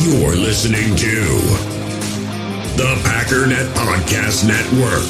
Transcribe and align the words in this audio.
You're 0.00 0.36
listening 0.36 0.94
to 0.94 1.24
the 2.78 2.94
Packernet 3.02 3.66
Podcast 3.74 4.46
Network. 4.46 5.02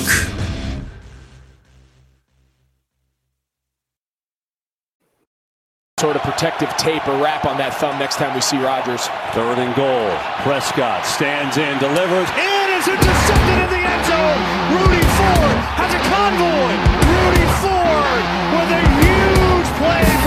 Sort 6.01 6.17
of 6.17 6.23
protective 6.23 6.71
tape 6.79 7.07
or 7.07 7.21
wrap 7.23 7.45
on 7.45 7.59
that 7.59 7.75
thumb 7.75 7.99
next 7.99 8.17
time 8.17 8.35
we 8.35 8.41
see 8.41 8.57
Rodgers. 8.57 9.07
Third 9.37 9.59
and 9.61 9.77
goal. 9.77 10.09
Prescott 10.41 11.05
stands 11.05 11.59
in, 11.59 11.77
delivers. 11.79 12.29
And 12.33 12.49
it 12.49 12.81
is 12.81 12.89
intercepted 12.89 13.59
in 13.61 13.69
the 13.69 13.83
end 13.85 14.05
zone. 14.09 14.41
Rudy 14.73 15.05
Ford 15.21 15.59
has 15.77 15.93
a 15.93 16.03
convoy. 16.09 16.73
Rudy 17.13 17.47
Ford 17.61 18.25
with 18.57 18.71
a 18.73 18.83
huge 19.05 19.69
play 19.77 20.18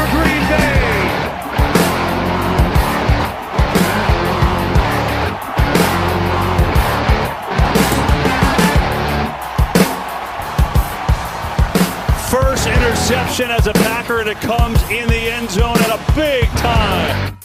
interception 12.92 13.50
as 13.50 13.68
a 13.68 13.74
Packer, 13.74 14.20
and 14.20 14.28
it 14.28 14.36
comes 14.42 14.82
in 14.90 15.08
the 15.08 15.16
end 15.16 15.50
zone 15.50 15.78
at 15.78 15.90
a 15.90 16.14
big 16.14 16.46
time. 16.58 17.41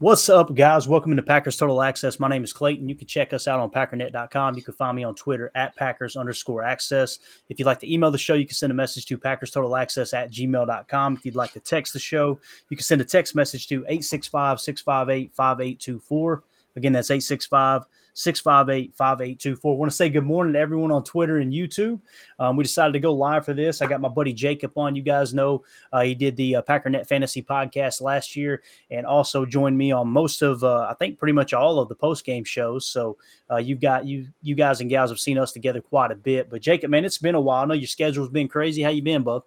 What's 0.00 0.30
up, 0.30 0.54
guys? 0.54 0.88
Welcome 0.88 1.14
to 1.14 1.22
Packers 1.22 1.58
Total 1.58 1.82
Access. 1.82 2.18
My 2.18 2.26
name 2.26 2.42
is 2.42 2.54
Clayton. 2.54 2.88
You 2.88 2.94
can 2.94 3.06
check 3.06 3.34
us 3.34 3.46
out 3.46 3.60
on 3.60 3.70
packernet.com. 3.70 4.56
You 4.56 4.62
can 4.62 4.72
find 4.72 4.96
me 4.96 5.04
on 5.04 5.14
Twitter 5.14 5.52
at 5.54 5.76
Packers 5.76 6.16
underscore 6.16 6.62
access. 6.62 7.18
If 7.50 7.58
you'd 7.58 7.66
like 7.66 7.80
to 7.80 7.92
email 7.92 8.10
the 8.10 8.16
show, 8.16 8.32
you 8.32 8.46
can 8.46 8.54
send 8.54 8.70
a 8.70 8.74
message 8.74 9.04
to 9.04 9.18
Packers 9.18 9.50
Total 9.50 9.76
Access 9.76 10.14
at 10.14 10.32
gmail.com. 10.32 11.16
If 11.16 11.26
you'd 11.26 11.34
like 11.34 11.52
to 11.52 11.60
text 11.60 11.92
the 11.92 11.98
show, 11.98 12.40
you 12.70 12.78
can 12.78 12.84
send 12.84 13.02
a 13.02 13.04
text 13.04 13.34
message 13.34 13.68
to 13.68 13.80
865 13.88 14.62
658 14.62 15.34
5824. 15.34 16.44
Again, 16.76 16.92
that's 16.94 17.10
865 17.10 17.82
658 18.14 18.94
5824. 18.94 19.76
want 19.76 19.90
to 19.90 19.96
say 19.96 20.08
good 20.08 20.24
morning 20.24 20.54
to 20.54 20.58
everyone 20.58 20.90
on 20.90 21.04
Twitter 21.04 21.38
and 21.38 21.52
YouTube. 21.52 22.00
Um, 22.38 22.56
we 22.56 22.64
decided 22.64 22.92
to 22.92 23.00
go 23.00 23.12
live 23.12 23.44
for 23.44 23.54
this. 23.54 23.82
I 23.82 23.86
got 23.86 24.00
my 24.00 24.08
buddy 24.08 24.32
Jacob 24.32 24.76
on. 24.76 24.96
You 24.96 25.02
guys 25.02 25.34
know 25.34 25.64
uh, 25.92 26.02
he 26.02 26.14
did 26.14 26.36
the 26.36 26.56
uh, 26.56 26.62
Packernet 26.62 27.06
Fantasy 27.06 27.42
podcast 27.42 28.00
last 28.00 28.36
year 28.36 28.62
and 28.90 29.06
also 29.06 29.44
joined 29.46 29.76
me 29.76 29.92
on 29.92 30.08
most 30.08 30.42
of, 30.42 30.64
uh, 30.64 30.86
I 30.90 30.94
think, 30.94 31.18
pretty 31.18 31.32
much 31.32 31.52
all 31.52 31.78
of 31.78 31.88
the 31.88 31.94
post 31.94 32.24
game 32.24 32.44
shows. 32.44 32.86
So 32.86 33.16
uh, 33.50 33.56
you've 33.56 33.80
got 33.80 34.06
you, 34.06 34.26
you 34.42 34.54
guys 34.54 34.80
and 34.80 34.90
gals 34.90 35.10
have 35.10 35.20
seen 35.20 35.38
us 35.38 35.52
together 35.52 35.80
quite 35.80 36.10
a 36.10 36.16
bit. 36.16 36.50
But 36.50 36.62
Jacob, 36.62 36.90
man, 36.90 37.04
it's 37.04 37.18
been 37.18 37.34
a 37.34 37.40
while. 37.40 37.62
I 37.62 37.66
know 37.66 37.74
your 37.74 37.86
schedule's 37.86 38.28
been 38.28 38.48
crazy. 38.48 38.82
How 38.82 38.90
you 38.90 39.02
been, 39.02 39.22
bub? 39.22 39.44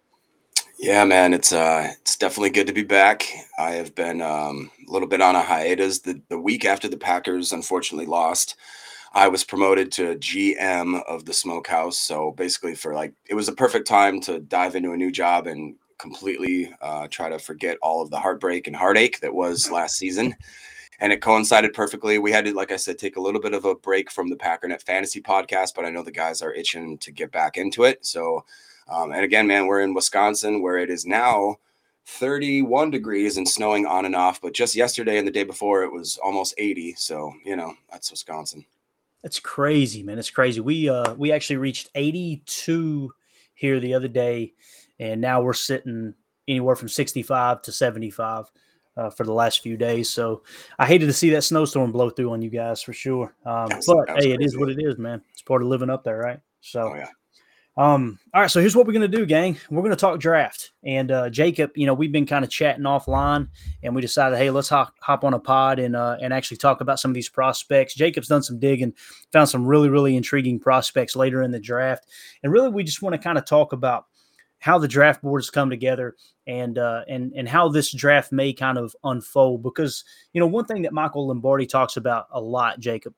Yeah, 0.79 1.05
man, 1.05 1.33
it's 1.33 1.53
uh, 1.53 1.91
it's 2.02 2.17
definitely 2.17 2.49
good 2.49 2.67
to 2.67 2.73
be 2.73 2.83
back. 2.83 3.25
I 3.57 3.71
have 3.71 3.95
been 3.95 4.21
um, 4.21 4.69
a 4.88 4.91
little 4.91 5.07
bit 5.07 5.21
on 5.21 5.35
a 5.35 5.41
hiatus. 5.41 5.99
The 5.99 6.21
the 6.29 6.39
week 6.39 6.66
after 6.66 6.88
the 6.88 6.97
Packers 6.97 7.52
unfortunately 7.53 8.07
lost, 8.07 8.55
I 9.13 9.27
was 9.27 9.44
promoted 9.44 9.91
to 9.94 10.16
GM 10.16 11.03
of 11.07 11.25
the 11.25 11.33
Smokehouse. 11.33 11.99
So 11.99 12.31
basically, 12.31 12.75
for 12.75 12.94
like, 12.94 13.13
it 13.29 13.35
was 13.35 13.47
a 13.47 13.53
perfect 13.53 13.88
time 13.88 14.19
to 14.21 14.39
dive 14.39 14.75
into 14.75 14.91
a 14.94 14.97
new 14.97 15.11
job 15.11 15.47
and 15.47 15.75
completely 15.99 16.73
uh, 16.81 17.07
try 17.09 17.29
to 17.29 17.39
forget 17.39 17.77
all 17.81 18.01
of 18.01 18.09
the 18.09 18.19
heartbreak 18.19 18.67
and 18.67 18.75
heartache 18.75 19.19
that 19.21 19.33
was 19.33 19.71
last 19.71 19.97
season. 19.97 20.35
And 20.99 21.11
it 21.13 21.21
coincided 21.21 21.73
perfectly. 21.73 22.19
We 22.19 22.31
had 22.31 22.45
to, 22.45 22.53
like 22.53 22.71
I 22.71 22.77
said, 22.77 22.97
take 22.99 23.17
a 23.17 23.21
little 23.21 23.41
bit 23.41 23.53
of 23.53 23.66
a 23.66 23.75
break 23.75 24.11
from 24.11 24.29
the 24.29 24.35
Packernet 24.38 24.81
Fantasy 24.83 25.21
podcast, 25.21 25.73
but 25.75 25.85
I 25.85 25.89
know 25.89 26.03
the 26.03 26.11
guys 26.11 26.41
are 26.41 26.53
itching 26.53 26.97
to 26.99 27.11
get 27.11 27.31
back 27.31 27.57
into 27.57 27.83
it. 27.83 28.05
So 28.05 28.45
um, 28.88 29.12
and 29.12 29.23
again, 29.23 29.48
man, 29.48 29.67
we're 29.67 29.81
in 29.81 29.94
Wisconsin 29.94 30.62
where 30.62 30.78
it 30.78 30.89
is 30.89 31.06
now 31.06 31.58
31 32.06 32.91
degrees 32.91 33.38
and 33.38 33.47
snowing 33.47 33.85
on 33.85 34.06
and 34.06 34.16
off. 34.16 34.41
But 34.41 34.53
just 34.53 34.75
yesterday 34.75 35.18
and 35.18 35.28
the 35.28 35.31
day 35.31 35.44
before, 35.44 35.84
it 35.84 35.91
was 35.91 36.18
almost 36.24 36.53
80. 36.57 36.96
So, 36.96 37.34
you 37.46 37.56
know, 37.56 37.74
that's 37.91 38.12
Wisconsin. 38.12 38.66
That's 39.22 39.40
crazy, 39.40 40.03
man. 40.03 40.19
It's 40.19 40.30
crazy. 40.30 40.59
We 40.59 40.90
uh 40.90 41.13
we 41.13 41.31
actually 41.31 41.56
reached 41.56 41.90
82 41.96 43.09
here 43.53 43.80
the 43.80 43.94
other 43.94 44.09
day, 44.09 44.53
and 45.00 45.22
now 45.22 45.41
we're 45.41 45.53
sitting 45.53 46.13
anywhere 46.46 46.75
from 46.75 46.90
65 46.90 47.62
to 47.62 47.72
75 47.72 48.52
uh, 48.97 49.09
for 49.09 49.24
the 49.24 49.34
last 49.34 49.62
few 49.62 49.78
days. 49.78 50.09
So 50.09 50.44
I 50.78 50.86
hated 50.86 51.06
to 51.06 51.13
see 51.13 51.30
that 51.31 51.44
snowstorm 51.44 51.94
blow 51.94 52.09
through 52.09 52.31
on 52.31 52.41
you 52.41 52.50
guys 52.50 52.81
for 52.81 52.91
sure. 52.91 53.34
Um, 53.46 53.69
but 53.88 54.09
hey, 54.09 54.13
crazy. 54.13 54.31
it 54.34 54.41
is 54.41 54.57
what 54.57 54.69
it 54.69 54.80
is, 54.80 54.97
man. 54.97 55.22
It's 55.31 55.41
part 55.41 55.62
of 55.62 55.69
living 55.69 55.90
up 55.90 56.03
there, 56.03 56.18
right? 56.18 56.40
So 56.59 56.91
oh, 56.91 56.96
yeah. 56.96 57.07
Um, 57.75 58.19
all 58.35 58.41
right, 58.41 58.51
so 58.51 58.59
here's 58.59 58.75
what 58.75 58.85
we're 58.85 58.94
gonna 58.94 59.07
do, 59.07 59.25
gang. 59.25 59.57
We're 59.72 59.81
gonna 59.81 59.95
talk 59.95 60.19
draft. 60.19 60.72
And 60.84 61.11
uh, 61.11 61.29
Jacob, 61.31 61.72
you 61.75 61.88
know, 61.88 61.95
we've 61.95 62.11
been 62.11 62.28
kind 62.28 62.45
of 62.45 62.51
chatting 62.51 62.84
offline, 62.84 63.47
and 63.81 63.95
we 63.95 64.01
decided, 64.01 64.38
hey, 64.38 64.51
let's 64.51 64.69
hop, 64.69 64.94
hop 65.01 65.23
on 65.23 65.34
a 65.34 65.39
pod 65.39 65.79
and 65.79 65.95
uh, 65.95 66.17
and 66.22 66.33
actually 66.33 66.57
talk 66.57 66.81
about 66.81 67.00
some 67.00 67.09
of 67.09 67.16
these 67.16 67.29
prospects. 67.29 67.95
Jacob's 67.95 68.28
done 68.28 68.44
some 68.44 68.59
digging, 68.59 68.94
found 69.31 69.50
some 69.50 69.66
really 69.66 69.89
really 69.89 70.16
intriguing 70.16 70.59
prospects 70.59 71.16
later 71.16 71.41
in 71.41 71.50
the 71.50 71.59
draft, 71.59 72.06
and 72.44 72.51
really 72.51 72.69
we 72.69 72.83
just 72.83 73.01
want 73.01 73.13
to 73.13 73.19
kind 73.22 73.39
of 73.39 73.45
talk 73.45 73.73
about 73.73 74.06
how 74.59 74.78
the 74.78 74.88
draft 74.88 75.22
board 75.22 75.41
has 75.41 75.50
come 75.50 75.69
together 75.69 76.16
and 76.45 76.78
uh, 76.78 77.01
and 77.07 77.33
and 77.35 77.50
how 77.50 77.69
this 77.69 77.91
draft 77.91 78.31
may 78.31 78.53
kind 78.53 78.78
of 78.78 78.95
unfold. 79.03 79.63
Because 79.63 80.03
you 80.31 80.39
know, 80.39 80.47
one 80.47 80.66
thing 80.66 80.83
that 80.83 80.94
Michael 80.94 81.28
Lombardi 81.28 81.66
talks 81.66 81.97
about 81.97 82.28
a 82.31 82.39
lot, 82.39 82.79
Jacob, 82.79 83.16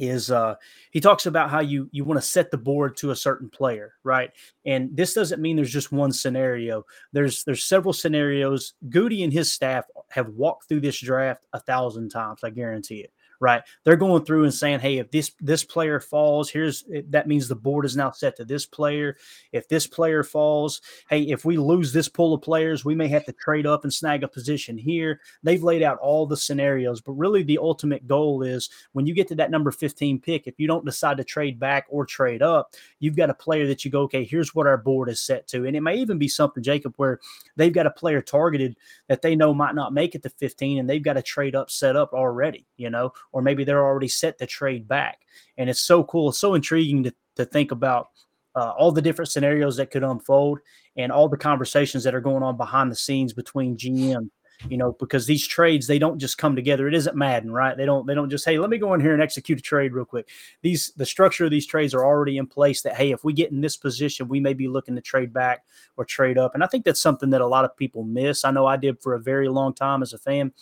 is 0.00 0.30
uh, 0.30 0.54
he 0.90 1.00
talks 1.00 1.26
about 1.26 1.50
how 1.50 1.60
you 1.60 1.88
you 1.92 2.04
want 2.04 2.18
to 2.20 2.26
set 2.26 2.50
the 2.50 2.58
board 2.58 2.96
to 2.98 3.10
a 3.10 3.16
certain 3.16 3.48
player, 3.48 3.94
right? 4.02 4.30
And 4.64 4.96
this 4.96 5.14
doesn't 5.14 5.40
mean 5.40 5.56
there's 5.56 5.72
just 5.72 5.92
one 5.92 6.12
scenario. 6.12 6.84
There's 7.12 7.44
there's 7.44 7.64
several 7.64 7.92
scenarios. 7.92 8.74
Goody 8.88 9.22
and 9.22 9.32
his 9.32 9.52
staff 9.52 9.84
have 10.10 10.28
walked 10.30 10.68
through 10.68 10.80
this 10.80 10.98
draft 10.98 11.44
a 11.52 11.60
thousand 11.60 12.08
times. 12.08 12.40
I 12.42 12.50
guarantee 12.50 13.00
it 13.00 13.12
right? 13.40 13.62
They're 13.84 13.96
going 13.96 14.24
through 14.24 14.44
and 14.44 14.54
saying, 14.54 14.80
"Hey, 14.80 14.98
if 14.98 15.10
this 15.10 15.32
this 15.40 15.64
player 15.64 15.98
falls, 15.98 16.50
here's 16.50 16.84
that 17.08 17.26
means 17.26 17.48
the 17.48 17.56
board 17.56 17.84
is 17.84 17.96
now 17.96 18.10
set 18.10 18.36
to 18.36 18.44
this 18.44 18.66
player. 18.66 19.16
If 19.52 19.68
this 19.68 19.86
player 19.86 20.22
falls, 20.22 20.82
hey, 21.08 21.22
if 21.22 21.44
we 21.44 21.56
lose 21.56 21.92
this 21.92 22.08
pool 22.08 22.34
of 22.34 22.42
players, 22.42 22.84
we 22.84 22.94
may 22.94 23.08
have 23.08 23.24
to 23.24 23.32
trade 23.32 23.66
up 23.66 23.84
and 23.84 23.92
snag 23.92 24.22
a 24.22 24.28
position 24.28 24.76
here." 24.76 25.20
They've 25.42 25.62
laid 25.62 25.82
out 25.82 25.98
all 25.98 26.26
the 26.26 26.36
scenarios, 26.36 27.00
but 27.00 27.12
really 27.12 27.42
the 27.42 27.58
ultimate 27.58 28.06
goal 28.06 28.42
is 28.42 28.68
when 28.92 29.06
you 29.06 29.14
get 29.14 29.28
to 29.28 29.34
that 29.36 29.50
number 29.50 29.70
15 29.70 30.20
pick, 30.20 30.46
if 30.46 30.60
you 30.60 30.66
don't 30.66 30.84
decide 30.84 31.16
to 31.16 31.24
trade 31.24 31.58
back 31.58 31.86
or 31.88 32.04
trade 32.04 32.42
up, 32.42 32.74
you've 32.98 33.16
got 33.16 33.30
a 33.30 33.34
player 33.34 33.66
that 33.66 33.84
you 33.84 33.90
go, 33.90 34.02
"Okay, 34.02 34.24
here's 34.24 34.54
what 34.54 34.66
our 34.66 34.78
board 34.78 35.08
is 35.08 35.20
set 35.20 35.46
to." 35.48 35.64
And 35.64 35.74
it 35.74 35.80
may 35.80 35.96
even 35.96 36.18
be 36.18 36.28
something 36.28 36.62
Jacob 36.62 36.94
where 36.96 37.18
they've 37.56 37.72
got 37.72 37.86
a 37.86 37.90
player 37.90 38.20
targeted 38.20 38.76
that 39.08 39.22
they 39.22 39.34
know 39.34 39.54
might 39.54 39.74
not 39.74 39.94
make 39.94 40.14
it 40.14 40.22
to 40.22 40.30
15 40.30 40.78
and 40.78 40.88
they've 40.88 41.02
got 41.02 41.16
a 41.16 41.22
trade 41.22 41.54
up 41.54 41.70
set 41.70 41.96
up 41.96 42.12
already, 42.12 42.66
you 42.76 42.90
know, 42.90 43.12
or 43.32 43.42
maybe 43.42 43.64
they're 43.64 43.84
already 43.84 44.08
set 44.08 44.38
to 44.38 44.46
trade 44.46 44.88
back. 44.88 45.20
And 45.58 45.70
it's 45.70 45.80
so 45.80 46.04
cool, 46.04 46.30
it's 46.30 46.38
so 46.38 46.54
intriguing 46.54 47.02
to, 47.04 47.14
to 47.36 47.44
think 47.44 47.70
about 47.70 48.08
uh, 48.54 48.70
all 48.70 48.92
the 48.92 49.02
different 49.02 49.30
scenarios 49.30 49.76
that 49.76 49.90
could 49.90 50.02
unfold 50.02 50.58
and 50.96 51.12
all 51.12 51.28
the 51.28 51.36
conversations 51.36 52.04
that 52.04 52.14
are 52.14 52.20
going 52.20 52.42
on 52.42 52.56
behind 52.56 52.90
the 52.90 52.96
scenes 52.96 53.32
between 53.32 53.76
GM 53.76 54.30
you 54.68 54.76
know 54.76 54.92
because 54.98 55.26
these 55.26 55.46
trades 55.46 55.86
they 55.86 55.98
don't 55.98 56.18
just 56.18 56.36
come 56.36 56.54
together. 56.54 56.86
It 56.86 56.94
isn't 56.94 57.16
madden 57.16 57.50
right? 57.50 57.76
They 57.76 57.86
don't 57.86 58.06
they 58.06 58.14
don't 58.14 58.30
just 58.30 58.44
hey 58.44 58.58
let 58.58 58.70
me 58.70 58.78
go 58.78 58.94
in 58.94 59.00
here 59.00 59.14
and 59.14 59.22
execute 59.22 59.58
a 59.58 59.62
trade 59.62 59.92
real 59.92 60.04
quick. 60.04 60.28
These 60.62 60.92
the 60.96 61.06
structure 61.06 61.44
of 61.44 61.50
these 61.50 61.66
trades 61.66 61.94
are 61.94 62.04
already 62.04 62.36
in 62.36 62.46
place 62.46 62.82
that 62.82 62.96
hey 62.96 63.12
if 63.12 63.24
we 63.24 63.32
get 63.32 63.52
in 63.52 63.60
this 63.60 63.76
position 63.76 64.28
we 64.28 64.40
may 64.40 64.54
be 64.54 64.68
looking 64.68 64.96
to 64.96 65.00
trade 65.00 65.32
back 65.32 65.64
or 65.96 66.04
trade 66.04 66.38
up. 66.38 66.54
And 66.54 66.62
i 66.62 66.66
think 66.66 66.84
that's 66.84 67.00
something 67.00 67.30
that 67.30 67.40
a 67.40 67.46
lot 67.46 67.64
of 67.64 67.76
people 67.76 68.04
miss. 68.04 68.44
I 68.44 68.50
know 68.50 68.66
i 68.66 68.76
did 68.76 69.00
for 69.00 69.14
a 69.14 69.20
very 69.20 69.48
long 69.48 69.72
time 69.72 70.02
as 70.02 70.12
a 70.12 70.18
fan 70.18 70.52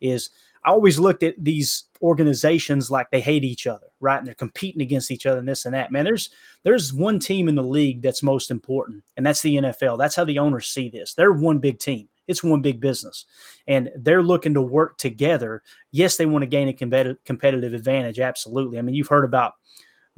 is 0.00 0.30
I 0.68 0.70
always 0.70 0.98
looked 0.98 1.22
at 1.22 1.42
these 1.42 1.84
organizations 2.02 2.90
like 2.90 3.10
they 3.10 3.22
hate 3.22 3.42
each 3.42 3.66
other, 3.66 3.86
right? 4.00 4.18
And 4.18 4.26
they're 4.26 4.34
competing 4.34 4.82
against 4.82 5.10
each 5.10 5.24
other 5.24 5.38
and 5.38 5.48
this 5.48 5.64
and 5.64 5.74
that. 5.74 5.90
Man, 5.90 6.04
there's 6.04 6.28
there's 6.62 6.92
one 6.92 7.18
team 7.18 7.48
in 7.48 7.54
the 7.54 7.62
league 7.62 8.02
that's 8.02 8.22
most 8.22 8.50
important, 8.50 9.02
and 9.16 9.24
that's 9.24 9.40
the 9.40 9.56
NFL. 9.56 9.96
That's 9.96 10.14
how 10.14 10.26
the 10.26 10.38
owners 10.38 10.66
see 10.66 10.90
this. 10.90 11.14
They're 11.14 11.32
one 11.32 11.58
big 11.58 11.78
team. 11.78 12.10
It's 12.26 12.44
one 12.44 12.60
big 12.60 12.82
business, 12.82 13.24
and 13.66 13.88
they're 13.96 14.22
looking 14.22 14.52
to 14.52 14.60
work 14.60 14.98
together. 14.98 15.62
Yes, 15.90 16.18
they 16.18 16.26
want 16.26 16.42
to 16.42 16.46
gain 16.46 16.68
a 16.68 16.74
competitive 16.74 17.24
competitive 17.24 17.72
advantage. 17.72 18.20
Absolutely. 18.20 18.78
I 18.78 18.82
mean, 18.82 18.94
you've 18.94 19.08
heard 19.08 19.24
about 19.24 19.54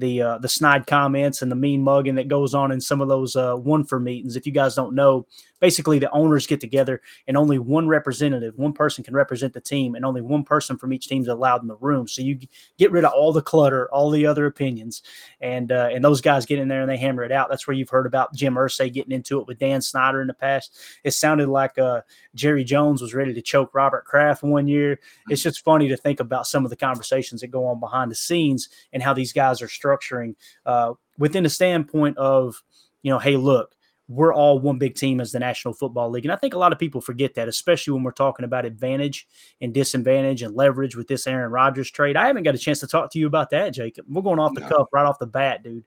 the 0.01 0.23
uh, 0.23 0.39
the 0.39 0.49
snide 0.49 0.87
comments 0.87 1.43
and 1.43 1.51
the 1.51 1.57
mean 1.57 1.83
mugging 1.83 2.17
that 2.17 2.29
goes 2.29 2.55
on 2.55 2.73
in 2.73 2.81
some 2.81 3.01
of 3.01 3.09
those 3.09 3.37
uh, 3.37 3.55
one 3.55 3.85
for 3.85 4.01
meetings. 4.01 4.37
If 4.37 4.47
you 4.47 4.53
guys 4.53 4.75
don't 4.75 4.95
know, 4.95 5.27
basically 5.61 5.99
the 5.99 6.11
owners 6.11 6.47
get 6.47 6.61
together 6.61 7.03
and 7.29 7.37
only 7.37 7.59
one 7.59 7.87
representative, 7.87 8.57
one 8.57 8.73
person 8.73 9.05
can 9.05 9.15
represent 9.15 9.53
the 9.53 9.61
team, 9.61 9.95
and 9.95 10.05
only 10.05 10.23
one 10.23 10.43
person 10.43 10.77
from 10.77 10.93
each 10.93 11.07
team 11.07 11.23
is 11.23 11.29
allowed 11.29 11.63
in 11.63 11.69
the 11.69 11.77
room. 11.77 12.09
So 12.09 12.23
you 12.23 12.39
get 12.79 12.91
rid 12.91 13.05
of 13.05 13.13
all 13.13 13.33
the 13.33 13.43
clutter, 13.43 13.89
all 13.93 14.11
the 14.11 14.27
other 14.27 14.47
opinions, 14.47 15.03
and 15.41 15.71
uh, 15.71 15.91
and 15.93 16.05
those 16.05 16.21
guys 16.21 16.47
get 16.47 16.59
in 16.59 16.69
there 16.69 16.81
and 16.81 16.91
they 16.91 16.97
hammer 16.97 17.23
it 17.23 17.33
out. 17.33 17.49
That's 17.49 17.67
where 17.67 17.77
you've 17.77 17.91
heard 17.91 18.07
about 18.07 18.35
Jim 18.35 18.55
Irsay 18.55 18.93
getting 18.93 19.13
into 19.13 19.41
it 19.41 19.47
with 19.47 19.59
Dan 19.59 19.83
Snyder 19.83 20.21
in 20.21 20.27
the 20.27 20.35
past. 20.35 20.79
It 21.05 21.13
sounded 21.13 21.49
like 21.49 21.79
uh, 21.79 22.01
Jerry 22.35 22.65
Jones 22.65 23.03
was 23.03 23.15
ready 23.15 23.35
to 23.35 23.43
choke 23.43 23.75
Robert 23.75 24.05
Kraft 24.05 24.43
one 24.43 24.67
year. 24.67 24.99
It's 25.29 25.43
just 25.43 25.65
funny 25.65 25.89
to 25.89 25.97
think 25.97 26.21
about 26.21 26.47
some 26.47 26.65
of 26.65 26.71
the 26.71 26.77
conversations 26.77 27.41
that 27.43 27.49
go 27.49 27.67
on 27.67 27.81
behind 27.81 28.11
the 28.11 28.17
scenes 28.17 28.69
and 28.93 29.03
how 29.03 29.13
these 29.13 29.33
guys 29.33 29.63
are 29.63 29.69
structuring 29.91 30.35
uh, 30.67 30.95
within 31.19 31.43
the 31.43 31.51
standpoint 31.51 32.17
of 32.19 32.63
you 33.03 33.11
know, 33.11 33.19
hey, 33.19 33.37
look, 33.37 33.75
we're 34.11 34.35
all 34.35 34.59
one 34.59 34.77
big 34.77 34.97
team 34.97 35.21
as 35.21 35.31
the 35.31 35.39
National 35.39 35.73
Football 35.73 36.11
League. 36.11 36.25
And 36.25 36.33
I 36.33 36.37
think 36.37 36.55
a 36.55 36.59
lot 36.59 36.73
of 36.73 36.81
people 36.81 37.01
forget 37.01 37.35
that, 37.35 37.47
especially 37.47 37.93
when 37.95 38.03
we're 38.03 38.11
talking 38.11 38.45
about 38.45 38.65
advantage 38.65 39.27
and 39.61 39.73
disadvantage 39.73 40.43
and 40.43 40.55
leverage 40.57 40.97
with 40.97 41.07
this 41.07 41.29
Aaron 41.29 41.53
Rodgers 41.53 41.91
trade. 41.91 42.17
I 42.17 42.27
haven't 42.27 42.43
got 42.43 42.57
a 42.57 42.59
chance 42.59 42.81
to 42.81 42.89
talk 42.89 43.13
to 43.13 43.21
you 43.21 43.29
about 43.29 43.51
that, 43.51 43.71
Jacob. 43.71 44.07
We're 44.09 44.23
going 44.23 44.41
off 44.41 44.55
the 44.55 44.63
no. 44.63 44.69
cuff 44.69 44.89
right 44.93 45.07
off 45.07 45.21
the 45.21 45.27
bat, 45.27 45.63
dude. 45.63 45.85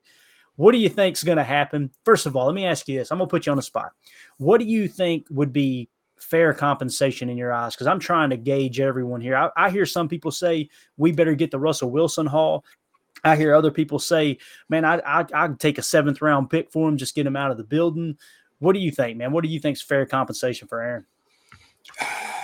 What 0.56 0.72
do 0.72 0.78
you 0.78 0.88
think 0.88 1.18
is 1.18 1.24
going 1.24 1.38
to 1.38 1.44
happen? 1.44 1.92
First 2.06 2.26
of 2.26 2.36
all, 2.36 2.46
let 2.46 2.56
me 2.56 2.66
ask 2.66 2.88
you 2.88 3.00
this. 3.00 3.12
I'm 3.12 3.18
going 3.18 3.28
to 3.28 3.32
put 3.32 3.46
you 3.46 3.52
on 3.52 3.58
the 3.58 3.64
spot. 3.64 3.92
What 4.38 4.60
do 4.60 4.66
you 4.66 4.88
think 4.88 5.28
would 5.30 5.52
be 5.52 5.90
fair 6.18 6.54
compensation 6.54 7.28
in 7.28 7.38
your 7.38 7.52
eyes? 7.52 7.76
Because 7.76 7.88
I'm 7.88 8.00
trying 8.00 8.30
to 8.30 8.38
gauge 8.38 8.80
everyone 8.80 9.20
here. 9.20 9.36
I, 9.36 9.50
I, 9.58 9.70
hear 9.70 9.86
some 9.86 10.08
people 10.08 10.32
say 10.32 10.70
we 10.96 11.12
better 11.12 11.36
get 11.36 11.52
the 11.52 11.60
Russell 11.60 11.92
Wilson 11.92 12.28
haul. 12.28 12.64
I 13.24 13.36
hear 13.36 13.54
other 13.54 13.72
people 13.72 14.00
say, 14.00 14.38
"Man, 14.70 14.86
I 14.86 15.00
I 15.00 15.26
I'd 15.34 15.60
take 15.60 15.78
a 15.78 15.84
seventh 15.84 16.22
round 16.22 16.50
pick 16.50 16.72
for 16.72 16.88
him, 16.90 16.98
just 16.98 17.16
get 17.16 17.28
him 17.28 17.36
out 17.36 17.52
of 17.52 17.58
the 17.58 17.64
building." 17.64 18.18
What 18.60 18.74
do 18.74 18.80
you 18.80 18.92
think, 18.92 19.18
man? 19.18 19.32
What 19.32 19.44
do 19.44 19.50
you 19.50 19.60
think 19.60 19.78
is 19.78 19.82
fair 19.82 20.06
compensation 20.06 20.68
for 20.68 20.82
Aaron? 20.82 21.06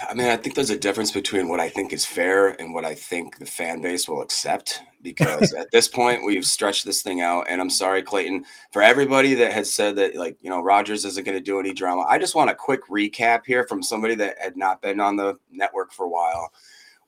I 0.10 0.14
mean, 0.16 0.28
I 0.28 0.38
think 0.38 0.56
there's 0.56 0.72
a 0.72 0.78
difference 0.78 1.12
between 1.12 1.48
what 1.48 1.60
I 1.60 1.70
think 1.70 1.94
is 1.94 2.06
fair 2.06 2.60
and 2.60 2.74
what 2.74 2.84
I 2.84 2.96
think 2.96 3.38
the 3.38 3.46
fan 3.46 3.82
base 3.82 4.10
will 4.10 4.22
accept. 4.22 4.82
Because 5.02 5.54
at 5.58 5.72
this 5.72 5.88
point, 5.88 6.26
we've 6.26 6.46
stretched 6.46 6.86
this 6.86 7.02
thing 7.02 7.22
out. 7.22 7.46
And 7.48 7.62
I'm 7.62 7.70
sorry, 7.70 8.02
Clayton, 8.02 8.44
for 8.72 8.82
everybody 8.82 9.34
that 9.36 9.54
has 9.54 9.74
said 9.74 9.96
that, 9.98 10.16
like, 10.16 10.38
you 10.42 10.50
know, 10.50 10.62
Rodgers 10.62 11.06
isn't 11.06 11.26
going 11.26 11.38
to 11.38 11.44
do 11.44 11.60
any 11.60 11.74
drama. 11.74 12.02
I 12.10 12.18
just 12.18 12.36
want 12.36 12.50
a 12.50 12.56
quick 12.56 12.88
recap 12.88 13.46
here 13.46 13.66
from 13.68 13.84
somebody 13.84 14.16
that 14.16 14.38
had 14.40 14.58
not 14.58 14.82
been 14.82 15.00
on 15.00 15.16
the 15.16 15.38
network 15.52 15.94
for 15.94 16.06
a 16.06 16.10
while. 16.10 16.52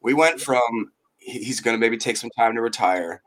We 0.02 0.14
went 0.14 0.40
from 0.40 0.92
he's 1.18 1.60
going 1.60 1.76
to 1.76 1.80
maybe 1.80 1.98
take 1.98 2.18
some 2.18 2.32
time 2.32 2.56
to 2.56 2.62
retire 2.62 3.22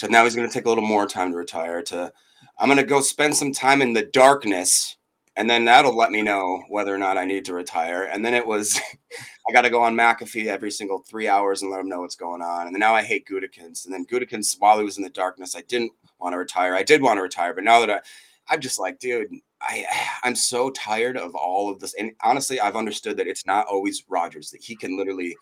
to 0.00 0.08
now 0.08 0.24
he's 0.24 0.34
going 0.36 0.48
to 0.48 0.52
take 0.52 0.66
a 0.66 0.68
little 0.68 0.86
more 0.86 1.06
time 1.06 1.30
to 1.32 1.36
retire 1.36 1.82
to 1.82 2.12
I'm 2.58 2.68
going 2.68 2.76
to 2.78 2.84
go 2.84 3.00
spend 3.00 3.36
some 3.36 3.52
time 3.52 3.80
in 3.80 3.94
the 3.94 4.04
darkness 4.04 4.96
and 5.36 5.48
then 5.48 5.64
that'll 5.64 5.96
let 5.96 6.10
me 6.10 6.20
know 6.20 6.62
whether 6.68 6.94
or 6.94 6.98
not 6.98 7.16
I 7.16 7.24
need 7.24 7.44
to 7.46 7.54
retire. 7.54 8.04
And 8.04 8.24
then 8.24 8.34
it 8.34 8.46
was, 8.46 8.78
I 9.48 9.52
got 9.52 9.62
to 9.62 9.70
go 9.70 9.82
on 9.82 9.94
McAfee 9.94 10.46
every 10.46 10.70
single 10.70 10.98
three 10.98 11.28
hours 11.28 11.62
and 11.62 11.70
let 11.70 11.80
him 11.80 11.88
know 11.88 12.00
what's 12.00 12.16
going 12.16 12.42
on. 12.42 12.66
And 12.66 12.78
now 12.78 12.94
I 12.94 13.02
hate 13.02 13.26
Gutekunst. 13.26 13.86
And 13.86 13.94
then 13.94 14.04
Gutekunst, 14.04 14.56
while 14.58 14.78
he 14.78 14.84
was 14.84 14.98
in 14.98 15.04
the 15.04 15.08
darkness, 15.10 15.56
I 15.56 15.62
didn't 15.62 15.92
want 16.18 16.34
to 16.34 16.38
retire. 16.38 16.74
I 16.74 16.82
did 16.82 17.00
want 17.00 17.16
to 17.16 17.22
retire, 17.22 17.54
but 17.54 17.64
now 17.64 17.80
that 17.80 17.90
I, 17.90 18.00
I'm 18.48 18.60
just 18.60 18.78
like, 18.78 18.98
dude, 18.98 19.28
I, 19.62 19.86
I'm 20.24 20.34
so 20.34 20.70
tired 20.70 21.16
of 21.16 21.34
all 21.34 21.70
of 21.70 21.80
this. 21.80 21.94
And 21.94 22.12
honestly, 22.22 22.60
I've 22.60 22.76
understood 22.76 23.16
that 23.16 23.28
it's 23.28 23.46
not 23.46 23.66
always 23.66 24.04
Rodgers 24.08 24.50
that 24.50 24.62
he 24.62 24.76
can 24.76 24.98
literally, 24.98 25.36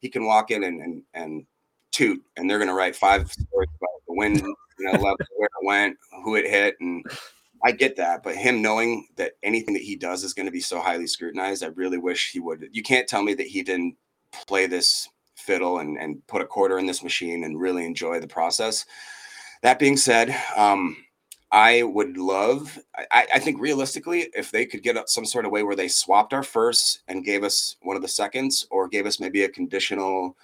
he 0.00 0.08
can 0.08 0.24
walk 0.24 0.50
in 0.50 0.64
and 0.64 0.80
and, 0.80 1.02
and 1.14 1.46
toot, 1.94 2.22
and 2.36 2.48
they're 2.48 2.58
going 2.58 2.68
to 2.68 2.74
write 2.74 2.96
five 2.96 3.30
stories 3.32 3.70
about 3.76 3.90
the 4.06 4.14
wind, 4.14 4.40
you 4.40 4.92
know, 4.92 4.98
where 4.98 5.14
it 5.14 5.50
went, 5.62 5.96
who 6.24 6.34
it 6.34 6.50
hit, 6.50 6.74
and 6.80 7.04
I 7.64 7.72
get 7.72 7.96
that, 7.96 8.22
but 8.22 8.36
him 8.36 8.60
knowing 8.60 9.08
that 9.16 9.32
anything 9.42 9.72
that 9.72 9.82
he 9.82 9.96
does 9.96 10.22
is 10.22 10.34
going 10.34 10.46
to 10.46 10.52
be 10.52 10.60
so 10.60 10.80
highly 10.80 11.06
scrutinized, 11.06 11.64
I 11.64 11.68
really 11.68 11.96
wish 11.96 12.30
he 12.30 12.40
would. 12.40 12.68
You 12.72 12.82
can't 12.82 13.08
tell 13.08 13.22
me 13.22 13.32
that 13.34 13.46
he 13.46 13.62
didn't 13.62 13.96
play 14.46 14.66
this 14.66 15.08
fiddle 15.34 15.78
and, 15.78 15.96
and 15.96 16.24
put 16.26 16.42
a 16.42 16.46
quarter 16.46 16.78
in 16.78 16.84
this 16.84 17.02
machine 17.02 17.44
and 17.44 17.58
really 17.58 17.86
enjoy 17.86 18.20
the 18.20 18.26
process. 18.26 18.84
That 19.62 19.78
being 19.78 19.96
said, 19.96 20.36
um, 20.56 20.96
I 21.50 21.84
would 21.84 22.18
love, 22.18 22.78
I, 23.10 23.26
I, 23.34 23.38
think 23.38 23.60
realistically, 23.60 24.28
if 24.34 24.50
they 24.50 24.66
could 24.66 24.82
get 24.82 25.08
some 25.08 25.24
sort 25.24 25.46
of 25.46 25.52
way 25.52 25.62
where 25.62 25.76
they 25.76 25.88
swapped 25.88 26.34
our 26.34 26.42
firsts 26.42 26.98
and 27.06 27.24
gave 27.24 27.44
us 27.44 27.76
one 27.82 27.96
of 27.96 28.02
the 28.02 28.08
seconds 28.08 28.66
or 28.70 28.88
gave 28.88 29.06
us 29.06 29.20
maybe 29.20 29.44
a 29.44 29.48
conditional 29.48 30.36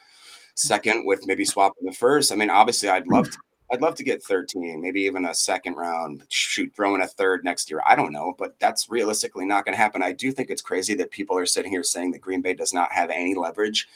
second 0.60 1.06
with 1.06 1.26
maybe 1.26 1.44
swapping 1.44 1.86
the 1.86 1.92
first. 1.92 2.32
I 2.32 2.36
mean, 2.36 2.50
obviously, 2.50 2.88
I'd 2.88 3.08
love 3.08 3.30
to 3.30 3.38
I'd 3.72 3.82
love 3.82 3.94
to 3.96 4.04
get 4.04 4.22
13, 4.22 4.80
maybe 4.80 5.02
even 5.02 5.26
a 5.26 5.34
second 5.34 5.74
round, 5.74 6.24
shoot, 6.28 6.72
throw 6.74 6.94
in 6.96 7.02
a 7.02 7.06
third 7.06 7.44
next 7.44 7.70
year. 7.70 7.80
I 7.86 7.94
don't 7.94 8.12
know, 8.12 8.34
but 8.36 8.58
that's 8.58 8.90
realistically 8.90 9.46
not 9.46 9.64
going 9.64 9.74
to 9.74 9.80
happen. 9.80 10.02
I 10.02 10.12
do 10.12 10.32
think 10.32 10.50
it's 10.50 10.62
crazy 10.62 10.94
that 10.94 11.12
people 11.12 11.38
are 11.38 11.46
sitting 11.46 11.70
here 11.70 11.84
saying 11.84 12.10
that 12.12 12.20
Green 12.20 12.42
Bay 12.42 12.52
does 12.52 12.72
not 12.72 12.90
have 12.90 13.10
any 13.10 13.36
leverage. 13.36 13.88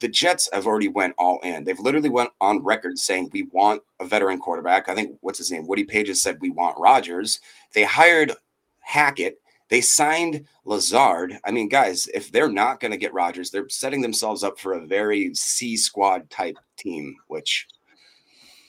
The 0.00 0.08
Jets 0.08 0.48
have 0.52 0.66
already 0.66 0.88
went 0.88 1.14
all 1.16 1.38
in. 1.44 1.62
They've 1.62 1.78
literally 1.78 2.08
went 2.08 2.30
on 2.40 2.64
record 2.64 2.98
saying 2.98 3.30
we 3.32 3.44
want 3.52 3.82
a 4.00 4.04
veteran 4.04 4.40
quarterback. 4.40 4.88
I 4.88 4.96
think 4.96 5.16
what's 5.20 5.38
his 5.38 5.52
name? 5.52 5.66
Woody 5.66 5.84
Pages 5.84 6.20
said 6.20 6.38
we 6.40 6.50
want 6.50 6.78
Rodgers. 6.78 7.38
They 7.72 7.84
hired 7.84 8.32
Hackett. 8.80 9.40
They 9.70 9.80
signed 9.80 10.46
Lazard. 10.64 11.38
I 11.44 11.52
mean, 11.52 11.68
guys, 11.68 12.08
if 12.12 12.30
they're 12.30 12.50
not 12.50 12.80
going 12.80 12.90
to 12.90 12.96
get 12.96 13.14
Rodgers, 13.14 13.50
they're 13.50 13.68
setting 13.68 14.00
themselves 14.00 14.42
up 14.42 14.58
for 14.58 14.74
a 14.74 14.86
very 14.86 15.32
C 15.34 15.76
squad 15.76 16.28
type 16.28 16.58
team, 16.76 17.16
which 17.28 17.68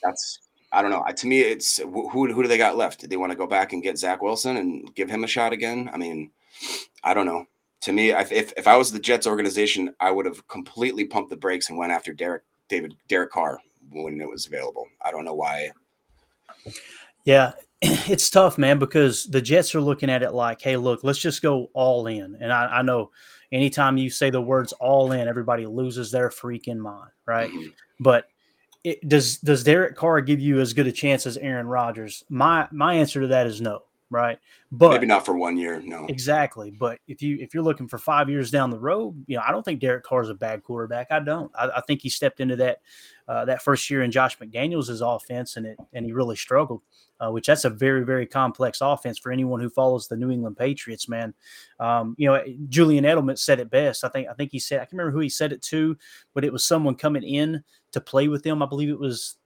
that's 0.02 0.38
I 0.72 0.80
don't 0.80 0.90
know. 0.90 1.04
To 1.14 1.26
me, 1.26 1.40
it's 1.40 1.78
who 1.78 2.08
who 2.08 2.42
do 2.42 2.48
they 2.48 2.56
got 2.56 2.76
left? 2.76 3.00
Do 3.00 3.06
they 3.06 3.16
want 3.16 3.32
to 3.32 3.38
go 3.38 3.46
back 3.46 3.72
and 3.72 3.82
get 3.82 3.98
Zach 3.98 4.22
Wilson 4.22 4.56
and 4.56 4.94
give 4.94 5.10
him 5.10 5.24
a 5.24 5.26
shot 5.28 5.52
again? 5.52 5.90
I 5.92 5.98
mean, 5.98 6.30
I 7.04 7.14
don't 7.14 7.26
know. 7.26 7.46
To 7.82 7.92
me, 7.92 8.10
if 8.10 8.32
if 8.32 8.66
I 8.66 8.76
was 8.76 8.92
the 8.92 9.00
Jets 9.00 9.26
organization, 9.26 9.94
I 10.00 10.10
would 10.12 10.24
have 10.24 10.46
completely 10.48 11.04
pumped 11.04 11.30
the 11.30 11.36
brakes 11.36 11.68
and 11.68 11.76
went 11.76 11.92
after 11.92 12.14
Derek 12.14 12.44
David 12.68 12.94
Derek 13.08 13.32
Carr 13.32 13.60
when 13.90 14.20
it 14.20 14.28
was 14.28 14.46
available. 14.46 14.86
I 15.04 15.10
don't 15.10 15.24
know 15.24 15.34
why. 15.34 15.72
Yeah, 17.24 17.52
it's 18.08 18.30
tough, 18.30 18.58
man, 18.58 18.78
because 18.78 19.24
the 19.24 19.42
Jets 19.42 19.74
are 19.74 19.80
looking 19.80 20.08
at 20.08 20.22
it 20.22 20.32
like, 20.32 20.62
hey, 20.62 20.76
look, 20.76 21.02
let's 21.02 21.18
just 21.18 21.42
go 21.42 21.68
all 21.74 22.06
in. 22.06 22.36
And 22.40 22.52
I, 22.52 22.78
I 22.78 22.82
know 22.82 23.10
anytime 23.50 23.98
you 23.98 24.08
say 24.08 24.30
the 24.30 24.40
words 24.40 24.72
all 24.74 25.10
in, 25.10 25.26
everybody 25.26 25.66
loses 25.66 26.12
their 26.12 26.28
freaking 26.30 26.78
mind, 26.78 27.10
right? 27.26 27.50
Mm-hmm. 27.50 27.70
But 27.98 28.26
it, 28.84 29.08
does 29.08 29.38
does 29.38 29.64
Derek 29.64 29.96
Carr 29.96 30.20
give 30.20 30.40
you 30.40 30.60
as 30.60 30.74
good 30.74 30.86
a 30.86 30.92
chance 30.92 31.26
as 31.26 31.36
Aaron 31.36 31.66
Rodgers? 31.66 32.22
My 32.28 32.68
my 32.70 32.94
answer 32.94 33.20
to 33.20 33.26
that 33.28 33.48
is 33.48 33.60
no, 33.60 33.80
right? 34.10 34.38
But 34.70 34.90
maybe 34.90 35.06
not 35.06 35.26
for 35.26 35.36
one 35.36 35.56
year, 35.56 35.80
no. 35.84 36.06
Exactly. 36.06 36.70
But 36.70 36.98
if 37.08 37.20
you 37.20 37.38
if 37.40 37.52
you're 37.52 37.62
looking 37.64 37.88
for 37.88 37.98
five 37.98 38.28
years 38.28 38.50
down 38.52 38.70
the 38.70 38.78
road, 38.78 39.24
you 39.26 39.36
know, 39.36 39.42
I 39.46 39.50
don't 39.50 39.64
think 39.64 39.80
Derek 39.80 40.04
Carr 40.04 40.22
is 40.22 40.28
a 40.28 40.34
bad 40.34 40.62
quarterback. 40.62 41.08
I 41.10 41.18
don't. 41.18 41.50
I, 41.56 41.68
I 41.76 41.80
think 41.80 42.00
he 42.00 42.08
stepped 42.08 42.38
into 42.38 42.56
that 42.56 42.78
uh, 43.28 43.44
that 43.44 43.62
first 43.62 43.88
year 43.90 44.02
in 44.02 44.10
Josh 44.10 44.38
McDaniels' 44.38 45.00
offense 45.02 45.56
and 45.56 45.66
it 45.66 45.78
and 45.92 46.04
he 46.04 46.12
really 46.12 46.36
struggled. 46.36 46.82
Uh, 47.22 47.30
which 47.30 47.46
that's 47.46 47.64
a 47.64 47.70
very 47.70 48.04
very 48.04 48.26
complex 48.26 48.80
offense 48.80 49.16
for 49.16 49.30
anyone 49.30 49.60
who 49.60 49.70
follows 49.70 50.08
the 50.08 50.16
New 50.16 50.30
England 50.30 50.56
Patriots. 50.56 51.08
Man, 51.08 51.32
um, 51.78 52.16
you 52.18 52.26
know 52.26 52.42
Julian 52.68 53.04
Edelman 53.04 53.38
said 53.38 53.60
it 53.60 53.70
best. 53.70 54.02
I 54.02 54.08
think 54.08 54.28
I 54.28 54.34
think 54.34 54.50
he 54.50 54.58
said 54.58 54.80
I 54.80 54.86
can 54.86 54.98
remember 54.98 55.16
who 55.16 55.22
he 55.22 55.28
said 55.28 55.52
it 55.52 55.62
to, 55.62 55.96
but 56.34 56.44
it 56.44 56.52
was 56.52 56.64
someone 56.66 56.96
coming 56.96 57.22
in 57.22 57.62
to 57.92 58.00
play 58.00 58.26
with 58.26 58.42
them. 58.42 58.60
I 58.60 58.66
believe 58.66 58.88
it 58.88 58.98
was, 58.98 59.36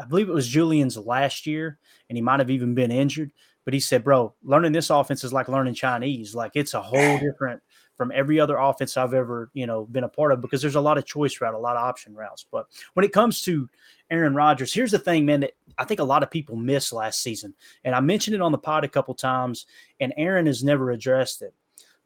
I 0.00 0.06
believe 0.06 0.30
it 0.30 0.34
was 0.34 0.48
Julian's 0.48 0.96
last 0.96 1.46
year, 1.46 1.78
and 2.08 2.16
he 2.16 2.22
might 2.22 2.40
have 2.40 2.50
even 2.50 2.74
been 2.74 2.90
injured. 2.90 3.30
But 3.66 3.74
he 3.74 3.80
said, 3.80 4.04
"Bro, 4.04 4.34
learning 4.42 4.72
this 4.72 4.88
offense 4.88 5.22
is 5.22 5.34
like 5.34 5.48
learning 5.48 5.74
Chinese. 5.74 6.34
Like 6.34 6.52
it's 6.54 6.72
a 6.72 6.80
whole 6.80 7.18
different 7.20 7.62
from 7.96 8.12
every 8.14 8.40
other 8.40 8.56
offense 8.56 8.96
I've 8.96 9.14
ever 9.14 9.50
you 9.54 9.66
know 9.66 9.84
been 9.86 10.04
a 10.04 10.08
part 10.08 10.32
of 10.32 10.40
because 10.40 10.62
there's 10.62 10.74
a 10.74 10.80
lot 10.80 10.98
of 10.98 11.06
choice 11.06 11.40
route, 11.40 11.54
a 11.54 11.58
lot 11.58 11.76
of 11.76 11.82
option 11.82 12.14
routes. 12.14 12.46
But 12.50 12.66
when 12.94 13.04
it 13.04 13.12
comes 13.12 13.42
to 13.42 13.68
Aaron 14.10 14.34
Rodgers, 14.34 14.72
here's 14.72 14.90
the 14.90 14.98
thing, 14.98 15.24
man, 15.26 15.40
that 15.40 15.52
I 15.78 15.84
think 15.84 16.00
a 16.00 16.04
lot 16.04 16.22
of 16.22 16.30
people 16.30 16.56
missed 16.56 16.92
last 16.92 17.22
season, 17.22 17.54
and 17.84 17.94
I 17.94 18.00
mentioned 18.00 18.34
it 18.34 18.42
on 18.42 18.52
the 18.52 18.58
pod 18.58 18.84
a 18.84 18.88
couple 18.88 19.14
times, 19.14 19.66
and 20.00 20.12
Aaron 20.16 20.46
has 20.46 20.64
never 20.64 20.90
addressed 20.90 21.42
it, 21.42 21.54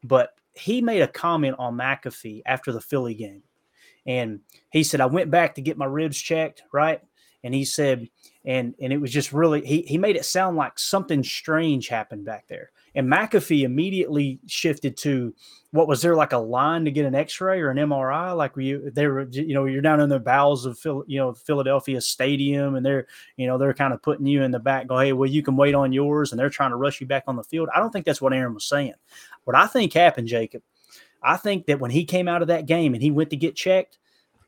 but 0.03 0.31
he 0.53 0.81
made 0.81 1.01
a 1.01 1.07
comment 1.07 1.55
on 1.59 1.77
McAfee 1.77 2.41
after 2.45 2.71
the 2.71 2.81
Philly 2.81 3.13
game 3.13 3.43
and 4.07 4.39
he 4.71 4.83
said, 4.83 5.01
I 5.01 5.05
went 5.05 5.29
back 5.29 5.55
to 5.55 5.61
get 5.61 5.77
my 5.77 5.85
ribs 5.85 6.17
checked, 6.17 6.63
right? 6.71 7.01
And 7.43 7.53
he 7.53 7.65
said, 7.65 8.09
and 8.45 8.73
and 8.81 8.91
it 8.91 8.99
was 8.99 9.11
just 9.11 9.33
really 9.33 9.63
he 9.65 9.81
he 9.81 9.97
made 9.97 10.15
it 10.15 10.25
sound 10.25 10.57
like 10.57 10.79
something 10.79 11.23
strange 11.23 11.89
happened 11.89 12.25
back 12.25 12.47
there. 12.47 12.71
And 12.97 13.07
McAfee 13.07 13.61
immediately 13.61 14.39
shifted 14.47 14.97
to 14.97 15.35
what 15.69 15.87
was 15.87 16.01
there 16.01 16.15
like 16.15 16.33
a 16.33 16.37
line 16.37 16.83
to 16.85 16.91
get 16.91 17.05
an 17.05 17.13
X-ray 17.13 17.61
or 17.61 17.69
an 17.69 17.77
MRI? 17.77 18.35
Like 18.35 18.53
you 18.57 18.89
they 18.89 19.05
were 19.05 19.27
you 19.29 19.53
know 19.53 19.65
you're 19.65 19.83
down 19.83 20.01
in 20.01 20.09
the 20.09 20.19
bowels 20.19 20.65
of 20.65 20.79
Phil, 20.79 21.03
you 21.05 21.19
know 21.19 21.31
Philadelphia 21.33 22.01
Stadium 22.01 22.73
and 22.73 22.83
they're 22.83 23.05
you 23.35 23.45
know 23.45 23.59
they're 23.59 23.75
kind 23.75 23.93
of 23.93 24.01
putting 24.01 24.25
you 24.25 24.41
in 24.41 24.49
the 24.49 24.59
back. 24.59 24.87
Go 24.87 24.97
hey, 24.97 25.13
well 25.13 25.29
you 25.29 25.43
can 25.43 25.55
wait 25.55 25.75
on 25.75 25.93
yours, 25.93 26.31
and 26.31 26.39
they're 26.39 26.49
trying 26.49 26.71
to 26.71 26.75
rush 26.75 26.99
you 26.99 27.05
back 27.05 27.25
on 27.27 27.35
the 27.35 27.43
field. 27.43 27.69
I 27.73 27.79
don't 27.79 27.91
think 27.91 28.03
that's 28.03 28.19
what 28.19 28.33
Aaron 28.33 28.55
was 28.55 28.65
saying. 28.65 28.95
What 29.43 29.55
I 29.55 29.67
think 29.67 29.93
happened, 29.93 30.27
Jacob, 30.27 30.63
I 31.21 31.37
think 31.37 31.67
that 31.67 31.79
when 31.79 31.91
he 31.91 32.03
came 32.03 32.27
out 32.27 32.41
of 32.41 32.47
that 32.47 32.65
game 32.65 32.95
and 32.95 33.03
he 33.03 33.11
went 33.11 33.29
to 33.29 33.37
get 33.37 33.55
checked, 33.55 33.99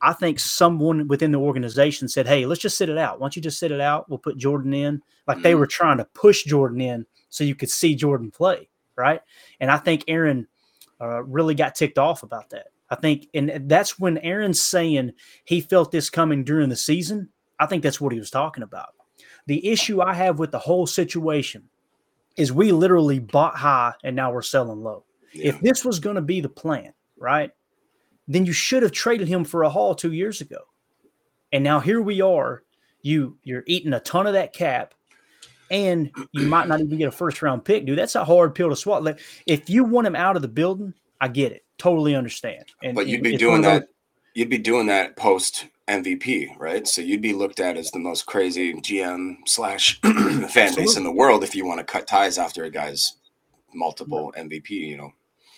I 0.01 0.13
think 0.13 0.39
someone 0.39 1.07
within 1.07 1.31
the 1.31 1.39
organization 1.39 2.07
said, 2.07 2.25
"Hey, 2.25 2.47
let's 2.47 2.61
just 2.61 2.79
sit 2.79 2.89
it 2.89 2.97
out. 2.97 3.19
Why 3.19 3.25
don't 3.25 3.35
you 3.35 3.43
just 3.43 3.59
sit 3.59 3.71
it 3.71 3.81
out? 3.81 4.09
We'll 4.09 4.17
put 4.17 4.37
Jordan 4.37 4.73
in." 4.73 5.03
Like 5.27 5.37
mm-hmm. 5.37 5.43
they 5.43 5.53
were 5.53 5.67
trying 5.67 5.97
to 5.97 6.05
push 6.05 6.45
Jordan 6.45 6.81
in 6.81 7.05
so 7.29 7.43
you 7.43 7.55
could 7.55 7.69
see 7.69 7.95
Jordan 7.95 8.31
play, 8.31 8.69
right? 8.95 9.21
And 9.59 9.71
I 9.71 9.77
think 9.77 10.03
Aaron 10.07 10.47
uh, 11.01 11.23
really 11.23 11.55
got 11.55 11.75
ticked 11.75 11.97
off 11.97 12.23
about 12.23 12.49
that. 12.51 12.67
I 12.89 12.95
think, 12.95 13.27
and 13.33 13.69
that's 13.69 13.99
when 13.99 14.17
Aaron's 14.19 14.61
saying 14.61 15.13
he 15.45 15.61
felt 15.61 15.91
this 15.91 16.09
coming 16.09 16.43
during 16.43 16.69
the 16.69 16.75
season. 16.75 17.29
I 17.59 17.67
think 17.67 17.83
that's 17.83 18.01
what 18.01 18.13
he 18.13 18.19
was 18.19 18.31
talking 18.31 18.63
about. 18.63 18.89
The 19.45 19.67
issue 19.67 20.01
I 20.01 20.13
have 20.13 20.39
with 20.39 20.51
the 20.51 20.59
whole 20.59 20.87
situation 20.87 21.69
is 22.37 22.51
we 22.51 22.71
literally 22.71 23.19
bought 23.19 23.55
high 23.55 23.93
and 24.03 24.15
now 24.15 24.31
we're 24.31 24.41
selling 24.41 24.81
low. 24.81 25.03
Yeah. 25.33 25.49
If 25.49 25.61
this 25.61 25.85
was 25.85 25.99
going 25.99 26.15
to 26.15 26.21
be 26.21 26.41
the 26.41 26.49
plan, 26.49 26.93
right? 27.17 27.51
Then 28.27 28.45
you 28.45 28.53
should 28.53 28.83
have 28.83 28.91
traded 28.91 29.27
him 29.27 29.43
for 29.43 29.63
a 29.63 29.69
haul 29.69 29.93
two 29.93 30.13
years 30.13 30.41
ago. 30.41 30.59
And 31.51 31.63
now 31.63 31.79
here 31.79 32.01
we 32.01 32.21
are. 32.21 32.63
You 33.01 33.37
you're 33.43 33.63
eating 33.65 33.93
a 33.93 33.99
ton 33.99 34.27
of 34.27 34.33
that 34.33 34.53
cap. 34.53 34.93
And 35.71 36.11
you 36.31 36.47
might 36.47 36.67
not 36.67 36.79
even 36.81 36.97
get 36.97 37.07
a 37.07 37.11
first 37.11 37.41
round 37.41 37.65
pick, 37.65 37.85
dude. 37.85 37.97
That's 37.97 38.15
a 38.15 38.25
hard 38.25 38.55
pill 38.55 38.69
to 38.69 38.75
swallow. 38.75 39.01
Like, 39.01 39.19
if 39.45 39.69
you 39.69 39.83
want 39.83 40.07
him 40.07 40.15
out 40.15 40.35
of 40.35 40.41
the 40.41 40.47
building, 40.47 40.93
I 41.21 41.27
get 41.27 41.51
it, 41.51 41.65
totally 41.77 42.15
understand. 42.15 42.65
And 42.83 42.95
but 42.95 43.07
you'd 43.07 43.23
be 43.23 43.37
doing 43.37 43.61
that. 43.63 43.87
You'd 44.33 44.49
be 44.49 44.57
doing 44.57 44.87
that 44.87 45.15
post 45.15 45.65
MVP, 45.87 46.57
right? 46.57 46.87
So 46.87 47.01
you'd 47.01 47.21
be 47.21 47.33
looked 47.33 47.59
at 47.59 47.77
as 47.77 47.91
the 47.91 47.99
most 47.99 48.25
crazy 48.25 48.73
GM 48.75 49.37
slash 49.45 49.99
fan 50.49 50.75
base 50.75 50.95
in 50.95 51.03
the 51.03 51.11
world 51.11 51.43
if 51.43 51.55
you 51.55 51.65
want 51.65 51.79
to 51.79 51.83
cut 51.83 52.07
ties 52.07 52.37
after 52.37 52.63
a 52.63 52.69
guy's 52.69 53.15
multiple 53.73 54.33
MVP. 54.37 54.69
You 54.69 54.97
know, 54.97 55.13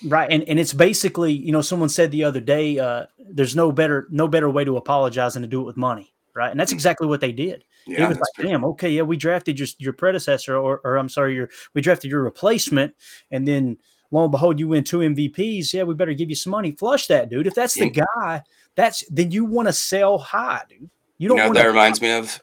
right? 0.07 0.31
And 0.31 0.43
and 0.47 0.59
it's 0.59 0.73
basically, 0.73 1.33
you 1.33 1.51
know, 1.51 1.61
someone 1.61 1.89
said 1.89 2.11
the 2.11 2.23
other 2.23 2.39
day, 2.39 2.79
uh, 2.79 3.05
there's 3.19 3.55
no 3.55 3.71
better 3.71 4.07
no 4.09 4.27
better 4.27 4.49
way 4.49 4.63
to 4.63 4.77
apologize 4.77 5.33
than 5.33 5.43
to 5.43 5.47
do 5.47 5.61
it 5.61 5.65
with 5.65 5.77
money, 5.77 6.13
right? 6.33 6.49
And 6.49 6.59
that's 6.59 6.71
mm. 6.71 6.75
exactly 6.75 7.07
what 7.07 7.21
they 7.21 7.31
did. 7.31 7.63
Yeah, 7.85 8.05
it 8.05 8.09
was 8.09 8.17
like, 8.17 8.27
pretty- 8.35 8.49
damn, 8.49 8.65
okay, 8.65 8.89
yeah, 8.89 9.01
we 9.01 9.17
drafted 9.17 9.59
your 9.59 9.67
your 9.79 9.93
predecessor, 9.93 10.55
or, 10.55 10.81
or 10.83 10.97
I'm 10.97 11.09
sorry, 11.09 11.35
your 11.35 11.49
we 11.73 11.81
drafted 11.81 12.11
your 12.11 12.23
replacement, 12.23 12.93
and 13.31 13.47
then 13.47 13.77
lo 14.11 14.23
and 14.23 14.31
behold, 14.31 14.59
you 14.59 14.67
win 14.67 14.83
two 14.83 14.99
MVPs. 14.99 15.73
Yeah, 15.73 15.83
we 15.83 15.93
better 15.93 16.13
give 16.13 16.29
you 16.29 16.35
some 16.35 16.51
money. 16.51 16.71
Flush 16.71 17.07
that, 17.07 17.29
dude. 17.29 17.47
If 17.47 17.55
that's 17.55 17.73
the 17.73 17.89
guy 17.89 18.43
that's 18.75 19.03
then 19.09 19.31
you 19.31 19.45
want 19.45 19.67
to 19.67 19.73
sell 19.73 20.17
high, 20.17 20.61
dude. 20.69 20.89
You 21.17 21.29
don't. 21.29 21.37
You 21.37 21.43
know 21.45 21.53
that 21.53 21.67
reminds 21.67 22.01
me 22.01 22.11
of. 22.11 22.41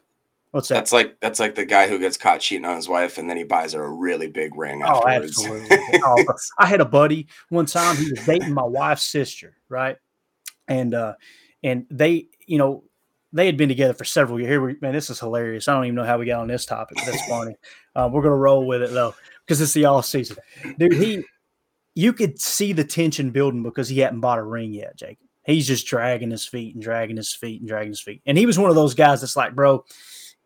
What's 0.50 0.68
that? 0.68 0.76
That's 0.76 0.92
like 0.92 1.20
that's 1.20 1.40
like 1.40 1.54
the 1.54 1.66
guy 1.66 1.88
who 1.88 1.98
gets 1.98 2.16
caught 2.16 2.40
cheating 2.40 2.64
on 2.64 2.76
his 2.76 2.88
wife, 2.88 3.18
and 3.18 3.28
then 3.28 3.36
he 3.36 3.44
buys 3.44 3.74
her 3.74 3.84
a 3.84 3.90
really 3.90 4.28
big 4.28 4.56
ring. 4.56 4.82
Oh, 4.84 5.02
afterwards. 5.06 5.36
Oh, 5.46 5.54
absolutely. 5.54 6.00
oh, 6.04 6.24
I 6.58 6.66
had 6.66 6.80
a 6.80 6.86
buddy 6.86 7.26
one 7.50 7.66
time. 7.66 7.96
He 7.96 8.10
was 8.10 8.24
dating 8.24 8.54
my 8.54 8.64
wife's 8.64 9.04
sister, 9.04 9.56
right? 9.68 9.96
And 10.66 10.94
uh, 10.94 11.14
and 11.62 11.86
they, 11.90 12.28
you 12.46 12.56
know, 12.56 12.84
they 13.32 13.46
had 13.46 13.56
been 13.56 13.68
together 13.68 13.94
for 13.94 14.04
several 14.04 14.38
years. 14.38 14.50
Here, 14.50 14.60
we, 14.60 14.76
man, 14.80 14.92
this 14.92 15.10
is 15.10 15.20
hilarious. 15.20 15.68
I 15.68 15.74
don't 15.74 15.84
even 15.84 15.94
know 15.94 16.04
how 16.04 16.18
we 16.18 16.26
got 16.26 16.40
on 16.40 16.48
this 16.48 16.66
topic. 16.66 16.96
But 16.96 17.06
that's 17.06 17.28
funny. 17.28 17.54
Uh, 17.94 18.08
we're 18.12 18.22
gonna 18.22 18.36
roll 18.36 18.66
with 18.66 18.82
it 18.82 18.90
though, 18.90 19.14
because 19.44 19.60
it's 19.60 19.72
the 19.72 19.84
all 19.84 20.02
season, 20.02 20.36
dude. 20.78 20.94
He, 20.94 21.24
you 21.94 22.12
could 22.12 22.40
see 22.40 22.72
the 22.72 22.84
tension 22.84 23.30
building 23.30 23.62
because 23.62 23.88
he 23.88 23.98
hadn't 23.98 24.20
bought 24.20 24.38
a 24.38 24.42
ring 24.42 24.72
yet, 24.72 24.96
Jake 24.96 25.18
he's 25.48 25.66
just 25.66 25.86
dragging 25.86 26.30
his 26.30 26.46
feet 26.46 26.74
and 26.74 26.82
dragging 26.82 27.16
his 27.16 27.34
feet 27.34 27.60
and 27.60 27.68
dragging 27.68 27.92
his 27.92 28.00
feet. 28.00 28.22
And 28.26 28.36
he 28.36 28.46
was 28.46 28.58
one 28.58 28.70
of 28.70 28.76
those 28.76 28.94
guys 28.94 29.22
that's 29.22 29.36
like, 29.36 29.54
bro, 29.54 29.84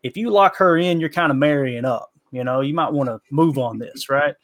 if 0.01 0.17
you 0.17 0.29
lock 0.29 0.55
her 0.57 0.77
in, 0.77 0.99
you're 0.99 1.09
kind 1.09 1.31
of 1.31 1.37
marrying 1.37 1.85
up. 1.85 2.11
You 2.31 2.43
know, 2.43 2.61
you 2.61 2.73
might 2.73 2.91
want 2.91 3.09
to 3.09 3.19
move 3.29 3.57
on 3.57 3.77
this, 3.77 4.09
right? 4.09 4.35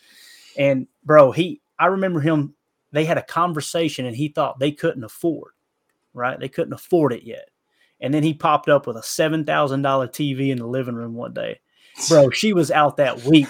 And 0.57 0.87
bro, 1.03 1.31
he, 1.31 1.61
I 1.79 1.87
remember 1.87 2.19
him. 2.19 2.55
They 2.91 3.05
had 3.05 3.17
a 3.17 3.23
conversation, 3.23 4.05
and 4.05 4.15
he 4.15 4.29
thought 4.29 4.59
they 4.59 4.71
couldn't 4.71 5.03
afford, 5.03 5.53
right? 6.13 6.39
They 6.39 6.49
couldn't 6.49 6.73
afford 6.73 7.13
it 7.13 7.23
yet. 7.23 7.49
And 8.01 8.13
then 8.13 8.23
he 8.23 8.33
popped 8.33 8.69
up 8.69 8.87
with 8.87 8.97
a 8.97 9.03
seven 9.03 9.45
thousand 9.45 9.81
dollar 9.81 10.07
TV 10.07 10.49
in 10.49 10.57
the 10.57 10.67
living 10.67 10.95
room 10.95 11.13
one 11.13 11.33
day. 11.33 11.59
Bro, 12.07 12.29
she 12.29 12.53
was 12.53 12.71
out 12.71 12.97
that 12.97 13.23
week. 13.23 13.47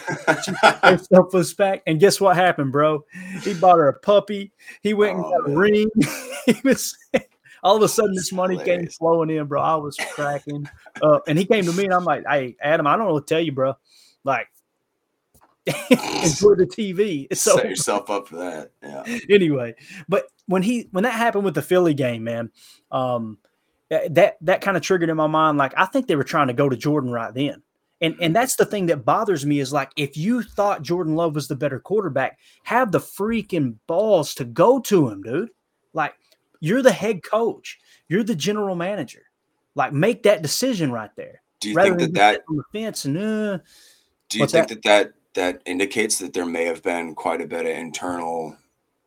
Herself 0.82 1.34
was 1.34 1.54
back, 1.54 1.84
and 1.86 2.00
guess 2.00 2.20
what 2.20 2.36
happened, 2.36 2.72
bro? 2.72 3.06
He 3.44 3.54
bought 3.54 3.78
her 3.78 3.90
a 3.90 4.00
puppy. 4.00 4.52
He 4.82 4.96
went 4.96 5.18
and 5.18 5.24
got 5.24 5.50
a 5.50 5.52
oh, 5.52 5.56
ring. 5.56 5.90
he 6.48 6.56
was 6.64 6.98
all 7.64 7.76
of 7.76 7.84
a 7.84 7.88
sudden 7.88 8.16
this 8.16 8.32
money 8.32 8.58
came 8.58 8.88
flowing 8.88 9.30
in, 9.30 9.46
bro. 9.46 9.62
I 9.62 9.76
was 9.76 9.96
cracking 10.14 10.68
up, 11.04 11.28
and 11.28 11.38
he 11.38 11.46
came 11.46 11.66
to 11.66 11.74
me, 11.74 11.86
and 11.86 11.94
I'm 11.94 12.06
like, 12.06 12.24
"Hey, 12.28 12.56
Adam, 12.60 12.88
I 12.88 12.98
don't 12.98 13.08
know 13.08 13.14
what 13.14 13.28
to 13.28 13.36
tell 13.36 13.44
you, 13.44 13.52
bro. 13.52 13.76
Like, 14.24 14.48
enjoy 15.68 16.56
the 16.56 16.66
TV. 16.66 17.34
So 17.36 17.56
set 17.56 17.70
yourself 17.70 18.10
up 18.10 18.28
for 18.28 18.38
that. 18.38 18.72
Yeah. 18.82 19.18
Anyway, 19.30 19.76
but 20.08 20.26
when 20.48 20.64
he 20.64 20.88
when 20.92 21.04
that 21.04 21.14
happened 21.14 21.46
with 21.46 21.56
the 21.56 21.62
Philly 21.62 21.94
game, 21.94 22.24
man, 22.24 22.52
um, 22.92 23.38
that 23.90 24.38
that 24.42 24.62
kind 24.62 24.78
of 24.78 24.84
triggered 24.84 25.10
in 25.10 25.18
my 25.18 25.28
mind. 25.28 25.58
Like, 25.58 25.74
I 25.78 25.86
think 25.86 26.08
they 26.08 26.16
were 26.16 26.24
trying 26.24 26.48
to 26.48 26.54
go 26.54 26.70
to 26.70 26.78
Jordan 26.78 27.12
right 27.12 27.34
then. 27.34 27.64
And 28.02 28.16
and 28.22 28.36
that's 28.36 28.56
the 28.56 28.66
thing 28.66 28.86
that 28.86 29.04
bothers 29.04 29.46
me 29.46 29.60
is 29.60 29.74
like 29.74 29.92
if 29.98 30.16
you 30.16 30.42
thought 30.42 30.84
Jordan 30.84 31.16
Love 31.16 31.36
was 31.36 31.48
the 31.48 31.56
better 31.56 31.80
quarterback, 31.80 32.40
have 32.64 32.92
the 32.92 33.00
freaking 33.00 33.76
balls 33.88 34.34
to 34.36 34.46
go 34.46 34.80
to 34.80 35.10
him, 35.10 35.22
dude. 35.22 35.50
Like 35.94 36.14
you're 36.62 36.82
the 36.82 36.94
head 36.94 37.24
coach, 37.24 37.78
you're 38.08 38.24
the 38.24 38.36
general 38.36 38.76
manager. 38.76 39.24
Like 39.76 39.92
make 39.92 40.24
that 40.24 40.42
decision 40.42 40.92
right 40.92 41.12
there. 41.18 41.42
Do 41.60 41.70
you 41.70 41.76
think 41.76 42.00
that 42.00 42.14
that 42.14 42.42
on 42.50 42.56
the 42.56 42.64
fence 42.72 43.04
and 43.04 43.18
uh, 43.18 43.58
do 44.30 44.40
you 44.40 44.48
think 44.48 44.70
that 44.70 44.84
that 44.84 45.14
that 45.34 45.62
indicates 45.66 46.20
that 46.20 46.34
there 46.34 46.46
may 46.46 46.66
have 46.66 46.82
been 46.82 47.16
quite 47.16 47.42
a 47.42 47.48
bit 47.48 47.66
of 47.66 47.72
internal 47.72 48.56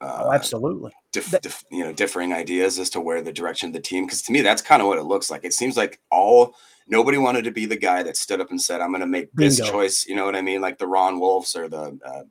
uh, 0.02 0.24
oh, 0.24 0.32
absolutely 0.32 0.90
dif- 1.12 1.40
dif- 1.40 1.64
you 1.70 1.84
know 1.84 1.92
differing 1.92 2.32
ideas 2.32 2.78
as 2.78 2.90
to 2.90 3.00
where 3.00 3.22
the 3.22 3.32
direction 3.32 3.68
of 3.68 3.72
the 3.72 3.80
team 3.80 4.04
because 4.04 4.22
to 4.22 4.32
me 4.32 4.40
that's 4.40 4.60
kind 4.60 4.82
of 4.82 4.88
what 4.88 4.98
it 4.98 5.04
looks 5.04 5.30
like 5.30 5.44
it 5.44 5.54
seems 5.54 5.76
like 5.76 6.00
all 6.10 6.54
nobody 6.86 7.18
wanted 7.18 7.44
to 7.44 7.50
be 7.50 7.66
the 7.66 7.76
guy 7.76 8.02
that 8.02 8.16
stood 8.16 8.40
up 8.40 8.50
and 8.50 8.60
said, 8.60 8.80
I'm 8.80 8.90
going 8.90 9.00
to 9.00 9.06
make 9.06 9.32
this 9.32 9.58
Bingo. 9.58 9.72
choice. 9.72 10.06
You 10.06 10.16
know 10.16 10.24
what 10.24 10.36
I 10.36 10.42
mean? 10.42 10.60
Like 10.60 10.78
the 10.78 10.86
Ron 10.86 11.20
Wolfs 11.20 11.56
or 11.56 11.68
the, 11.68 11.98
uh, 12.04 12.22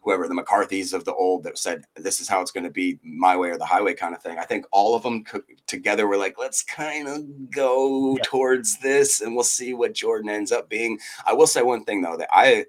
whoever 0.00 0.28
the 0.28 0.34
McCarthy's 0.34 0.92
of 0.92 1.04
the 1.04 1.14
old 1.14 1.42
that 1.44 1.58
said, 1.58 1.84
this 1.96 2.20
is 2.20 2.28
how 2.28 2.40
it's 2.40 2.52
going 2.52 2.64
to 2.64 2.70
be 2.70 2.98
my 3.02 3.36
way 3.36 3.50
or 3.50 3.58
the 3.58 3.64
highway 3.64 3.94
kind 3.94 4.14
of 4.14 4.22
thing. 4.22 4.38
I 4.38 4.44
think 4.44 4.64
all 4.70 4.94
of 4.94 5.02
them 5.02 5.24
co- 5.24 5.42
together 5.66 6.06
were 6.06 6.16
like, 6.16 6.38
let's 6.38 6.62
kind 6.62 7.08
of 7.08 7.50
go 7.50 8.16
yeah. 8.16 8.22
towards 8.24 8.78
this 8.78 9.20
and 9.20 9.34
we'll 9.34 9.44
see 9.44 9.74
what 9.74 9.94
Jordan 9.94 10.30
ends 10.30 10.52
up 10.52 10.68
being. 10.68 10.98
I 11.26 11.32
will 11.32 11.46
say 11.46 11.62
one 11.62 11.84
thing 11.84 12.02
though, 12.02 12.16
that 12.16 12.28
I, 12.30 12.66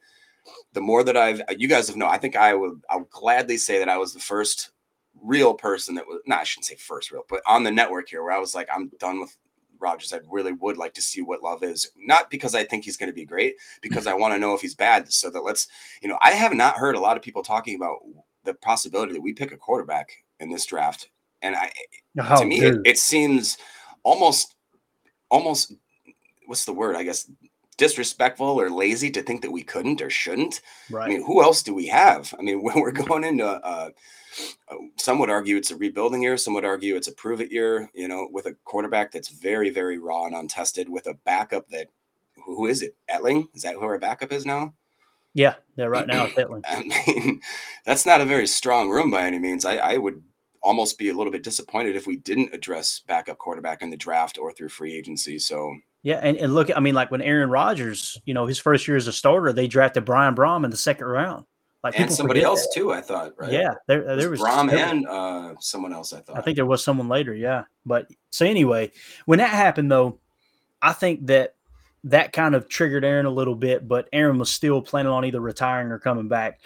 the 0.74 0.82
more 0.82 1.04
that 1.04 1.18
I've, 1.18 1.42
uh, 1.42 1.56
you 1.58 1.68
guys 1.68 1.88
have 1.88 1.98
known, 1.98 2.10
I 2.10 2.18
think 2.18 2.36
I 2.36 2.54
would, 2.54 2.82
I 2.90 2.98
would 2.98 3.10
gladly 3.10 3.58
say 3.58 3.80
that 3.80 3.90
I 3.90 3.98
was 3.98 4.14
the 4.14 4.20
first 4.20 4.72
real 5.22 5.54
person 5.54 5.96
that 5.96 6.08
was, 6.08 6.22
not, 6.26 6.40
I 6.40 6.44
shouldn't 6.44 6.66
say 6.66 6.76
first 6.76 7.12
real, 7.12 7.24
but 7.28 7.42
on 7.48 7.64
the 7.64 7.72
network 7.72 8.10
here 8.10 8.24
where 8.24 8.34
I 8.34 8.40
was 8.40 8.54
like, 8.54 8.70
I'm 8.74 8.92
done 9.00 9.20
with 9.20 9.36
Rodgers. 9.80 10.14
I 10.14 10.20
really 10.30 10.54
would 10.54 10.78
like 10.78 10.94
to 10.96 11.02
see 11.02 11.22
what 11.22 11.44
Love 11.44 11.64
is, 11.64 11.92
not 11.98 12.30
because 12.30 12.56
I 12.56 12.64
think 12.64 12.84
he's 12.84 12.98
going 12.98 13.10
to 13.10 13.16
be 13.16 13.26
great, 13.26 13.56
because 13.82 14.08
I 14.08 14.14
want 14.14 14.34
to 14.34 14.40
know 14.40 14.54
if 14.54 14.62
he's 14.62 14.76
bad. 14.76 15.12
So 15.12 15.30
that 15.30 15.44
let's, 15.44 15.68
you 16.02 16.10
know, 16.10 16.18
I 16.22 16.32
have 16.32 16.54
not 16.54 16.78
heard 16.78 16.96
a 16.96 17.00
lot 17.00 17.18
of 17.18 17.24
people 17.24 17.44
talking 17.44 17.76
about 17.76 17.98
the 18.44 18.54
possibility 18.56 19.14
that 19.14 19.22
we 19.22 19.34
pick 19.34 19.52
a 19.52 19.58
quarterback 19.58 20.10
in 20.40 20.50
this 20.50 20.66
draft, 20.66 21.10
and 21.42 21.56
I, 21.56 21.72
oh, 22.20 22.40
to 22.40 22.46
me, 22.46 22.60
it, 22.62 22.80
it 22.86 22.98
seems 22.98 23.58
almost, 24.04 24.56
almost, 25.30 25.74
what's 26.46 26.66
the 26.66 26.74
word? 26.74 26.96
I 26.96 27.04
guess 27.04 27.30
disrespectful 27.78 28.60
or 28.60 28.70
lazy 28.70 29.10
to 29.12 29.22
think 29.22 29.42
that 29.42 29.52
we 29.52 29.64
couldn't 29.64 30.02
or 30.02 30.10
shouldn't. 30.10 30.62
Right. 30.90 31.06
I 31.06 31.10
mean, 31.10 31.26
who 31.26 31.42
else 31.42 31.64
do 31.64 31.74
we 31.74 31.88
have? 31.88 32.34
I 32.38 32.42
mean, 32.42 32.62
when 32.64 32.80
we're 32.82 32.92
going 32.92 33.24
into 33.24 33.46
uh, 33.46 33.90
some 34.98 35.20
would 35.20 35.30
argue 35.30 35.58
it's 35.58 35.72
a 35.72 35.78
rebuilding 35.78 36.22
year. 36.22 36.38
Some 36.38 36.54
would 36.56 36.66
argue 36.66 36.96
it's 36.96 37.08
a 37.08 37.14
prove 37.14 37.42
it 37.42 37.52
year. 37.52 37.90
You 37.94 38.08
know, 38.08 38.28
with 38.32 38.46
a 38.46 38.56
quarterback 38.66 39.12
that's 39.12 39.30
very, 39.30 39.70
very 39.70 39.98
raw 39.98 40.26
and 40.26 40.36
untested, 40.36 40.90
with 40.90 41.08
a 41.08 41.14
backup 41.26 41.68
that 41.70 41.88
who 42.46 42.68
is 42.68 42.82
it? 42.82 42.96
Etling? 43.10 43.48
Is 43.54 43.64
that 43.64 43.76
who 43.76 43.82
our 43.82 44.00
backup 44.00 44.32
is 44.32 44.46
now? 44.46 44.74
Yeah, 45.34 45.56
yeah. 45.76 45.86
Right 45.86 46.08
now, 46.08 46.28
Etling. 46.38 46.64
I 46.68 46.84
mean, 46.84 47.42
that's 47.86 48.06
not 48.06 48.22
a 48.22 48.26
very 48.26 48.48
strong 48.48 48.90
room 48.90 49.12
by 49.12 49.24
any 49.24 49.40
means. 49.40 49.66
I, 49.66 49.78
I 49.78 49.98
would 49.98 50.22
almost 50.62 50.98
be 50.98 51.10
a 51.10 51.14
little 51.14 51.32
bit 51.32 51.44
disappointed 51.44 51.96
if 51.96 52.08
we 52.08 52.18
didn't 52.18 52.54
address 52.54 53.02
backup 53.08 53.38
quarterback 53.38 53.82
in 53.82 53.90
the 53.90 53.98
draft 53.98 54.38
or 54.38 54.52
through 54.52 54.70
free 54.70 54.94
agency. 54.94 55.40
So 55.40 55.76
yeah, 56.04 56.20
and, 56.22 56.38
and 56.38 56.54
look, 56.54 56.70
I 56.76 56.80
mean, 56.80 56.96
like 56.96 57.12
when 57.12 57.22
Aaron 57.22 57.50
Rodgers, 57.50 58.20
you 58.26 58.34
know, 58.34 58.46
his 58.46 58.60
first 58.60 58.88
year 58.88 58.98
as 58.98 59.08
a 59.08 59.14
starter, 59.14 59.52
they 59.52 59.68
drafted 59.68 60.06
Brian 60.06 60.36
Brohm 60.36 60.64
in 60.64 60.72
the 60.72 60.78
second 60.78 61.08
round. 61.08 61.46
Like 61.84 62.00
and 62.00 62.12
somebody 62.12 62.42
else 62.42 62.62
that. 62.64 62.72
too, 62.74 62.92
I 62.92 63.02
thought. 63.02 63.34
Right? 63.38 63.52
Yeah, 63.52 63.74
there 63.88 64.16
there 64.16 64.30
was 64.30 64.42
Brohm 64.42 64.72
and 64.72 65.08
uh, 65.08 65.56
someone 65.60 65.94
else. 65.94 66.12
I 66.12 66.20
thought. 66.20 66.38
I 66.38 66.42
think 66.42 66.56
there 66.56 66.66
was 66.66 66.84
someone 66.84 67.08
later. 67.08 67.34
Yeah, 67.34 67.64
but 67.86 68.08
so 68.32 68.46
anyway, 68.46 68.92
when 69.26 69.40
that 69.40 69.52
happened 69.52 69.92
though, 69.92 70.20
I 70.82 70.94
think 70.94 71.28
that 71.28 71.56
that 72.06 72.34
kind 72.34 72.56
of 72.56 72.68
triggered 72.68 73.06
Aaron 73.06 73.26
a 73.26 73.32
little 73.32 73.56
bit. 73.56 73.88
But 73.88 74.10
Aaron 74.12 74.40
was 74.40 74.50
still 74.50 74.82
planning 74.82 75.12
on 75.12 75.24
either 75.24 75.40
retiring 75.40 75.92
or 75.92 76.00
coming 76.00 76.28
back. 76.28 76.60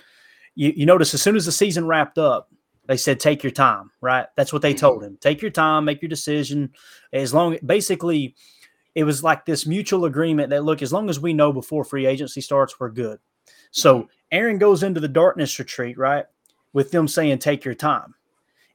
You, 0.56 0.74
you 0.76 0.86
notice 0.86 1.14
as 1.14 1.22
soon 1.22 1.36
as 1.36 1.46
the 1.46 1.52
season 1.52 1.86
wrapped 1.86 2.18
up, 2.18 2.50
they 2.88 2.98
said 2.98 3.20
take 3.20 3.44
your 3.44 3.52
time. 3.52 3.92
Right, 4.02 4.28
that's 4.36 4.54
what 4.54 4.62
they 4.62 4.74
mm-hmm. 4.74 4.80
told 4.80 5.04
him. 5.04 5.18
Take 5.20 5.42
your 5.42 5.52
time, 5.52 5.86
make 5.86 6.02
your 6.02 6.10
decision. 6.10 6.72
As 7.12 7.34
long 7.34 7.58
basically, 7.66 8.36
it 8.96 9.04
was 9.04 9.24
like 9.24 9.46
this 9.46 9.66
mutual 9.66 10.06
agreement 10.06 10.50
that 10.50 10.64
look, 10.64 10.82
as 10.82 10.94
long 10.94 11.10
as 11.10 11.20
we 11.20 11.34
know 11.34 11.54
before 11.54 11.84
free 11.84 12.06
agency 12.06 12.42
starts, 12.42 12.80
we're 12.80 12.90
good. 12.90 13.20
So 13.72 14.00
mm-hmm. 14.00 14.08
Aaron 14.32 14.58
goes 14.58 14.84
into 14.84 15.00
the 15.00 15.08
darkness 15.08 15.58
retreat, 15.60 15.98
right? 15.98 16.26
With 16.74 16.92
them 16.92 17.08
saying, 17.08 17.40
take 17.40 17.66
your 17.66 17.76
time. 17.76 18.16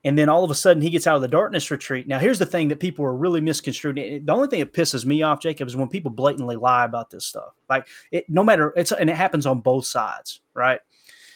And 0.04 0.16
then 0.16 0.28
all 0.28 0.44
of 0.44 0.50
a 0.52 0.54
sudden 0.54 0.82
he 0.82 0.90
gets 0.90 1.08
out 1.08 1.16
of 1.16 1.22
the 1.22 1.28
darkness 1.28 1.70
retreat. 1.70 2.06
Now, 2.06 2.20
here's 2.20 2.38
the 2.38 2.46
thing 2.46 2.68
that 2.68 2.78
people 2.78 3.04
are 3.04 3.16
really 3.16 3.40
misconstrued. 3.40 3.96
The 3.96 4.32
only 4.32 4.46
thing 4.46 4.60
that 4.60 4.72
pisses 4.72 5.04
me 5.04 5.22
off, 5.22 5.40
Jacob, 5.40 5.66
is 5.66 5.74
when 5.74 5.88
people 5.88 6.12
blatantly 6.12 6.54
lie 6.54 6.84
about 6.84 7.10
this 7.10 7.26
stuff. 7.26 7.54
Like 7.68 7.88
it, 8.12 8.24
no 8.28 8.44
matter 8.44 8.72
it's 8.76 8.92
and 8.92 9.10
it 9.10 9.16
happens 9.16 9.46
on 9.46 9.60
both 9.60 9.84
sides, 9.84 10.42
right? 10.54 10.78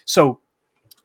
So 0.04 0.40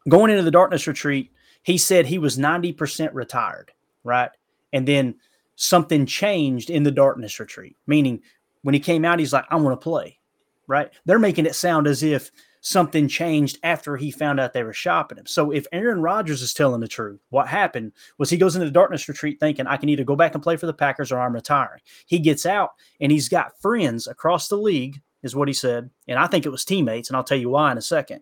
going 0.07 0.29
into 0.29 0.43
the 0.43 0.51
darkness 0.51 0.85
retreat, 0.85 1.31
he 1.63 1.79
said 1.79 2.05
he 2.05 2.19
was 2.19 2.37
90% 2.37 3.09
retired, 3.13 3.71
right? 4.03 4.29
And 4.71 4.87
then 4.87 5.15
something 5.55 6.05
changed 6.05 6.69
in 6.69 6.83
the 6.83 6.91
darkness 6.91 7.39
retreat, 7.39 7.75
meaning 7.87 8.21
when 8.61 8.73
he 8.73 8.79
came 8.79 9.05
out, 9.05 9.19
he's 9.19 9.33
like, 9.33 9.45
I 9.49 9.55
want 9.55 9.79
to 9.79 9.83
play, 9.83 10.19
right? 10.67 10.91
They're 11.05 11.19
making 11.19 11.45
it 11.45 11.55
sound 11.55 11.87
as 11.87 12.03
if 12.03 12.31
something 12.61 13.07
changed 13.07 13.59
after 13.61 13.95
he 13.95 14.09
found 14.09 14.39
out 14.39 14.51
they 14.51 14.63
were 14.63 14.73
shopping 14.73 15.19
him. 15.19 15.27
So 15.27 15.51
if 15.51 15.67
Aaron 15.71 16.01
Rodgers 16.01 16.41
is 16.41 16.51
telling 16.51 16.81
the 16.81 16.87
truth, 16.87 17.19
what 17.29 17.47
happened 17.47 17.91
was 18.17 18.29
he 18.29 18.37
goes 18.37 18.55
into 18.55 18.65
the 18.65 18.71
darkness 18.71 19.07
retreat 19.07 19.39
thinking 19.39 19.67
I 19.67 19.77
can 19.77 19.89
either 19.89 20.03
go 20.03 20.15
back 20.15 20.33
and 20.33 20.41
play 20.41 20.57
for 20.57 20.65
the 20.65 20.73
Packers 20.73 21.11
or 21.11 21.19
I'm 21.19 21.35
retiring. 21.35 21.81
He 22.07 22.17
gets 22.17 22.45
out 22.45 22.71
and 22.99 23.11
he's 23.11 23.29
got 23.29 23.59
friends 23.61 24.07
across 24.07 24.47
the 24.47 24.57
league 24.57 24.99
is 25.21 25.35
what 25.35 25.47
he 25.47 25.53
said. 25.53 25.89
And 26.07 26.17
I 26.17 26.27
think 26.27 26.45
it 26.45 26.51
was 26.51 26.65
teammates, 26.65 27.09
and 27.09 27.17
I'll 27.17 27.23
tell 27.23 27.37
you 27.37 27.49
why 27.49 27.71
in 27.71 27.77
a 27.77 27.83
second. 27.83 28.21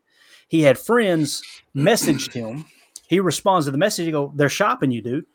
He 0.50 0.62
had 0.62 0.78
friends 0.78 1.42
messaged 1.76 2.34
him. 2.34 2.66
He 3.08 3.20
responds 3.20 3.66
to 3.66 3.72
the 3.72 3.78
message. 3.78 4.06
He 4.06 4.12
go, 4.12 4.32
"They're 4.36 4.50
shopping 4.50 4.92
you, 4.92 5.02
dude. 5.02 5.26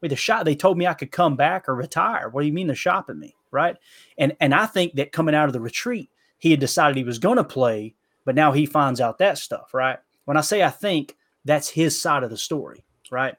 Wait, 0.00 0.08
the 0.08 0.16
shot. 0.16 0.44
They 0.44 0.54
told 0.54 0.78
me 0.78 0.86
I 0.86 0.94
could 0.94 1.12
come 1.12 1.36
back 1.36 1.68
or 1.68 1.74
retire. 1.74 2.28
What 2.28 2.42
do 2.42 2.46
you 2.46 2.52
mean 2.52 2.66
they're 2.66 2.76
shopping 2.76 3.18
me, 3.18 3.34
right?" 3.50 3.76
And 4.18 4.36
and 4.40 4.54
I 4.54 4.66
think 4.66 4.94
that 4.94 5.12
coming 5.12 5.34
out 5.34 5.48
of 5.48 5.52
the 5.52 5.60
retreat, 5.60 6.10
he 6.38 6.50
had 6.50 6.60
decided 6.60 6.96
he 6.96 7.04
was 7.04 7.18
going 7.18 7.36
to 7.36 7.44
play, 7.44 7.94
but 8.24 8.34
now 8.34 8.52
he 8.52 8.66
finds 8.66 9.00
out 9.00 9.18
that 9.18 9.38
stuff, 9.38 9.74
right? 9.74 9.98
When 10.24 10.36
I 10.36 10.42
say 10.42 10.62
I 10.62 10.70
think, 10.70 11.16
that's 11.44 11.68
his 11.68 12.00
side 12.00 12.22
of 12.22 12.30
the 12.30 12.36
story, 12.36 12.84
right? 13.10 13.34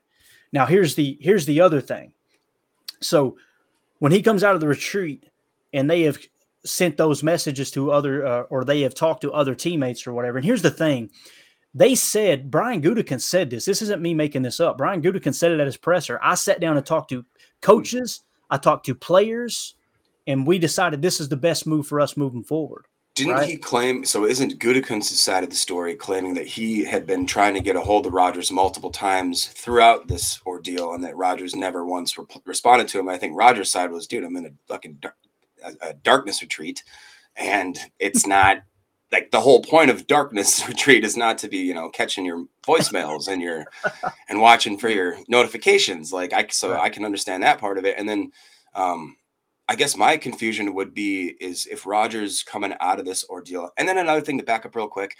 Now 0.53 0.65
here's 0.65 0.95
the 0.95 1.17
here's 1.21 1.45
the 1.45 1.61
other 1.61 1.81
thing. 1.81 2.13
So 3.01 3.37
when 3.99 4.11
he 4.11 4.21
comes 4.21 4.43
out 4.43 4.55
of 4.55 4.61
the 4.61 4.67
retreat 4.67 5.25
and 5.73 5.89
they 5.89 6.01
have 6.03 6.19
sent 6.65 6.97
those 6.97 7.23
messages 7.23 7.71
to 7.71 7.91
other 7.91 8.25
uh, 8.25 8.41
or 8.43 8.63
they 8.63 8.81
have 8.81 8.93
talked 8.93 9.21
to 9.21 9.31
other 9.31 9.55
teammates 9.55 10.05
or 10.05 10.13
whatever. 10.13 10.37
And 10.37 10.45
here's 10.45 10.61
the 10.61 10.71
thing. 10.71 11.09
They 11.73 11.95
said 11.95 12.51
Brian 12.51 12.81
Gutekunst 12.81 13.21
said 13.21 13.49
this. 13.49 13.65
This 13.65 13.81
isn't 13.81 14.01
me 14.01 14.13
making 14.13 14.41
this 14.41 14.59
up. 14.59 14.77
Brian 14.77 15.01
Gutekunst 15.01 15.35
said 15.35 15.51
it 15.51 15.59
at 15.59 15.65
his 15.65 15.77
presser. 15.77 16.19
I 16.21 16.35
sat 16.35 16.59
down 16.59 16.77
and 16.77 16.85
talked 16.85 17.09
to 17.11 17.25
coaches. 17.61 18.23
I 18.49 18.57
talked 18.57 18.85
to 18.87 18.95
players, 18.95 19.75
and 20.27 20.45
we 20.45 20.59
decided 20.59 21.01
this 21.01 21.21
is 21.21 21.29
the 21.29 21.37
best 21.37 21.65
move 21.65 21.87
for 21.87 22.01
us 22.01 22.17
moving 22.17 22.43
forward. 22.43 22.85
Didn't 23.15 23.33
right? 23.33 23.49
he 23.49 23.57
claim? 23.57 24.05
So 24.05 24.25
isn't 24.25 24.59
Gutekunst's 24.59 25.21
side 25.21 25.43
of 25.43 25.49
the 25.49 25.55
story 25.55 25.95
claiming 25.95 26.33
that 26.35 26.47
he 26.47 26.83
had 26.83 27.05
been 27.05 27.25
trying 27.25 27.53
to 27.53 27.61
get 27.61 27.75
a 27.75 27.81
hold 27.81 28.05
of 28.05 28.13
Rodgers 28.13 28.51
multiple 28.51 28.89
times 28.89 29.47
throughout 29.47 30.07
this 30.07 30.39
ordeal, 30.45 30.93
and 30.93 31.03
that 31.03 31.17
Rodgers 31.17 31.55
never 31.55 31.85
once 31.85 32.17
re- 32.17 32.25
responded 32.45 32.87
to 32.89 32.99
him? 32.99 33.09
I 33.09 33.17
think 33.17 33.37
Rodgers' 33.37 33.71
side 33.71 33.91
was, 33.91 34.07
"Dude, 34.07 34.23
I'm 34.23 34.35
in 34.37 34.45
a 34.45 34.51
fucking 34.67 35.01
a, 35.63 35.89
a 35.89 35.93
darkness 35.93 36.41
retreat, 36.41 36.83
and 37.35 37.77
it's 37.99 38.25
not 38.25 38.63
like 39.11 39.31
the 39.31 39.41
whole 39.41 39.61
point 39.61 39.89
of 39.89 40.07
darkness 40.07 40.67
retreat 40.67 41.03
is 41.03 41.17
not 41.17 41.37
to 41.39 41.47
be, 41.47 41.57
you 41.57 41.73
know, 41.73 41.89
catching 41.89 42.25
your 42.25 42.45
voicemails 42.65 43.27
and 43.27 43.41
your 43.41 43.65
and 44.29 44.41
watching 44.41 44.77
for 44.77 44.89
your 44.89 45.17
notifications. 45.27 46.13
Like 46.13 46.33
I, 46.33 46.47
so 46.49 46.79
I 46.79 46.89
can 46.89 47.05
understand 47.05 47.43
that 47.43 47.59
part 47.59 47.77
of 47.77 47.85
it, 47.85 47.95
and 47.97 48.07
then." 48.07 48.31
um 48.73 49.17
I 49.69 49.75
guess 49.75 49.95
my 49.95 50.17
confusion 50.17 50.73
would 50.73 50.93
be 50.93 51.37
is 51.39 51.65
if 51.65 51.85
Rodgers 51.85 52.43
coming 52.43 52.73
out 52.81 52.99
of 52.99 53.05
this 53.05 53.23
ordeal, 53.29 53.69
and 53.77 53.87
then 53.87 53.97
another 53.97 54.19
thing 54.19 54.37
to 54.37 54.43
back 54.43 54.65
up 54.65 54.75
real 54.75 54.89
quick, 54.89 55.15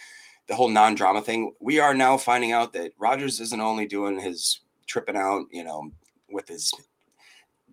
the 0.48 0.55
whole 0.55 0.67
non-drama 0.67 1.21
thing. 1.21 1.53
We 1.62 1.79
are 1.79 1.93
now 1.93 2.17
finding 2.17 2.51
out 2.51 2.74
that 2.74 2.91
Rodgers 2.98 3.39
isn't 3.39 3.62
only 3.62 3.86
doing 3.86 4.19
his 4.19 4.60
tripping 4.88 5.15
out, 5.15 5.45
you 5.51 5.63
know, 5.63 5.89
with 6.29 6.50
his 6.50 6.74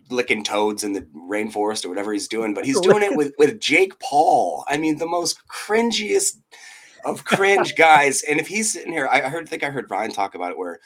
licking 0.09 0.43
toads 0.43 0.83
in 0.83 0.93
the 0.93 1.01
rainforest 1.15 1.85
or 1.85 1.89
whatever 1.89 2.13
he's 2.13 2.27
doing, 2.27 2.53
but 2.53 2.65
he's 2.65 2.79
doing 2.81 3.03
it 3.03 3.15
with 3.15 3.33
with 3.37 3.59
Jake 3.59 3.99
Paul. 3.99 4.65
I 4.67 4.77
mean, 4.77 4.97
the 4.97 5.07
most 5.07 5.39
cringiest 5.47 6.37
of 7.05 7.23
cringe 7.25 7.75
guys. 7.75 8.23
And 8.23 8.39
if 8.39 8.47
he's 8.47 8.73
sitting 8.73 8.91
here, 8.91 9.07
I 9.11 9.21
heard, 9.21 9.47
think 9.47 9.63
I 9.63 9.69
heard 9.69 9.89
Ryan 9.89 10.11
talk 10.11 10.35
about 10.35 10.51
it, 10.51 10.57
where 10.57 10.79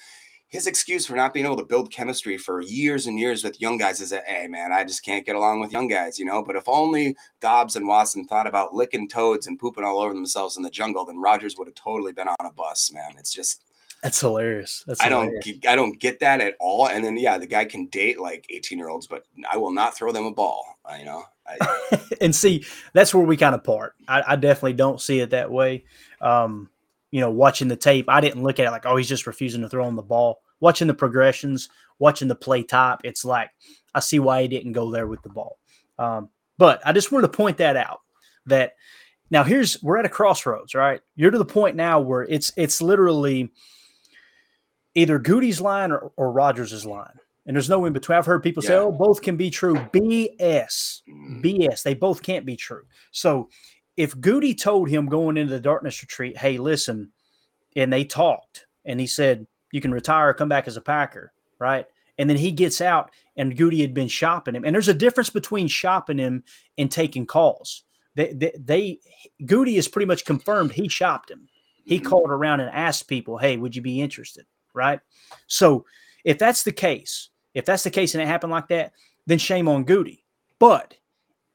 his 0.47 0.67
excuse 0.67 1.05
for 1.07 1.15
not 1.15 1.33
being 1.33 1.47
able 1.47 1.57
to 1.57 1.65
build 1.65 1.91
chemistry 1.91 2.37
for 2.37 2.61
years 2.61 3.07
and 3.07 3.17
years 3.19 3.43
with 3.43 3.59
young 3.59 3.77
guys 3.77 3.99
is 3.99 4.11
that, 4.11 4.23
hey, 4.27 4.47
man, 4.47 4.71
I 4.71 4.83
just 4.83 5.03
can't 5.03 5.25
get 5.25 5.35
along 5.35 5.61
with 5.61 5.71
young 5.71 5.87
guys, 5.87 6.19
you 6.19 6.25
know. 6.25 6.43
But 6.43 6.55
if 6.55 6.69
only 6.69 7.15
Doubs 7.41 7.75
and 7.75 7.87
Watson 7.87 8.27
thought 8.27 8.45
about 8.45 8.75
licking 8.75 9.09
toads 9.09 9.47
and 9.47 9.57
pooping 9.57 9.83
all 9.83 9.99
over 9.99 10.13
themselves 10.13 10.55
in 10.55 10.61
the 10.61 10.69
jungle, 10.69 11.05
then 11.05 11.17
Rodgers 11.17 11.55
would 11.57 11.67
have 11.67 11.75
totally 11.75 12.13
been 12.13 12.27
on 12.27 12.45
a 12.45 12.53
bus, 12.53 12.91
man. 12.93 13.13
It's 13.17 13.33
just 13.33 13.63
That's 14.03 14.19
hilarious. 14.19 14.83
That's 14.85 14.99
I 14.99 15.07
hilarious. 15.07 15.45
don't 15.45 15.65
I 15.65 15.75
don't 15.77 15.97
get 15.99 16.19
that 16.19 16.41
at 16.41 16.55
all. 16.59 16.87
And 16.89 17.03
then 17.03 17.15
yeah, 17.17 17.37
the 17.37 17.47
guy 17.47 17.63
can 17.65 17.87
date 17.87 18.19
like 18.19 18.45
18 18.49 18.77
year 18.77 18.89
olds, 18.89 19.07
but 19.07 19.23
I 19.49 19.55
will 19.57 19.71
not 19.71 19.95
throw 19.95 20.11
them 20.11 20.25
a 20.25 20.31
ball. 20.31 20.65
uh, 20.85 20.95
You 20.99 21.05
know, 21.05 21.23
I, 21.47 21.99
and 22.21 22.35
see, 22.35 22.65
that's 22.91 23.13
where 23.13 23.23
we 23.25 23.37
kind 23.37 23.55
of 23.55 23.63
part. 23.63 23.93
I, 24.07 24.23
I 24.27 24.35
definitely 24.35 24.73
don't 24.73 24.99
see 24.99 25.21
it 25.21 25.29
that 25.29 25.49
way. 25.49 25.85
Um, 26.19 26.69
you 27.11 27.21
know, 27.21 27.31
watching 27.31 27.69
the 27.69 27.77
tape, 27.77 28.05
I 28.09 28.19
didn't 28.19 28.43
look 28.43 28.59
at 28.59 28.65
it 28.67 28.71
like, 28.71 28.85
oh, 28.85 28.97
he's 28.97 29.07
just 29.07 29.25
refusing 29.25 29.61
to 29.61 29.69
throw 29.69 29.87
him 29.87 29.95
the 29.95 30.01
ball. 30.01 30.41
Watching 30.59 30.87
the 30.87 30.93
progressions, 30.93 31.69
watching 31.99 32.27
the 32.27 32.35
play 32.35 32.63
type, 32.63 32.99
it's 33.05 33.23
like 33.23 33.51
I 33.95 34.01
see 34.01 34.19
why 34.19 34.41
he 34.41 34.47
didn't 34.49 34.73
go 34.73 34.91
there 34.91 35.07
with 35.07 35.21
the 35.21 35.29
ball. 35.29 35.59
Um, 35.97 36.29
but 36.57 36.81
I 36.85 36.91
just 36.91 37.11
wanted 37.11 37.27
to 37.31 37.37
point 37.37 37.57
that 37.57 37.77
out. 37.77 38.01
That 38.47 38.73
now 39.31 39.43
here's 39.43 39.81
we're 39.81 39.97
at 39.97 40.05
a 40.05 40.09
crossroads, 40.09 40.75
right? 40.75 40.99
You're 41.15 41.31
to 41.31 41.37
the 41.37 41.45
point 41.45 41.77
now 41.77 42.01
where 42.01 42.23
it's 42.23 42.51
it's 42.57 42.81
literally 42.81 43.51
either 44.95 45.19
Goody's 45.19 45.61
line 45.61 45.91
or, 45.91 46.11
or 46.17 46.31
Rodgers' 46.31 46.85
line. 46.85 47.13
And 47.45 47.55
there's 47.55 47.69
no 47.69 47.83
in 47.85 47.93
between. 47.93 48.17
I've 48.17 48.25
heard 48.25 48.41
people 48.41 48.63
say, 48.63 48.75
oh, 48.75 48.91
both 48.91 49.21
can 49.21 49.35
be 49.35 49.49
true. 49.49 49.75
BS. 49.75 51.01
Mm. 51.09 51.43
BS. 51.43 51.83
They 51.83 51.93
both 51.93 52.23
can't 52.23 52.45
be 52.45 52.55
true. 52.55 52.83
So 53.11 53.49
if 53.97 54.17
Goody 54.19 54.55
told 54.55 54.87
him 54.89 55.07
going 55.07 55.35
into 55.35 55.53
the 55.53 55.59
darkness 55.59 56.01
retreat, 56.01 56.37
hey, 56.37 56.57
listen, 56.57 57.11
and 57.75 57.91
they 57.91 58.05
talked, 58.05 58.65
and 58.85 58.99
he 58.99 59.07
said, 59.07 59.45
you 59.71 59.81
can 59.81 59.91
retire 59.91 60.29
or 60.29 60.33
come 60.33 60.47
back 60.49 60.67
as 60.67 60.77
a 60.77 60.81
Packer, 60.81 61.33
right? 61.59 61.85
And 62.17 62.29
then 62.29 62.37
he 62.37 62.51
gets 62.51 62.79
out, 62.79 63.11
and 63.35 63.57
Goody 63.57 63.81
had 63.81 63.93
been 63.93 64.07
shopping 64.07 64.55
him. 64.55 64.63
And 64.63 64.73
there's 64.73 64.87
a 64.87 64.93
difference 64.93 65.29
between 65.31 65.67
shopping 65.67 66.19
him 66.19 66.43
and 66.77 66.89
taking 66.89 67.25
calls. 67.25 67.83
They, 68.15 68.31
they, 68.33 68.51
they 68.57 68.99
Goody 69.45 69.77
is 69.77 69.87
pretty 69.87 70.05
much 70.05 70.23
confirmed 70.23 70.71
he 70.71 70.87
shopped 70.87 71.31
him. 71.31 71.49
He 71.83 71.99
Mhm. 71.99 72.05
called 72.05 72.29
around 72.29 72.59
and 72.59 72.69
asked 72.69 73.07
people, 73.07 73.37
hey, 73.39 73.57
would 73.57 73.75
you 73.75 73.81
be 73.81 73.99
interested? 73.99 74.45
Right. 74.73 74.99
So 75.47 75.85
if 76.23 76.37
that's 76.37 76.63
the 76.63 76.71
case, 76.71 77.29
if 77.53 77.65
that's 77.65 77.83
the 77.83 77.91
case 77.91 78.15
and 78.15 78.21
it 78.21 78.27
happened 78.27 78.51
like 78.51 78.67
that, 78.69 78.93
then 79.25 79.37
shame 79.37 79.67
on 79.67 79.83
Goody. 79.83 80.23
But 80.59 80.95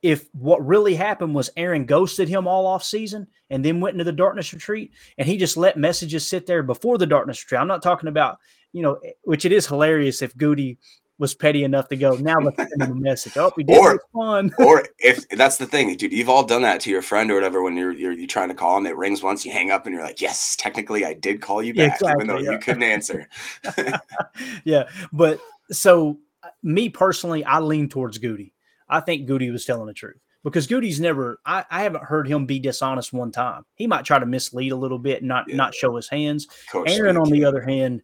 if 0.02 0.28
what 0.32 0.64
really 0.64 0.94
happened 0.94 1.34
was 1.34 1.50
Aaron 1.56 1.84
ghosted 1.84 2.28
him 2.28 2.46
all 2.46 2.66
off 2.66 2.84
season 2.84 3.26
and 3.50 3.64
then 3.64 3.80
went 3.80 3.94
into 3.94 4.04
the 4.04 4.12
darkness 4.12 4.52
retreat 4.52 4.92
and 5.18 5.26
he 5.26 5.36
just 5.36 5.56
let 5.56 5.76
messages 5.76 6.26
sit 6.26 6.46
there 6.46 6.62
before 6.62 6.98
the 6.98 7.06
darkness 7.06 7.42
retreat. 7.42 7.60
I'm 7.60 7.66
not 7.66 7.82
talking 7.82 8.08
about, 8.08 8.38
you 8.72 8.82
know, 8.82 9.00
which 9.24 9.44
it 9.44 9.52
is 9.52 9.66
hilarious 9.66 10.22
if 10.22 10.36
Goody 10.36 10.78
was 11.18 11.34
petty 11.34 11.64
enough 11.64 11.88
to 11.88 11.96
go, 11.96 12.14
now 12.16 12.38
let's 12.38 12.56
send 12.56 12.82
him 12.82 12.92
a 12.92 12.94
message. 12.94 13.36
Oh, 13.36 13.52
we 13.56 13.64
did 13.64 13.76
Or- 13.76 13.94
respond. 13.94 14.54
or 14.58 14.86
if 14.98 15.28
that's 15.30 15.56
the 15.56 15.66
thing, 15.66 15.94
dude, 15.96 16.12
you've 16.12 16.28
all 16.28 16.44
done 16.44 16.62
that 16.62 16.80
to 16.82 16.90
your 16.90 17.02
friend 17.02 17.30
or 17.30 17.34
whatever 17.34 17.62
when 17.62 17.76
you're 17.76 17.92
you're, 17.92 18.12
you're 18.12 18.26
trying 18.26 18.48
to 18.48 18.54
call 18.54 18.78
him, 18.78 18.86
it 18.86 18.96
rings 18.96 19.22
once, 19.22 19.44
you 19.44 19.52
hang 19.52 19.70
up, 19.70 19.86
and 19.86 19.94
you're 19.94 20.04
like, 20.04 20.20
yes, 20.20 20.56
technically, 20.56 21.04
I 21.04 21.14
did 21.14 21.40
call 21.40 21.62
you 21.62 21.74
back, 21.74 22.00
even 22.02 22.26
though 22.26 22.38
yeah. 22.38 22.52
you 22.52 22.58
couldn't 22.58 22.82
answer. 22.82 23.28
yeah. 24.64 24.88
But 25.12 25.40
so 25.70 26.18
me 26.62 26.88
personally, 26.88 27.44
I 27.44 27.60
lean 27.60 27.88
towards 27.88 28.18
Goody. 28.18 28.52
I 28.88 29.00
think 29.00 29.26
Goody 29.26 29.50
was 29.50 29.64
telling 29.64 29.86
the 29.86 29.92
truth 29.92 30.16
because 30.44 30.66
Goody's 30.66 31.00
never, 31.00 31.40
I, 31.44 31.64
I 31.70 31.82
haven't 31.82 32.04
heard 32.04 32.28
him 32.28 32.46
be 32.46 32.58
dishonest 32.58 33.12
one 33.12 33.32
time. 33.32 33.64
He 33.74 33.86
might 33.86 34.04
try 34.04 34.18
to 34.18 34.26
mislead 34.26 34.72
a 34.72 34.76
little 34.76 34.98
bit 34.98 35.22
not, 35.22 35.48
Yeah. 35.48 35.56
not 35.56 35.74
show 35.74 35.94
his 35.96 36.08
hands. 36.08 36.46
Coach 36.70 36.90
Aaron, 36.90 37.16
on 37.16 37.30
the 37.30 37.44
other 37.44 37.60
hand, 37.60 38.02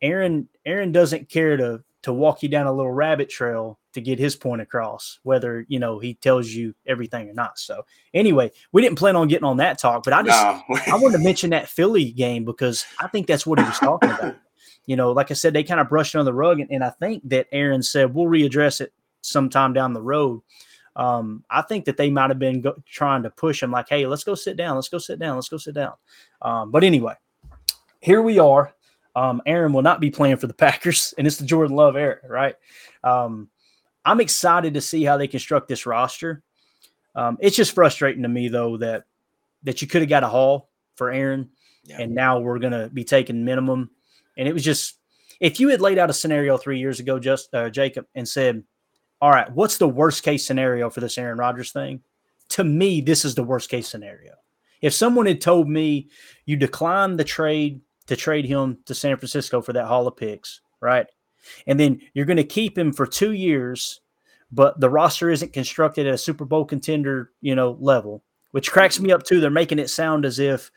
Aaron, 0.00 0.48
Aaron 0.64 0.92
doesn't 0.92 1.28
care 1.28 1.56
to, 1.56 1.82
to 2.04 2.12
walk 2.12 2.42
you 2.42 2.48
down 2.48 2.66
a 2.66 2.72
little 2.72 2.92
rabbit 2.92 3.30
trail 3.30 3.78
to 3.94 4.00
get 4.00 4.18
his 4.18 4.36
point 4.36 4.60
across, 4.60 5.18
whether, 5.22 5.64
you 5.68 5.78
know, 5.78 5.98
he 5.98 6.14
tells 6.14 6.48
you 6.50 6.74
everything 6.86 7.30
or 7.30 7.32
not. 7.32 7.58
So 7.58 7.84
anyway, 8.12 8.50
we 8.72 8.82
didn't 8.82 8.98
plan 8.98 9.16
on 9.16 9.28
getting 9.28 9.46
on 9.46 9.56
that 9.56 9.78
talk, 9.78 10.04
but 10.04 10.12
I 10.12 10.22
just, 10.22 10.42
no, 10.68 10.76
I 10.86 10.96
wanted 10.96 11.18
to 11.18 11.24
mention 11.24 11.50
that 11.50 11.68
Philly 11.68 12.12
game 12.12 12.44
because 12.44 12.84
I 13.00 13.08
think 13.08 13.26
that's 13.26 13.46
what 13.46 13.58
he 13.58 13.64
was 13.64 13.78
talking 13.78 14.10
about. 14.10 14.36
You 14.86 14.96
know, 14.96 15.12
like 15.12 15.30
I 15.30 15.34
said, 15.34 15.54
they 15.54 15.64
kind 15.64 15.80
of 15.80 15.88
brushed 15.88 16.14
it 16.14 16.18
on 16.18 16.26
the 16.26 16.34
rug, 16.34 16.60
and, 16.60 16.70
and 16.70 16.84
I 16.84 16.90
think 16.90 17.26
that 17.30 17.46
Aaron 17.52 17.82
said 17.82 18.12
we'll 18.12 18.26
readdress 18.26 18.82
it 18.82 18.92
sometime 19.22 19.72
down 19.72 19.94
the 19.94 20.02
road. 20.02 20.42
Um, 20.94 21.42
I 21.48 21.62
think 21.62 21.86
that 21.86 21.96
they 21.96 22.10
might 22.10 22.28
have 22.28 22.38
been 22.38 22.60
go- 22.60 22.82
trying 22.86 23.22
to 23.22 23.30
push 23.30 23.62
him, 23.62 23.70
like, 23.70 23.88
"Hey, 23.88 24.06
let's 24.06 24.24
go 24.24 24.34
sit 24.34 24.58
down, 24.58 24.74
let's 24.74 24.90
go 24.90 24.98
sit 24.98 25.18
down, 25.18 25.36
let's 25.36 25.48
go 25.48 25.56
sit 25.56 25.74
down." 25.74 25.94
Um, 26.42 26.70
but 26.70 26.84
anyway, 26.84 27.14
here 28.00 28.20
we 28.20 28.38
are. 28.38 28.74
Um, 29.16 29.40
Aaron 29.46 29.72
will 29.72 29.82
not 29.82 30.00
be 30.00 30.10
playing 30.10 30.36
for 30.38 30.46
the 30.46 30.54
Packers, 30.64 31.14
and 31.18 31.26
it's 31.26 31.36
the 31.36 31.46
Jordan 31.46 31.76
Love 31.76 31.96
era, 31.96 32.18
right? 32.28 32.54
Um, 33.02 33.48
I'm 34.04 34.20
excited 34.20 34.74
to 34.74 34.80
see 34.80 35.04
how 35.04 35.16
they 35.16 35.28
construct 35.28 35.68
this 35.68 35.86
roster. 35.86 36.42
Um, 37.14 37.38
it's 37.40 37.56
just 37.56 37.74
frustrating 37.74 38.22
to 38.22 38.28
me 38.28 38.48
though 38.48 38.76
that 38.78 39.04
that 39.62 39.80
you 39.80 39.88
could 39.88 40.02
have 40.02 40.08
got 40.10 40.24
a 40.24 40.28
haul 40.28 40.68
for 40.96 41.10
Aaron, 41.10 41.48
Yeah. 41.84 42.00
and 42.02 42.14
now 42.14 42.38
we're 42.40 42.58
gonna 42.58 42.88
be 42.92 43.04
taking 43.04 43.44
minimum. 43.44 43.90
And 44.36 44.46
it 44.48 44.52
was 44.52 44.64
just 44.64 44.98
if 45.40 45.58
you 45.60 45.68
had 45.68 45.80
laid 45.80 45.98
out 45.98 46.10
a 46.10 46.14
scenario 46.14 46.56
three 46.58 46.78
years 46.78 47.00
ago, 47.00 47.18
just 47.18 47.54
uh, 47.54 47.70
Jacob, 47.70 48.06
and 48.14 48.28
said, 48.28 48.62
"All 49.20 49.30
right, 49.30 49.50
what's 49.52 49.78
the 49.78 49.88
worst 49.88 50.22
case 50.22 50.44
scenario 50.46 50.90
for 50.90 51.00
this 51.00 51.16
Aaron 51.16 51.38
Rodgers 51.38 51.70
thing?" 51.72 52.02
To 52.50 52.64
me, 52.64 53.00
this 53.00 53.24
is 53.24 53.34
the 53.34 53.42
worst 53.44 53.70
case 53.70 53.88
scenario. 53.88 54.34
If 54.82 54.92
someone 54.92 55.24
had 55.26 55.40
told 55.40 55.68
me 55.68 56.08
you 56.44 56.56
declined 56.56 57.18
the 57.18 57.24
trade 57.24 57.80
to 58.06 58.16
trade 58.16 58.44
him 58.44 58.78
to 58.86 58.94
San 58.94 59.16
Francisco 59.16 59.60
for 59.60 59.72
that 59.72 59.86
haul 59.86 60.06
of 60.06 60.16
picks, 60.16 60.60
right? 60.80 61.06
And 61.66 61.78
then 61.78 62.00
you're 62.14 62.26
going 62.26 62.36
to 62.36 62.44
keep 62.44 62.76
him 62.76 62.92
for 62.92 63.06
two 63.06 63.32
years, 63.32 64.00
but 64.50 64.80
the 64.80 64.90
roster 64.90 65.30
isn't 65.30 65.52
constructed 65.52 66.06
at 66.06 66.14
a 66.14 66.18
Super 66.18 66.44
Bowl 66.44 66.64
contender, 66.64 67.32
you 67.40 67.54
know, 67.54 67.76
level, 67.80 68.22
which 68.52 68.70
cracks 68.70 69.00
me 69.00 69.12
up 69.12 69.22
too. 69.22 69.40
They're 69.40 69.50
making 69.50 69.78
it 69.78 69.90
sound 69.90 70.24
as 70.24 70.38
if, 70.38 70.70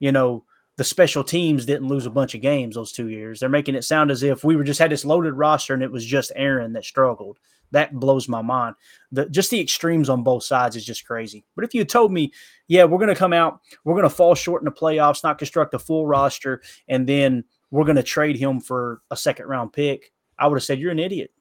you 0.00 0.12
know, 0.12 0.44
the 0.76 0.82
the 0.82 0.84
special 0.84 1.22
teams 1.22 1.66
didn't 1.66 1.88
lose 1.88 2.06
a 2.06 2.10
bunch 2.10 2.34
of 2.34 2.40
games 2.40 2.74
those 2.74 2.92
two 2.92 3.08
years. 3.08 3.38
They're 3.38 3.48
making 3.48 3.74
it 3.74 3.84
sound 3.84 4.10
as 4.10 4.22
if 4.22 4.42
we 4.42 4.56
were 4.56 4.64
just 4.64 4.80
had 4.80 4.90
this 4.90 5.04
loaded 5.04 5.34
roster 5.34 5.74
and 5.74 5.82
it 5.82 5.92
was 5.92 6.04
just 6.04 6.32
Aaron 6.34 6.72
that 6.72 6.84
struggled. 6.84 7.38
That 7.72 7.94
blows 7.94 8.28
my 8.28 8.42
mind. 8.42 8.76
The 9.10 9.28
just 9.28 9.50
the 9.50 9.60
extremes 9.60 10.08
on 10.08 10.22
both 10.22 10.44
sides 10.44 10.76
is 10.76 10.84
just 10.84 11.06
crazy. 11.06 11.44
But 11.56 11.64
if 11.64 11.74
you 11.74 11.84
told 11.84 12.12
me, 12.12 12.32
yeah, 12.68 12.84
we're 12.84 12.98
going 12.98 13.08
to 13.08 13.14
come 13.14 13.32
out, 13.32 13.60
we're 13.84 13.94
going 13.94 14.04
to 14.04 14.10
fall 14.10 14.34
short 14.34 14.62
in 14.62 14.66
the 14.66 14.72
playoffs, 14.72 15.24
not 15.24 15.38
construct 15.38 15.74
a 15.74 15.78
full 15.78 16.06
roster, 16.06 16.62
and 16.88 17.08
then 17.08 17.44
we're 17.70 17.84
going 17.84 17.96
to 17.96 18.02
trade 18.02 18.36
him 18.36 18.60
for 18.60 19.02
a 19.10 19.16
second 19.16 19.46
round 19.46 19.72
pick, 19.72 20.12
I 20.38 20.46
would 20.46 20.56
have 20.56 20.64
said 20.64 20.78
you're 20.78 20.92
an 20.92 20.98
idiot. 20.98 21.32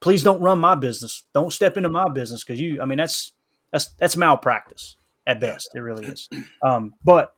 Please 0.00 0.22
don't 0.22 0.40
run 0.40 0.58
my 0.58 0.74
business. 0.74 1.24
Don't 1.32 1.52
step 1.52 1.76
into 1.76 1.88
my 1.88 2.08
business 2.08 2.44
because 2.44 2.60
you. 2.60 2.82
I 2.82 2.84
mean, 2.84 2.98
that's 2.98 3.32
that's 3.72 3.88
that's 3.98 4.16
malpractice 4.16 4.96
at 5.26 5.40
best. 5.40 5.70
It 5.74 5.80
really 5.80 6.06
is. 6.06 6.28
Um, 6.62 6.94
but 7.04 7.32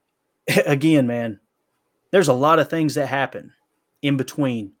again, 0.66 1.06
man, 1.06 1.40
there's 2.10 2.28
a 2.28 2.32
lot 2.32 2.58
of 2.58 2.70
things 2.70 2.94
that 2.94 3.06
happen 3.06 3.52
in 4.02 4.16
between 4.16 4.72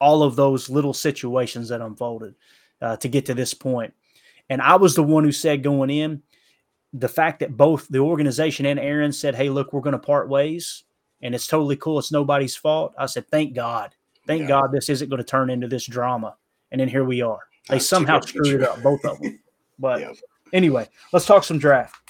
all 0.00 0.22
of 0.22 0.36
those 0.36 0.68
little 0.68 0.94
situations 0.94 1.68
that 1.68 1.80
unfolded 1.80 2.34
uh, 2.80 2.96
to 2.98 3.08
get 3.08 3.26
to 3.26 3.34
this 3.34 3.54
point. 3.54 3.94
And 4.48 4.60
I 4.60 4.76
was 4.76 4.94
the 4.94 5.02
one 5.02 5.24
who 5.24 5.32
said 5.32 5.62
going 5.62 5.90
in, 5.90 6.22
the 6.92 7.08
fact 7.08 7.40
that 7.40 7.56
both 7.56 7.88
the 7.88 7.98
organization 7.98 8.66
and 8.66 8.78
Aaron 8.78 9.12
said, 9.12 9.34
"Hey, 9.34 9.48
look, 9.48 9.72
we're 9.72 9.80
going 9.80 9.92
to 9.92 9.98
part 9.98 10.28
ways, 10.28 10.84
and 11.20 11.34
it's 11.34 11.46
totally 11.46 11.76
cool. 11.76 11.98
It's 11.98 12.12
nobody's 12.12 12.56
fault." 12.56 12.94
I 12.98 13.06
said, 13.06 13.28
"Thank 13.28 13.54
God, 13.54 13.94
thank 14.26 14.42
yeah. 14.42 14.48
God, 14.48 14.72
this 14.72 14.88
isn't 14.88 15.08
going 15.08 15.18
to 15.18 15.24
turn 15.24 15.50
into 15.50 15.68
this 15.68 15.86
drama." 15.86 16.36
And 16.70 16.80
then 16.80 16.88
here 16.88 17.04
we 17.04 17.22
are. 17.22 17.40
They 17.68 17.76
That's 17.76 17.88
somehow 17.88 18.20
screwed 18.20 18.62
it 18.62 18.62
up, 18.62 18.82
both 18.82 19.04
of 19.04 19.20
them. 19.20 19.38
But 19.78 20.00
yeah. 20.00 20.12
anyway, 20.54 20.88
let's 21.12 21.26
talk 21.26 21.44
some 21.44 21.58
draft. 21.58 22.00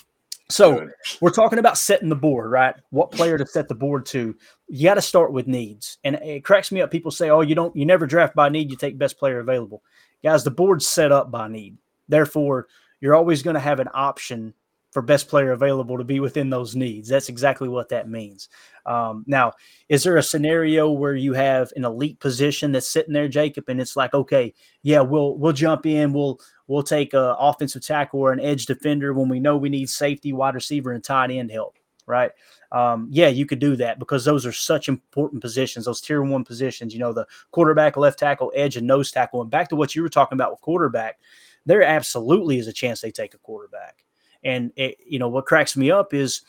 So 0.49 0.89
we're 1.21 1.31
talking 1.31 1.59
about 1.59 1.77
setting 1.77 2.09
the 2.09 2.15
board, 2.15 2.51
right? 2.51 2.75
What 2.91 3.11
player 3.11 3.37
to 3.37 3.47
set 3.47 3.69
the 3.69 3.75
board 3.75 4.07
to? 4.07 4.35
You 4.69 4.85
got 4.85 4.95
to 4.95 5.03
start 5.03 5.33
with 5.33 5.49
needs, 5.49 5.99
and 6.05 6.17
it 6.17 6.45
cracks 6.45 6.71
me 6.71 6.81
up. 6.81 6.91
People 6.91 7.11
say, 7.11 7.31
"Oh, 7.31 7.41
you 7.41 7.55
don't, 7.55 7.75
you 7.75 7.85
never 7.85 8.07
draft 8.07 8.35
by 8.35 8.49
need. 8.49 8.71
You 8.71 8.77
take 8.77 8.97
best 8.97 9.19
player 9.19 9.41
available." 9.41 9.83
Guys, 10.23 10.45
the 10.45 10.51
board's 10.51 10.87
set 10.87 11.11
up 11.11 11.31
by 11.31 11.49
need. 11.49 11.77
Therefore, 12.09 12.69
you're 13.01 13.17
always 13.17 13.43
going 13.43 13.55
to 13.55 13.61
have 13.61 13.81
an 13.81 13.89
option 13.93 14.55
for 14.93 15.03
best 15.03 15.29
player 15.29 15.53
available 15.53 15.99
to 15.99 16.05
be 16.05 16.21
within 16.21 16.49
those 16.49 16.75
needs. 16.75 17.09
That's 17.09 17.29
exactly 17.29 17.69
what 17.69 17.91
that 17.91 18.09
means. 18.09 18.49
Um, 18.87 19.25
now, 19.27 19.53
is 19.91 20.03
there 20.05 20.17
a 20.17 20.23
scenario 20.23 20.91
where 20.91 21.15
you 21.15 21.35
have 21.35 21.71
an 21.77 21.85
elite 21.85 22.19
position 22.19 22.73
that's 22.73 22.89
sitting 22.89 23.13
there, 23.13 23.29
Jacob, 23.29 23.69
and 23.69 23.81
it's 23.81 23.97
like, 23.97 24.15
okay, 24.15 24.55
yeah, 24.83 25.01
we'll 25.01 25.37
we'll 25.37 25.53
jump 25.53 25.87
in, 25.87 26.13
we'll 26.13 26.41
we'll 26.69 26.83
take 26.83 27.15
an 27.15 27.35
offensive 27.39 27.85
tackle 27.85 28.21
or 28.21 28.33
an 28.33 28.41
edge 28.41 28.67
defender 28.67 29.13
when 29.13 29.29
we 29.29 29.41
know 29.41 29.57
we 29.57 29.69
need 29.69 29.89
safety, 29.89 30.33
wide 30.33 30.55
receiver, 30.55 30.93
and 30.93 31.03
tight 31.05 31.31
end 31.31 31.51
help, 31.51 31.79
right? 32.07 32.33
Um, 32.73 33.09
yeah, 33.11 33.29
you 33.29 33.47
could 33.47 33.59
do 33.59 33.77
that 33.77 33.99
because 33.99 34.25
those 34.25 34.45
are 34.45 34.53
such 34.53 34.89
important 34.89 35.41
positions, 35.41 35.85
those 35.85 36.01
tier 36.01 36.23
one 36.23 36.45
positions. 36.45 36.93
You 36.93 37.01
know, 37.01 37.13
the 37.13 37.27
quarterback, 37.53 37.97
left 37.97 38.19
tackle, 38.19 38.53
edge, 38.55 38.77
and 38.77 38.87
nose 38.87 39.11
tackle. 39.11 39.41
And 39.41 39.51
back 39.51 39.69
to 39.69 39.77
what 39.77 39.95
you 39.95 40.03
were 40.03 40.09
talking 40.09 40.37
about 40.37 40.51
with 40.51 40.61
quarterback, 40.61 41.19
there 41.65 41.83
absolutely 41.83 42.59
is 42.59 42.67
a 42.67 42.73
chance 42.73 43.01
they 43.01 43.11
take 43.11 43.35
a 43.35 43.39
quarterback. 43.39 44.05
And 44.45 44.73
it, 44.77 44.99
you 45.07 45.19
know 45.19 45.29
what 45.29 45.47
cracks 45.47 45.77
me 45.77 45.91
up 45.91 46.13
is 46.13 46.43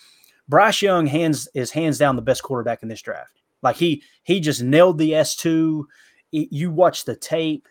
Bryce 0.50 0.82
Young 0.82 1.08
hands 1.08 1.48
is 1.54 1.72
hands 1.72 1.98
down 1.98 2.16
the 2.16 2.22
best 2.22 2.44
quarterback 2.44 2.84
in 2.84 2.90
this 2.90 3.02
draft. 3.02 3.42
Like 3.62 3.76
he 3.76 4.04
he 4.24 4.40
just 4.40 4.62
nailed 4.62 4.98
the 4.98 5.16
S 5.16 5.36
two. 5.36 5.88
You 6.32 6.72
watch 6.72 7.06
the 7.06 7.16
tape. 7.16 7.68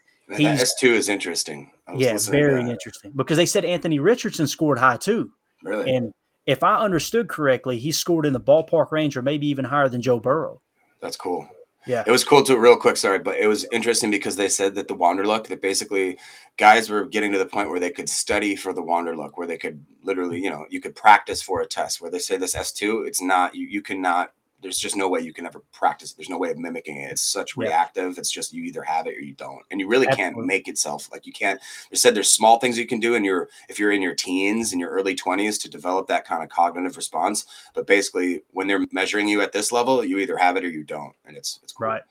S 0.61 0.75
two 0.75 0.95
is 0.95 1.09
interesting. 1.09 1.71
Yeah, 1.95 2.19
very 2.19 2.69
interesting 2.69 3.13
because 3.15 3.37
they 3.37 3.47
said 3.47 3.65
Anthony 3.65 3.99
Richardson 3.99 4.47
scored 4.47 4.79
high 4.79 4.97
too. 4.97 5.31
Really? 5.63 5.95
And 5.95 6.13
if 6.47 6.63
I 6.63 6.79
understood 6.79 7.29
correctly, 7.29 7.79
he 7.79 7.93
scored 7.93 8.27
in 8.27 8.33
the 8.33 8.41
ballpark 8.41 8.91
range 8.91 9.17
or 9.17 9.23
maybe 9.23 9.47
even 9.47 9.65
higher 9.65 9.89
than 9.89 10.03
Joe 10.03 10.19
Burrow. 10.19 10.61
That's 11.01 11.17
cool. 11.17 11.49
Yeah. 11.87 12.03
It 12.05 12.11
was 12.11 12.25
cool 12.25 12.43
too, 12.43 12.59
real 12.59 12.77
quick, 12.77 12.97
sorry, 12.97 13.21
but 13.21 13.37
it 13.37 13.47
was 13.47 13.65
interesting 13.71 14.11
because 14.11 14.35
they 14.35 14.49
said 14.49 14.75
that 14.75 14.89
the 14.89 14.97
Wonderlic, 14.97 15.47
that 15.47 15.63
basically 15.63 16.19
guys 16.57 16.91
were 16.91 17.05
getting 17.05 17.31
to 17.31 17.39
the 17.39 17.47
point 17.47 17.71
where 17.71 17.79
they 17.79 17.91
could 17.91 18.09
study 18.09 18.57
for 18.57 18.73
the 18.73 18.83
Wonderlic, 18.83 19.33
where 19.35 19.47
they 19.47 19.57
could 19.57 19.85
literally, 20.03 20.39
mm-hmm. 20.39 20.45
you 20.45 20.51
know, 20.51 20.67
you 20.69 20.81
could 20.81 20.97
practice 20.97 21.41
for 21.41 21.61
a 21.61 21.67
test 21.67 22.01
where 22.01 22.11
they 22.11 22.19
say 22.19 22.37
this 22.37 22.57
S2, 22.57 23.07
it's 23.07 23.23
not, 23.23 23.55
you, 23.55 23.69
you 23.69 23.83
cannot 23.83 24.33
there's 24.67 24.81
just 24.81 24.97
no 24.97 25.09
way 25.09 25.21
you 25.21 25.33
can 25.33 25.47
ever 25.47 25.61
practice. 25.73 26.11
it. 26.11 26.17
There's 26.17 26.29
no 26.29 26.39
way 26.39 26.51
of 26.51 26.59
mimicking 26.59 26.97
it. 26.97 27.13
It's 27.13 27.23
such 27.23 27.57
yeah. 27.57 27.67
reactive. 27.67 28.19
It's 28.19 28.33
just 28.33 28.53
you 28.53 28.65
either 28.65 28.83
have 28.83 29.07
it 29.07 29.17
or 29.17 29.21
you 29.21 29.33
don't, 29.33 29.63
and 29.71 29.79
you 29.79 29.87
really 29.87 30.09
Absolutely. 30.09 30.35
can't 30.35 30.47
make 30.47 30.67
itself. 30.67 31.09
Like 31.13 31.25
you 31.25 31.33
can't. 31.33 31.61
They 31.89 31.97
said 31.97 32.17
there's 32.17 32.33
small 32.33 32.59
things 32.59 32.77
you 32.77 32.87
can 32.87 32.99
do 32.99 33.15
in 33.15 33.23
your 33.23 33.49
if 33.69 33.79
you're 33.79 33.93
in 33.93 34.03
your 34.03 34.17
teens 34.17 34.73
in 34.73 34.81
your 34.81 34.91
early 34.91 35.15
20s 35.15 35.61
to 35.63 35.71
develop 35.71 36.09
that 36.09 36.27
kind 36.27 36.43
of 36.43 36.49
cognitive 36.49 36.97
response. 36.97 37.47
But 37.75 37.87
basically, 37.87 38.43
when 38.51 38.67
they're 38.67 38.85
measuring 38.91 39.29
you 39.29 39.41
at 39.41 39.53
this 39.53 39.71
level, 39.71 40.05
you 40.05 40.19
either 40.19 40.37
have 40.37 40.57
it 40.57 40.65
or 40.65 40.69
you 40.69 40.83
don't, 40.83 41.15
and 41.25 41.37
it's 41.37 41.61
it's 41.63 41.73
cool. 41.73 41.87
right. 41.87 42.03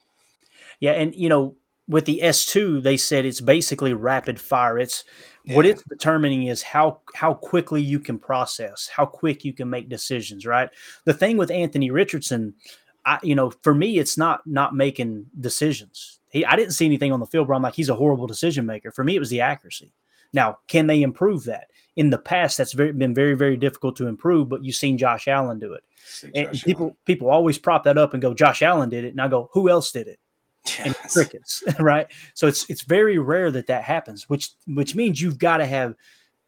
Yeah, 0.80 0.94
and 0.94 1.14
you 1.14 1.28
know 1.28 1.56
with 1.88 2.06
the 2.06 2.22
S2, 2.24 2.82
they 2.82 2.98
said 2.98 3.26
it's 3.26 3.42
basically 3.42 3.94
rapid 3.94 4.40
fire. 4.40 4.80
It's 4.80 5.04
yeah. 5.46 5.56
what 5.56 5.66
it's 5.66 5.84
determining 5.84 6.48
is 6.48 6.62
how 6.62 7.02
how 7.14 7.34
quickly 7.34 7.82
you 7.82 8.00
can 8.00 8.18
process, 8.18 8.88
how 8.88 9.06
quick 9.06 9.46
you 9.46 9.54
can 9.54 9.70
make 9.70 9.90
decisions, 9.90 10.46
right? 10.46 10.70
The 11.06 11.14
thing 11.14 11.38
with 11.38 11.52
Anthony 11.52 11.92
Richardson, 11.92 12.54
I 13.06 13.20
you 13.24 13.36
know, 13.36 13.52
for 13.62 13.74
me 13.74 14.00
it's 14.00 14.18
not 14.18 14.46
not 14.46 14.76
making 14.76 15.26
decisions. 15.40 16.20
He 16.30 16.46
I 16.46 16.56
didn't 16.56 16.74
see 16.74 16.86
anything 16.86 17.12
on 17.12 17.20
the 17.20 17.26
field 17.28 17.48
where 17.48 17.56
I'm 17.56 17.62
like 17.62 17.76
he's 17.76 17.90
a 17.90 17.96
horrible 17.96 18.28
decision 18.28 18.66
maker. 18.66 18.92
For 18.92 19.04
me 19.04 19.16
it 19.16 19.20
was 19.20 19.30
the 19.30 19.42
accuracy. 19.42 19.94
Now, 20.34 20.58
can 20.68 20.88
they 20.88 21.02
improve 21.02 21.46
that? 21.46 21.68
In 21.96 22.10
the 22.10 22.18
past 22.18 22.58
that's 22.58 22.74
very, 22.74 22.92
been 22.92 23.14
very 23.14 23.36
very 23.36 23.56
difficult 23.56 23.96
to 23.98 24.08
improve, 24.08 24.50
but 24.50 24.64
you've 24.64 24.76
seen 24.76 24.98
Josh 24.98 25.28
Allen 25.28 25.60
do 25.60 25.74
it. 25.74 25.84
And 26.34 26.62
people 26.62 26.88
Allen. 26.88 26.98
people 27.06 27.30
always 27.30 27.58
prop 27.58 27.84
that 27.84 27.98
up 27.98 28.14
and 28.14 28.22
go 28.22 28.34
Josh 28.34 28.62
Allen 28.62 28.90
did 28.90 29.06
it, 29.06 29.10
and 29.10 29.22
I 29.22 29.28
go 29.28 29.50
who 29.54 29.70
else 29.70 29.92
did 29.92 30.08
it? 30.08 30.20
Yes. 30.66 30.86
and 30.86 30.96
crickets, 31.12 31.64
right? 31.80 32.08
So 32.34 32.48
it's 32.48 32.70
it's 32.70 32.82
very 32.82 33.18
rare 33.18 33.52
that 33.52 33.68
that 33.68 33.84
happens, 33.84 34.30
which 34.30 34.52
which 34.68 34.96
means 34.96 35.22
you've 35.22 35.38
got 35.40 35.58
to 35.58 35.66
have 35.66 35.96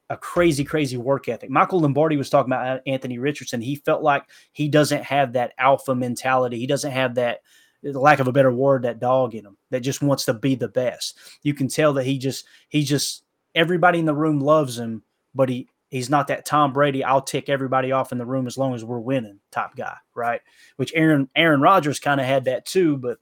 a 0.10 0.18
crazy, 0.18 0.64
crazy 0.64 0.98
work 0.98 1.28
ethic. 1.28 1.50
Michael 1.50 1.82
Lombardi 1.82 2.18
was 2.18 2.30
talking 2.30 2.52
about 2.52 2.78
uh, 2.78 2.80
Anthony 2.88 3.20
Richardson. 3.20 3.62
He 3.62 3.76
felt 3.76 4.02
like 4.02 4.24
he 4.54 4.70
doesn't 4.70 5.04
have 5.04 5.34
that 5.34 5.54
alpha 5.58 5.94
mentality. 5.94 6.58
He 6.58 6.68
doesn't 6.68 6.92
have 6.92 7.16
that, 7.16 7.42
lack 7.84 8.20
of 8.20 8.28
a 8.28 8.32
better 8.32 8.52
word, 8.52 8.84
that 8.84 9.00
dog 9.00 9.36
in 9.36 9.46
him 9.46 9.58
that 9.70 9.82
just 9.82 10.02
wants 10.02 10.26
to 10.26 10.34
be 10.34 10.56
the 10.56 10.70
best. 10.70 11.18
You 11.44 11.54
can 11.54 11.68
tell 11.68 11.94
that 11.94 12.06
he 12.06 12.18
just 12.18 12.46
he 12.70 12.84
just 12.84 13.24
everybody 13.54 14.00
in 14.00 14.06
the 14.06 14.16
room 14.16 14.40
loves 14.40 14.80
him, 14.80 15.04
but 15.36 15.50
he 15.50 15.68
he's 15.90 16.10
not 16.10 16.28
that 16.28 16.46
Tom 16.46 16.74
Brady. 16.74 17.04
I'll 17.04 17.22
tick 17.22 17.50
everybody 17.50 17.92
off 17.92 18.12
in 18.12 18.18
the 18.18 18.26
room 18.26 18.48
as 18.48 18.58
long 18.58 18.74
as 18.76 18.84
we're 18.84 19.00
winning 19.00 19.40
type 19.52 19.72
guy, 19.76 19.96
right? 20.16 20.42
Which 20.78 20.94
Aaron 20.96 21.30
Aaron 21.36 21.62
Rodgers 21.62 22.00
kind 22.00 22.22
of 22.22 22.26
had 22.26 22.46
that 22.46 22.66
too, 22.66 22.98
but 22.98 23.20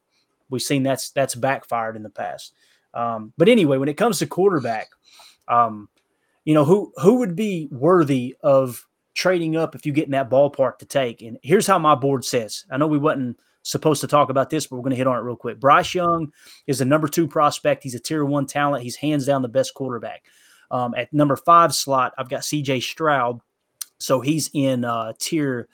we've 0.49 0.61
seen 0.61 0.83
that's 0.83 1.11
that's 1.11 1.35
backfired 1.35 1.95
in 1.95 2.03
the 2.03 2.09
past. 2.09 2.53
Um, 2.93 3.33
but 3.37 3.49
anyway, 3.49 3.77
when 3.77 3.89
it 3.89 3.97
comes 3.97 4.19
to 4.19 4.27
quarterback, 4.27 4.87
um, 5.47 5.89
you 6.45 6.53
know 6.53 6.65
who 6.65 6.91
who 6.97 7.19
would 7.19 7.35
be 7.35 7.67
worthy 7.71 8.35
of 8.41 8.85
trading 9.15 9.55
up 9.55 9.75
if 9.75 9.85
you 9.85 9.93
get 9.93 10.05
in 10.05 10.11
that 10.11 10.29
ballpark 10.29 10.77
to 10.77 10.85
take. 10.85 11.21
And 11.21 11.37
here's 11.41 11.67
how 11.67 11.79
my 11.79 11.95
board 11.95 12.23
says. 12.25 12.65
I 12.69 12.77
know 12.77 12.87
we 12.87 12.97
wasn't 12.97 13.39
supposed 13.63 14.01
to 14.01 14.07
talk 14.07 14.29
about 14.29 14.49
this, 14.49 14.67
but 14.67 14.75
we're 14.75 14.83
going 14.83 14.91
to 14.91 14.97
hit 14.97 15.07
on 15.07 15.17
it 15.17 15.21
real 15.21 15.35
quick. 15.35 15.59
Bryce 15.59 15.95
Young 15.95 16.31
is 16.67 16.79
the 16.79 16.85
number 16.85 17.07
two 17.07 17.27
prospect. 17.27 17.81
He's 17.81 17.95
a 17.95 17.99
tier 17.99 18.23
one 18.23 18.45
talent. 18.45 18.83
He's 18.83 18.97
hands 18.97 19.25
down 19.25 19.41
the 19.41 19.47
best 19.47 19.73
quarterback. 19.73 20.23
Um, 20.69 20.93
at 20.95 21.11
number 21.13 21.35
five 21.35 21.73
slot, 21.73 22.13
I've 22.17 22.29
got 22.29 22.43
C.J. 22.43 22.81
Stroud, 22.81 23.39
so 23.97 24.19
he's 24.19 24.49
in 24.53 24.83
uh, 24.83 25.13
tier 25.17 25.67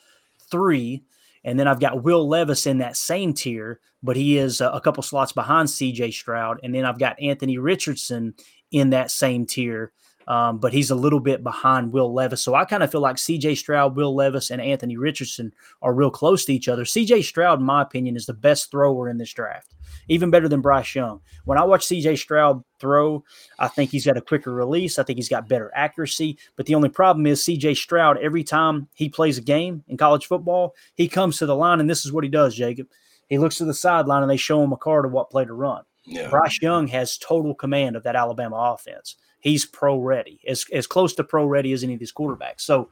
three. 0.49 1.03
And 1.43 1.59
then 1.59 1.67
I've 1.67 1.79
got 1.79 2.03
Will 2.03 2.27
Levis 2.27 2.67
in 2.67 2.79
that 2.79 2.95
same 2.95 3.33
tier, 3.33 3.79
but 4.03 4.15
he 4.15 4.37
is 4.37 4.61
a 4.61 4.81
couple 4.83 5.03
slots 5.03 5.31
behind 5.31 5.69
CJ 5.69 6.13
Stroud. 6.13 6.59
And 6.63 6.73
then 6.73 6.85
I've 6.85 6.99
got 6.99 7.19
Anthony 7.21 7.57
Richardson 7.57 8.33
in 8.71 8.91
that 8.91 9.11
same 9.11 9.45
tier, 9.45 9.91
um, 10.27 10.59
but 10.59 10.71
he's 10.71 10.91
a 10.91 10.95
little 10.95 11.19
bit 11.19 11.43
behind 11.43 11.91
Will 11.91 12.13
Levis. 12.13 12.41
So 12.41 12.53
I 12.53 12.65
kind 12.65 12.83
of 12.83 12.91
feel 12.91 13.01
like 13.01 13.15
CJ 13.15 13.57
Stroud, 13.57 13.95
Will 13.95 14.15
Levis, 14.15 14.51
and 14.51 14.61
Anthony 14.61 14.97
Richardson 14.97 15.51
are 15.81 15.93
real 15.93 16.11
close 16.11 16.45
to 16.45 16.53
each 16.53 16.67
other. 16.67 16.83
CJ 16.83 17.23
Stroud, 17.23 17.59
in 17.59 17.65
my 17.65 17.81
opinion, 17.81 18.15
is 18.15 18.27
the 18.27 18.33
best 18.33 18.69
thrower 18.69 19.09
in 19.09 19.17
this 19.17 19.33
draft 19.33 19.73
even 20.07 20.29
better 20.29 20.47
than 20.47 20.61
Bryce 20.61 20.95
Young. 20.95 21.21
When 21.45 21.57
I 21.57 21.63
watch 21.63 21.87
CJ 21.87 22.17
Stroud 22.17 22.63
throw, 22.79 23.23
I 23.59 23.67
think 23.67 23.91
he's 23.91 24.05
got 24.05 24.17
a 24.17 24.21
quicker 24.21 24.53
release. 24.53 24.99
I 24.99 25.03
think 25.03 25.17
he's 25.17 25.29
got 25.29 25.47
better 25.47 25.71
accuracy. 25.75 26.37
But 26.55 26.65
the 26.65 26.75
only 26.75 26.89
problem 26.89 27.25
is 27.25 27.41
CJ 27.41 27.77
Stroud, 27.77 28.17
every 28.17 28.43
time 28.43 28.87
he 28.93 29.09
plays 29.09 29.37
a 29.37 29.41
game 29.41 29.83
in 29.87 29.97
college 29.97 30.25
football, 30.25 30.75
he 30.95 31.07
comes 31.07 31.37
to 31.37 31.45
the 31.45 31.55
line, 31.55 31.79
and 31.79 31.89
this 31.89 32.05
is 32.05 32.11
what 32.11 32.23
he 32.23 32.29
does, 32.29 32.55
Jacob. 32.55 32.87
He 33.27 33.37
looks 33.37 33.57
to 33.57 33.65
the 33.65 33.73
sideline 33.73 34.23
and 34.23 34.29
they 34.29 34.37
show 34.37 34.61
him 34.61 34.73
a 34.73 34.77
card 34.77 35.05
of 35.05 35.13
what 35.13 35.29
play 35.29 35.45
to 35.45 35.53
run. 35.53 35.83
Yeah. 36.05 36.29
Bryce 36.29 36.61
Young 36.61 36.87
has 36.87 37.17
total 37.17 37.55
command 37.55 37.95
of 37.95 38.03
that 38.03 38.15
Alabama 38.15 38.75
offense. 38.75 39.15
He's 39.39 39.65
pro 39.65 39.97
ready, 39.97 40.41
as, 40.47 40.65
as 40.73 40.85
close 40.85 41.13
to 41.15 41.23
pro 41.23 41.45
ready 41.45 41.71
as 41.71 41.83
any 41.83 41.93
of 41.93 41.99
these 41.99 42.11
quarterbacks. 42.11 42.61
So 42.61 42.89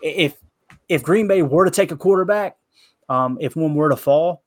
if 0.00 0.36
if 0.88 1.02
Green 1.02 1.26
Bay 1.26 1.42
were 1.42 1.64
to 1.64 1.70
take 1.70 1.90
a 1.90 1.96
quarterback, 1.96 2.56
um, 3.08 3.38
if 3.40 3.56
one 3.56 3.74
were 3.74 3.88
to 3.88 3.96
fall, 3.96 4.42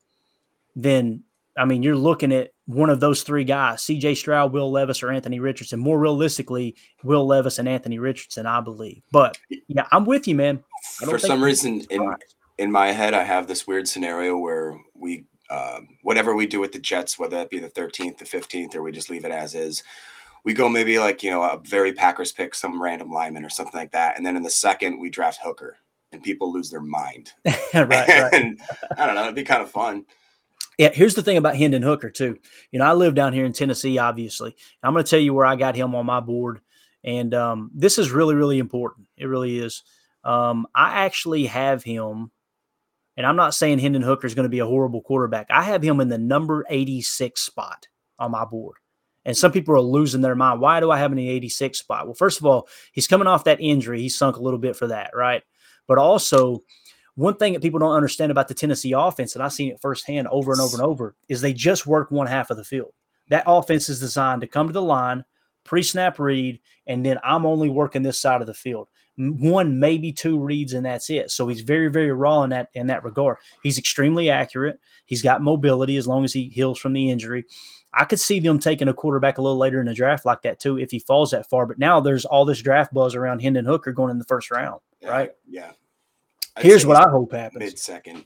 then 0.74 1.22
I 1.56 1.64
mean, 1.64 1.82
you're 1.82 1.96
looking 1.96 2.32
at 2.32 2.50
one 2.66 2.90
of 2.90 3.00
those 3.00 3.22
three 3.22 3.44
guys, 3.44 3.82
CJ 3.82 4.16
Stroud, 4.16 4.52
Will 4.52 4.70
Levis, 4.70 5.02
or 5.02 5.10
Anthony 5.10 5.40
Richardson. 5.40 5.80
More 5.80 5.98
realistically, 5.98 6.76
Will 7.02 7.26
Levis 7.26 7.58
and 7.58 7.68
Anthony 7.68 7.98
Richardson, 7.98 8.46
I 8.46 8.60
believe. 8.60 9.02
But 9.10 9.38
yeah, 9.68 9.86
I'm 9.92 10.04
with 10.04 10.28
you, 10.28 10.34
man. 10.34 10.62
For 11.04 11.18
some 11.18 11.42
reason, 11.42 11.82
in, 11.90 12.14
in 12.58 12.70
my 12.70 12.92
head, 12.92 13.14
I 13.14 13.22
have 13.22 13.46
this 13.46 13.66
weird 13.66 13.88
scenario 13.88 14.36
where 14.36 14.78
we, 14.94 15.24
uh, 15.48 15.80
whatever 16.02 16.34
we 16.34 16.46
do 16.46 16.60
with 16.60 16.72
the 16.72 16.78
Jets, 16.78 17.18
whether 17.18 17.36
that 17.36 17.50
be 17.50 17.58
the 17.58 17.70
13th, 17.70 18.18
the 18.18 18.24
15th, 18.24 18.74
or 18.74 18.82
we 18.82 18.92
just 18.92 19.10
leave 19.10 19.24
it 19.24 19.30
as 19.30 19.54
is, 19.54 19.82
we 20.44 20.52
go 20.52 20.68
maybe 20.68 20.98
like, 20.98 21.22
you 21.22 21.30
know, 21.30 21.42
a 21.42 21.60
very 21.64 21.92
Packers 21.92 22.32
pick, 22.32 22.54
some 22.54 22.80
random 22.80 23.10
lineman 23.10 23.44
or 23.44 23.50
something 23.50 23.78
like 23.78 23.92
that. 23.92 24.16
And 24.16 24.24
then 24.24 24.36
in 24.36 24.42
the 24.42 24.50
second, 24.50 24.98
we 24.98 25.10
draft 25.10 25.40
Hooker 25.42 25.76
and 26.12 26.22
people 26.22 26.52
lose 26.52 26.70
their 26.70 26.80
mind. 26.80 27.32
right, 27.74 27.88
right. 27.88 28.56
I 28.98 29.06
don't 29.06 29.14
know, 29.14 29.22
it'd 29.22 29.34
be 29.34 29.42
kind 29.42 29.62
of 29.62 29.70
fun. 29.70 30.04
Yeah, 30.78 30.90
here's 30.92 31.14
the 31.14 31.22
thing 31.22 31.38
about 31.38 31.56
Hendon 31.56 31.82
Hooker 31.82 32.10
too. 32.10 32.38
You 32.70 32.78
know, 32.78 32.84
I 32.84 32.92
live 32.92 33.14
down 33.14 33.32
here 33.32 33.46
in 33.46 33.52
Tennessee, 33.52 33.98
obviously. 33.98 34.54
I'm 34.82 34.92
going 34.92 35.04
to 35.04 35.10
tell 35.10 35.20
you 35.20 35.32
where 35.32 35.46
I 35.46 35.56
got 35.56 35.74
him 35.74 35.94
on 35.94 36.04
my 36.04 36.20
board, 36.20 36.60
and 37.02 37.32
um, 37.34 37.70
this 37.74 37.98
is 37.98 38.10
really, 38.10 38.34
really 38.34 38.58
important. 38.58 39.06
It 39.16 39.26
really 39.26 39.58
is. 39.58 39.82
Um, 40.22 40.66
I 40.74 41.04
actually 41.04 41.46
have 41.46 41.82
him, 41.82 42.30
and 43.16 43.26
I'm 43.26 43.36
not 43.36 43.54
saying 43.54 43.78
Hendon 43.78 44.02
Hooker 44.02 44.26
is 44.26 44.34
going 44.34 44.44
to 44.44 44.50
be 44.50 44.58
a 44.58 44.66
horrible 44.66 45.00
quarterback. 45.00 45.46
I 45.50 45.62
have 45.62 45.82
him 45.82 46.00
in 46.00 46.08
the 46.08 46.18
number 46.18 46.66
86 46.68 47.40
spot 47.40 47.88
on 48.18 48.32
my 48.32 48.44
board. 48.44 48.76
And 49.24 49.36
some 49.36 49.50
people 49.50 49.74
are 49.74 49.80
losing 49.80 50.20
their 50.20 50.36
mind. 50.36 50.60
Why 50.60 50.78
do 50.78 50.90
I 50.90 50.98
have 50.98 51.10
him 51.10 51.18
in 51.18 51.24
the 51.24 51.30
86 51.30 51.78
spot? 51.78 52.06
Well, 52.06 52.14
first 52.14 52.38
of 52.38 52.46
all, 52.46 52.68
he's 52.92 53.08
coming 53.08 53.26
off 53.26 53.44
that 53.44 53.60
injury. 53.60 54.00
He 54.00 54.08
sunk 54.08 54.36
a 54.36 54.42
little 54.42 54.58
bit 54.58 54.76
for 54.76 54.86
that, 54.86 55.10
right? 55.14 55.42
But 55.88 55.98
also, 55.98 56.62
one 57.16 57.36
thing 57.36 57.54
that 57.54 57.62
people 57.62 57.80
don't 57.80 57.96
understand 57.96 58.30
about 58.30 58.46
the 58.46 58.54
Tennessee 58.54 58.92
offense, 58.92 59.34
and 59.34 59.42
I've 59.42 59.52
seen 59.52 59.72
it 59.72 59.80
firsthand 59.80 60.28
over 60.28 60.52
and 60.52 60.60
over 60.60 60.76
and 60.76 60.84
over, 60.84 61.16
is 61.28 61.40
they 61.40 61.52
just 61.52 61.86
work 61.86 62.10
one 62.10 62.26
half 62.26 62.50
of 62.50 62.56
the 62.56 62.64
field. 62.64 62.92
That 63.28 63.44
offense 63.46 63.88
is 63.88 64.00
designed 64.00 64.42
to 64.42 64.46
come 64.46 64.68
to 64.68 64.72
the 64.72 64.82
line, 64.82 65.24
pre 65.64 65.82
snap 65.82 66.18
read, 66.18 66.60
and 66.86 67.04
then 67.04 67.18
I'm 67.24 67.46
only 67.46 67.70
working 67.70 68.02
this 68.02 68.20
side 68.20 68.42
of 68.42 68.46
the 68.46 68.54
field. 68.54 68.88
One, 69.16 69.80
maybe 69.80 70.12
two 70.12 70.38
reads, 70.38 70.74
and 70.74 70.84
that's 70.84 71.08
it. 71.08 71.30
So 71.30 71.48
he's 71.48 71.62
very, 71.62 71.88
very 71.88 72.12
raw 72.12 72.42
in 72.42 72.50
that 72.50 72.68
in 72.74 72.86
that 72.88 73.02
regard. 73.02 73.38
He's 73.62 73.78
extremely 73.78 74.28
accurate. 74.28 74.78
He's 75.06 75.22
got 75.22 75.40
mobility 75.40 75.96
as 75.96 76.06
long 76.06 76.22
as 76.22 76.34
he 76.34 76.50
heals 76.50 76.78
from 76.78 76.92
the 76.92 77.10
injury. 77.10 77.46
I 77.94 78.04
could 78.04 78.20
see 78.20 78.40
them 78.40 78.58
taking 78.58 78.88
a 78.88 78.94
quarterback 78.94 79.38
a 79.38 79.42
little 79.42 79.56
later 79.56 79.80
in 79.80 79.86
the 79.86 79.94
draft 79.94 80.26
like 80.26 80.42
that 80.42 80.60
too 80.60 80.78
if 80.78 80.90
he 80.90 80.98
falls 80.98 81.30
that 81.30 81.48
far. 81.48 81.64
But 81.64 81.78
now 81.78 81.98
there's 81.98 82.26
all 82.26 82.44
this 82.44 82.60
draft 82.60 82.92
buzz 82.92 83.14
around 83.14 83.40
Hendon 83.40 83.64
Hooker 83.64 83.92
going 83.92 84.10
in 84.10 84.18
the 84.18 84.24
first 84.26 84.50
round, 84.50 84.82
yeah, 85.00 85.08
right? 85.08 85.30
Yeah. 85.48 85.72
I'd 86.56 86.64
Here's 86.64 86.86
what 86.86 86.96
I 86.96 87.08
hope 87.08 87.32
happens. 87.32 87.60
Mid 87.60 87.78
second. 87.78 88.24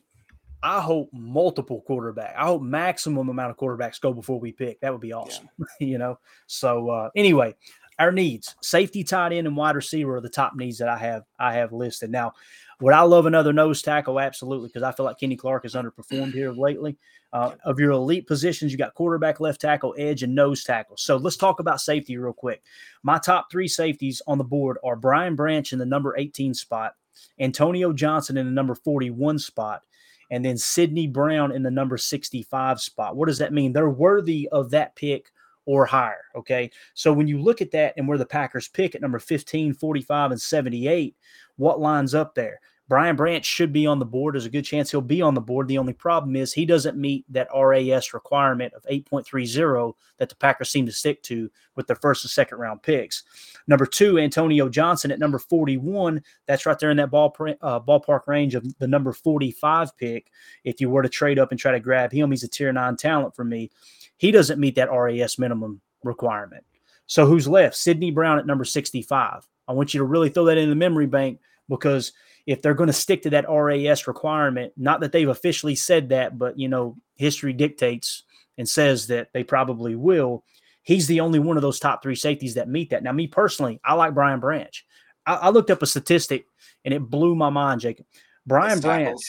I 0.63 0.81
hope 0.81 1.09
multiple 1.13 1.81
quarterback. 1.87 2.35
I 2.37 2.45
hope 2.45 2.63
maximum 2.63 3.29
amount 3.29 3.51
of 3.51 3.57
quarterbacks 3.57 4.01
go 4.01 4.13
before 4.13 4.39
we 4.39 4.53
pick. 4.53 4.81
That 4.81 4.93
would 4.93 5.01
be 5.01 5.13
awesome. 5.13 5.49
Yeah. 5.59 5.67
you 5.81 5.99
know. 5.99 6.19
So 6.47 6.91
uh, 6.91 7.11
anyway, 7.17 7.55
our 7.99 8.13
needs: 8.13 8.55
safety, 8.63 9.03
tight 9.03 9.33
end, 9.33 9.47
and 9.47 9.57
wide 9.57 9.77
receiver 9.77 10.17
are 10.17 10.21
the 10.21 10.29
top 10.29 10.55
needs 10.55 10.79
that 10.79 10.89
I 10.89 10.99
have. 10.99 11.25
I 11.39 11.55
have 11.55 11.73
listed 11.73 12.11
now. 12.11 12.35
Would 12.81 12.95
I 12.95 13.03
love 13.03 13.27
another 13.27 13.53
nose 13.53 13.83
tackle? 13.83 14.19
Absolutely, 14.19 14.69
because 14.69 14.83
I 14.83 14.93
feel 14.93 15.05
like 15.05 15.19
Kenny 15.19 15.37
Clark 15.37 15.65
has 15.65 15.75
underperformed 15.75 16.33
here 16.33 16.51
lately. 16.53 16.97
Uh, 17.33 17.53
of 17.65 17.79
your 17.79 17.93
elite 17.93 18.27
positions, 18.27 18.73
you 18.73 18.79
got 18.79 18.95
quarterback, 18.95 19.39
left 19.39 19.61
tackle, 19.61 19.95
edge, 19.97 20.23
and 20.23 20.35
nose 20.35 20.65
tackle. 20.65 20.97
So 20.97 21.17
let's 21.17 21.37
talk 21.37 21.61
about 21.61 21.81
safety 21.81 22.17
real 22.17 22.33
quick. 22.33 22.63
My 23.03 23.19
top 23.19 23.53
three 23.53 23.69
safeties 23.69 24.21
on 24.27 24.39
the 24.39 24.45
board 24.45 24.79
are 24.83 24.97
Brian 24.97 25.37
Branch 25.37 25.73
in 25.73 25.79
the 25.79 25.87
number 25.87 26.17
18 26.17 26.55
spot, 26.55 26.95
Antonio 27.39 27.93
Johnson 27.93 28.37
in 28.37 28.47
the 28.47 28.53
number 28.53 28.75
41 28.75 29.39
spot, 29.39 29.83
and 30.31 30.45
then 30.45 30.57
Sidney 30.57 31.07
Brown 31.07 31.53
in 31.53 31.63
the 31.63 31.71
number 31.71 31.97
65 31.99 32.81
spot. 32.81 33.17
What 33.17 33.29
does 33.29 33.39
that 33.39 33.53
mean? 33.53 33.73
They're 33.73 33.91
worthy 33.91 34.49
of 34.51 34.71
that 34.71 34.95
pick 34.97 35.33
or 35.67 35.87
higher. 35.87 36.25
Okay. 36.35 36.71
So 36.95 37.13
when 37.13 37.29
you 37.29 37.41
look 37.41 37.61
at 37.61 37.71
that 37.73 37.95
and 37.97 38.09
where 38.09 38.19
the 38.19 38.27
Packers 38.27 38.69
pick 38.69 38.95
at 38.95 39.01
number 39.01 39.19
15, 39.19 39.75
45, 39.75 40.31
and 40.33 40.41
78, 40.41 41.17
what 41.57 41.81
lines 41.81 42.15
up 42.15 42.35
there? 42.35 42.61
Brian 42.91 43.15
Branch 43.15 43.47
should 43.47 43.73
be 43.73 43.87
on 43.87 44.01
the 44.01 44.05
board. 44.05 44.35
There's 44.35 44.47
a 44.47 44.51
good 44.51 44.65
chance 44.65 44.91
he'll 44.91 45.01
be 45.01 45.23
on 45.23 45.35
the 45.35 45.41
board. 45.41 45.69
The 45.69 45.79
only 45.79 45.93
problem 45.93 46.35
is 46.35 46.53
he 46.53 46.67
doesn't 46.67 46.99
meet 46.99 47.25
that 47.29 47.47
RAS 47.55 48.13
requirement 48.13 48.75
of 48.75 48.83
8.30 48.83 49.95
that 50.19 50.29
the 50.29 50.35
Packers 50.35 50.71
seem 50.71 50.87
to 50.87 50.93
stick 50.93 51.23
to 51.23 51.49
with 51.77 51.87
their 51.87 51.95
first 51.95 52.25
and 52.25 52.31
second 52.33 52.59
round 52.59 52.83
picks. 52.83 53.23
Number 53.69 53.87
two, 53.87 54.19
Antonio 54.19 54.69
Johnson 54.69 55.13
at 55.13 55.21
number 55.21 55.39
41. 55.39 56.21
That's 56.49 56.67
right 56.67 56.77
there 56.81 56.91
in 56.91 56.97
that 56.97 57.11
uh, 57.15 57.79
ballpark 57.79 58.27
range 58.27 58.57
of 58.57 58.67
the 58.81 58.89
number 58.89 59.13
45 59.13 59.97
pick. 59.97 60.33
If 60.65 60.81
you 60.81 60.91
were 60.91 61.05
to 61.05 61.09
trade 61.09 61.39
up 61.39 61.53
and 61.53 61.61
try 61.61 61.71
to 61.71 61.79
grab 61.79 62.11
him, 62.11 62.33
he's 62.33 62.43
a 62.43 62.49
tier 62.49 62.73
nine 62.73 62.97
talent 62.97 63.37
for 63.37 63.45
me. 63.45 63.71
He 64.17 64.33
doesn't 64.33 64.59
meet 64.59 64.75
that 64.75 64.91
RAS 64.91 65.39
minimum 65.39 65.81
requirement. 66.03 66.65
So 67.07 67.25
who's 67.25 67.47
left? 67.47 67.77
Sydney 67.77 68.11
Brown 68.11 68.41
at 68.41 68.47
number 68.47 68.65
65. 68.65 69.47
I 69.69 69.73
want 69.73 69.95
you 69.95 69.99
to 69.99 70.05
really 70.05 70.29
throw 70.29 70.47
that 70.47 70.59
in 70.59 70.71
the 70.71 70.75
memory 70.75 71.07
bank 71.07 71.39
because– 71.69 72.13
if 72.47 72.63
they're 72.63 72.75
going 72.75 72.89
to 72.89 72.93
stick 72.93 73.23
to 73.23 73.31
that 73.31 73.47
RAS 73.49 74.07
requirement, 74.07 74.73
not 74.77 75.01
that 75.01 75.13
they've 75.13 75.29
officially 75.29 75.75
said 75.75 76.09
that, 76.11 76.39
but 76.39 76.59
you 76.59 76.69
know, 76.69 76.97
history 77.17 77.53
dictates 77.53 78.25
and 78.59 78.69
says 78.69 79.07
that 79.09 79.29
they 79.33 79.45
probably 79.45 79.95
will. 79.95 80.45
He's 80.83 81.07
the 81.07 81.21
only 81.21 81.39
one 81.39 81.57
of 81.57 81.63
those 81.63 81.79
top 81.79 82.03
three 82.03 82.15
safeties 82.15 82.55
that 82.55 82.69
meet 82.69 82.91
that. 82.91 83.03
Now, 83.03 83.13
me 83.13 83.27
personally, 83.27 83.81
I 83.85 83.95
like 83.95 84.15
Brian 84.15 84.41
Branch. 84.41 84.85
I, 85.27 85.35
I 85.35 85.49
looked 85.51 85.71
up 85.71 85.83
a 85.83 85.87
statistic 85.87 86.47
and 86.85 86.95
it 86.95 87.01
blew 87.01 87.35
my 87.35 87.51
mind, 87.51 87.81
Jacob. 87.81 88.07
Brian 88.47 88.81
Branch, 88.81 89.21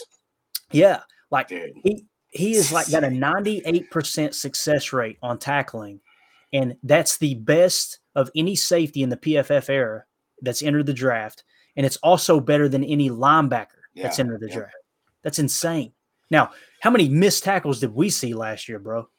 yeah, 0.71 1.01
like 1.29 1.49
Dude. 1.49 1.73
he 1.83 2.05
he 2.29 2.53
is 2.53 2.71
like 2.71 2.89
got 2.89 3.03
a 3.03 3.07
98% 3.07 4.33
success 4.33 4.93
rate 4.93 5.17
on 5.21 5.37
tackling, 5.37 5.99
and 6.53 6.77
that's 6.83 7.17
the 7.17 7.35
best 7.35 7.99
of 8.15 8.31
any 8.35 8.55
safety 8.55 9.03
in 9.03 9.09
the 9.09 9.17
PFF 9.17 9.69
era 9.69 10.05
that's 10.41 10.63
entered 10.63 10.85
the 10.85 10.93
draft 10.93 11.43
and 11.81 11.85
it's 11.87 11.97
also 11.97 12.39
better 12.39 12.69
than 12.69 12.83
any 12.83 13.09
linebacker 13.09 13.81
yeah, 13.95 14.03
that's 14.03 14.19
entered 14.19 14.39
the 14.39 14.49
yeah. 14.49 14.55
draft. 14.57 14.75
That's 15.23 15.39
insane. 15.39 15.93
Now, 16.29 16.51
how 16.79 16.91
many 16.91 17.09
missed 17.09 17.43
tackles 17.43 17.79
did 17.79 17.91
we 17.91 18.11
see 18.11 18.35
last 18.35 18.69
year, 18.69 18.77
bro? 18.77 19.09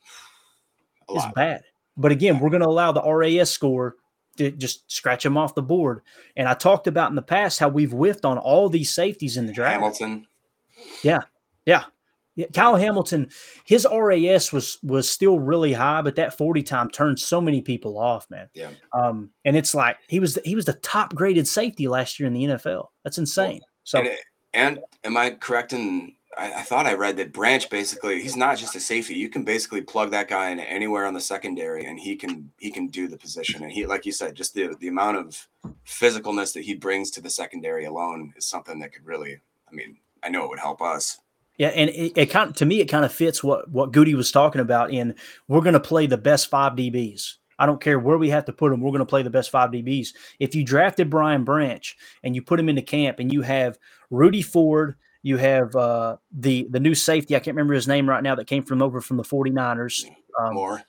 It's 1.08 1.26
bad. 1.34 1.64
But 1.96 2.12
again, 2.12 2.38
we're 2.38 2.50
going 2.50 2.62
to 2.62 2.68
allow 2.68 2.92
the 2.92 3.02
RAS 3.02 3.50
score 3.50 3.96
to 4.36 4.52
just 4.52 4.88
scratch 4.88 5.24
them 5.24 5.36
off 5.36 5.56
the 5.56 5.62
board. 5.62 6.02
And 6.36 6.46
I 6.46 6.54
talked 6.54 6.86
about 6.86 7.10
in 7.10 7.16
the 7.16 7.20
past 7.22 7.58
how 7.58 7.68
we've 7.68 7.90
whiffed 7.90 8.24
on 8.24 8.38
all 8.38 8.68
these 8.68 8.94
safeties 8.94 9.36
in 9.36 9.48
the 9.48 9.52
draft. 9.52 9.74
Hamilton. 9.74 10.28
Yeah. 11.02 11.22
Yeah. 11.66 11.82
Yeah, 12.34 12.46
Kyle 12.54 12.76
Hamilton, 12.76 13.28
his 13.64 13.86
RAS 13.92 14.52
was 14.52 14.78
was 14.82 15.08
still 15.08 15.38
really 15.38 15.72
high, 15.72 16.00
but 16.00 16.16
that 16.16 16.38
40 16.38 16.62
time 16.62 16.88
turned 16.88 17.18
so 17.18 17.40
many 17.40 17.60
people 17.60 17.98
off, 17.98 18.28
man. 18.30 18.48
Yeah. 18.54 18.70
Um, 18.92 19.30
and 19.44 19.56
it's 19.56 19.74
like 19.74 19.98
he 20.08 20.18
was 20.18 20.38
he 20.44 20.54
was 20.54 20.64
the 20.64 20.72
top 20.74 21.14
graded 21.14 21.46
safety 21.46 21.88
last 21.88 22.18
year 22.18 22.26
in 22.26 22.32
the 22.32 22.44
NFL. 22.44 22.86
That's 23.04 23.18
insane. 23.18 23.60
So 23.84 23.98
and, 24.00 24.10
and 24.54 24.78
am 25.04 25.16
I 25.16 25.30
correct 25.30 25.74
in 25.74 26.14
I, 26.36 26.52
I, 26.52 26.62
thought 26.62 26.86
I 26.86 26.94
read 26.94 27.18
that 27.18 27.32
Branch 27.32 27.68
basically 27.68 28.22
he's 28.22 28.36
not 28.36 28.56
just 28.56 28.74
a 28.74 28.80
safety. 28.80 29.14
You 29.14 29.28
can 29.28 29.44
basically 29.44 29.82
plug 29.82 30.10
that 30.12 30.28
guy 30.28 30.50
in 30.50 30.60
anywhere 30.60 31.04
on 31.04 31.14
the 31.14 31.20
secondary 31.20 31.84
and 31.84 32.00
he 32.00 32.16
can 32.16 32.50
he 32.58 32.70
can 32.70 32.86
do 32.86 33.08
the 33.08 33.18
position. 33.18 33.62
And 33.62 33.70
he 33.70 33.84
like 33.84 34.06
you 34.06 34.12
said, 34.12 34.34
just 34.34 34.54
the 34.54 34.74
the 34.80 34.88
amount 34.88 35.18
of 35.18 35.48
physicalness 35.86 36.54
that 36.54 36.64
he 36.64 36.74
brings 36.74 37.10
to 37.10 37.20
the 37.20 37.30
secondary 37.30 37.84
alone 37.84 38.32
is 38.36 38.46
something 38.46 38.78
that 38.78 38.92
could 38.92 39.04
really 39.04 39.40
I 39.70 39.74
mean, 39.74 39.98
I 40.22 40.28
know 40.28 40.44
it 40.44 40.50
would 40.50 40.58
help 40.58 40.80
us. 40.80 41.18
Yeah, 41.58 41.68
and 41.68 41.90
it, 41.90 42.12
it 42.16 42.26
kind 42.26 42.50
of, 42.50 42.56
to 42.56 42.64
me 42.64 42.80
it 42.80 42.86
kind 42.86 43.04
of 43.04 43.12
fits 43.12 43.44
what 43.44 43.70
what 43.70 43.92
Goody 43.92 44.14
was 44.14 44.32
talking 44.32 44.60
about. 44.60 44.92
In 44.92 45.14
we're 45.48 45.60
going 45.60 45.74
to 45.74 45.80
play 45.80 46.06
the 46.06 46.18
best 46.18 46.48
five 46.48 46.72
DBs. 46.72 47.34
I 47.58 47.66
don't 47.66 47.80
care 47.80 47.98
where 47.98 48.18
we 48.18 48.30
have 48.30 48.46
to 48.46 48.52
put 48.52 48.70
them. 48.70 48.80
We're 48.80 48.90
going 48.90 49.00
to 49.00 49.06
play 49.06 49.22
the 49.22 49.30
best 49.30 49.50
five 49.50 49.70
DBs. 49.70 50.08
If 50.40 50.54
you 50.54 50.64
drafted 50.64 51.10
Brian 51.10 51.44
Branch 51.44 51.96
and 52.22 52.34
you 52.34 52.42
put 52.42 52.58
him 52.58 52.68
into 52.68 52.82
camp, 52.82 53.18
and 53.18 53.32
you 53.32 53.42
have 53.42 53.78
Rudy 54.10 54.42
Ford, 54.42 54.96
you 55.22 55.36
have 55.36 55.76
uh, 55.76 56.16
the 56.32 56.66
the 56.70 56.80
new 56.80 56.94
safety. 56.94 57.36
I 57.36 57.38
can't 57.38 57.54
remember 57.54 57.74
his 57.74 57.86
name 57.86 58.08
right 58.08 58.22
now 58.22 58.34
that 58.34 58.46
came 58.46 58.64
from 58.64 58.82
over 58.82 59.00
from 59.00 59.16
the 59.16 59.22
49ers. 59.22 60.06
Um, 60.40 60.54
Moore. 60.54 60.82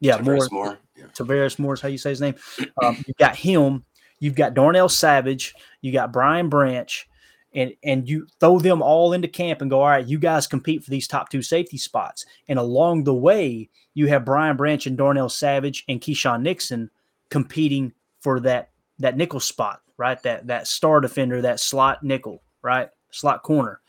Yeah, 0.00 0.18
Tarvarius 0.18 0.50
Moore. 0.50 0.64
Moore. 0.64 0.78
Yeah. 0.96 1.04
Tarvarius 1.14 1.58
Moore 1.58 1.74
is 1.74 1.80
how 1.80 1.88
you 1.88 1.98
say 1.98 2.10
his 2.10 2.20
name. 2.20 2.34
Um, 2.82 2.96
you've 3.06 3.16
got 3.16 3.36
him. 3.36 3.84
You've 4.18 4.34
got 4.34 4.54
Darnell 4.54 4.88
Savage. 4.88 5.54
You 5.82 5.92
got 5.92 6.12
Brian 6.12 6.48
Branch 6.48 7.08
and 7.56 7.74
and 7.82 8.08
you 8.08 8.28
throw 8.38 8.60
them 8.60 8.82
all 8.82 9.14
into 9.14 9.26
camp 9.26 9.62
and 9.62 9.70
go, 9.70 9.80
all 9.80 9.88
right, 9.88 10.06
you 10.06 10.18
guys 10.18 10.46
compete 10.46 10.84
for 10.84 10.90
these 10.90 11.08
top 11.08 11.30
two 11.30 11.42
safety 11.42 11.78
spots. 11.78 12.24
And 12.48 12.58
along 12.58 13.04
the 13.04 13.14
way, 13.14 13.70
you 13.94 14.06
have 14.06 14.26
Brian 14.26 14.56
Branch 14.56 14.86
and 14.86 14.96
Darnell 14.96 15.30
Savage 15.30 15.84
and 15.88 16.00
Keisean 16.00 16.42
Nixon 16.42 16.90
competing 17.30 17.92
for 18.20 18.38
that 18.40 18.70
that 18.98 19.16
nickel 19.16 19.40
spot, 19.40 19.80
right? 19.96 20.22
That 20.22 20.46
that 20.46 20.68
star 20.68 21.00
defender, 21.00 21.42
that 21.42 21.58
slot 21.58 22.04
nickel, 22.04 22.42
right? 22.62 22.90
Slot 23.10 23.42
corner. 23.42 23.80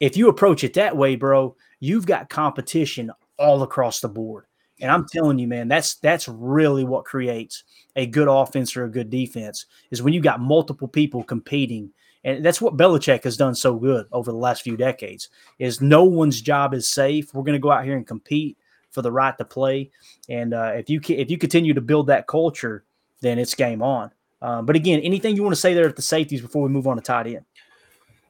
If 0.00 0.16
you 0.16 0.28
approach 0.28 0.64
it 0.64 0.74
that 0.74 0.96
way, 0.96 1.14
bro, 1.14 1.56
you've 1.80 2.06
got 2.06 2.30
competition 2.30 3.12
all 3.38 3.62
across 3.62 4.00
the 4.00 4.08
board. 4.08 4.46
And 4.80 4.90
I'm 4.90 5.06
telling 5.06 5.38
you, 5.38 5.46
man, 5.46 5.68
that's 5.68 5.96
that's 5.96 6.26
really 6.26 6.84
what 6.84 7.04
creates 7.04 7.64
a 7.96 8.06
good 8.06 8.28
offense 8.28 8.76
or 8.76 8.84
a 8.84 8.90
good 8.90 9.10
defense 9.10 9.66
is 9.90 10.02
when 10.02 10.14
you 10.14 10.20
got 10.20 10.40
multiple 10.40 10.88
people 10.88 11.22
competing 11.22 11.90
and 12.24 12.44
that's 12.44 12.60
what 12.60 12.76
Belichick 12.76 13.24
has 13.24 13.36
done 13.36 13.54
so 13.54 13.74
good 13.76 14.06
over 14.12 14.30
the 14.30 14.36
last 14.36 14.62
few 14.62 14.76
decades. 14.76 15.28
Is 15.58 15.80
no 15.80 16.04
one's 16.04 16.40
job 16.40 16.74
is 16.74 16.88
safe. 16.88 17.32
We're 17.34 17.42
going 17.42 17.54
to 17.54 17.62
go 17.62 17.70
out 17.70 17.84
here 17.84 17.96
and 17.96 18.06
compete 18.06 18.58
for 18.90 19.02
the 19.02 19.12
right 19.12 19.36
to 19.38 19.44
play, 19.44 19.90
and 20.28 20.54
uh, 20.54 20.72
if 20.74 20.88
you 20.88 21.00
if 21.08 21.30
you 21.30 21.38
continue 21.38 21.74
to 21.74 21.80
build 21.80 22.06
that 22.08 22.26
culture, 22.26 22.84
then 23.20 23.38
it's 23.38 23.54
game 23.54 23.82
on. 23.82 24.10
Um, 24.42 24.66
but 24.66 24.76
again, 24.76 25.00
anything 25.00 25.36
you 25.36 25.42
want 25.42 25.54
to 25.54 25.60
say 25.60 25.74
there 25.74 25.88
at 25.88 25.96
the 25.96 26.02
safeties 26.02 26.42
before 26.42 26.62
we 26.62 26.68
move 26.68 26.86
on 26.86 26.96
to 26.96 27.02
tight 27.02 27.26
end? 27.26 27.44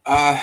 Uh, 0.06 0.40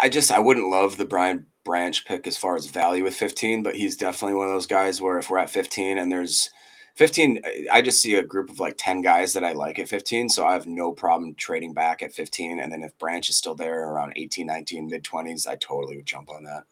I 0.00 0.08
just 0.08 0.30
I 0.30 0.38
wouldn't 0.38 0.68
love 0.68 0.96
the 0.96 1.04
Brian 1.04 1.46
Branch 1.64 2.04
pick 2.04 2.26
as 2.26 2.36
far 2.36 2.56
as 2.56 2.66
value 2.66 3.04
with 3.04 3.14
15, 3.14 3.62
but 3.62 3.76
he's 3.76 3.96
definitely 3.96 4.34
one 4.34 4.48
of 4.48 4.54
those 4.54 4.66
guys 4.66 5.00
where 5.00 5.18
if 5.18 5.30
we're 5.30 5.38
at 5.38 5.50
15 5.50 5.98
and 5.98 6.10
there's 6.10 6.50
15, 6.96 7.42
I 7.72 7.82
just 7.82 8.02
see 8.02 8.14
a 8.14 8.22
group 8.22 8.50
of 8.50 8.60
like 8.60 8.74
10 8.76 9.02
guys 9.02 9.32
that 9.32 9.44
I 9.44 9.52
like 9.52 9.78
at 9.78 9.88
15. 9.88 10.28
So 10.28 10.44
I 10.44 10.52
have 10.52 10.66
no 10.66 10.92
problem 10.92 11.34
trading 11.34 11.72
back 11.72 12.02
at 12.02 12.12
15. 12.12 12.60
And 12.60 12.72
then 12.72 12.82
if 12.82 12.96
Branch 12.98 13.28
is 13.28 13.36
still 13.36 13.54
there 13.54 13.88
around 13.88 14.12
18, 14.16 14.46
19, 14.46 14.88
mid 14.88 15.04
20s, 15.04 15.46
I 15.46 15.56
totally 15.56 15.96
would 15.96 16.06
jump 16.06 16.30
on 16.30 16.44
that. 16.44 16.64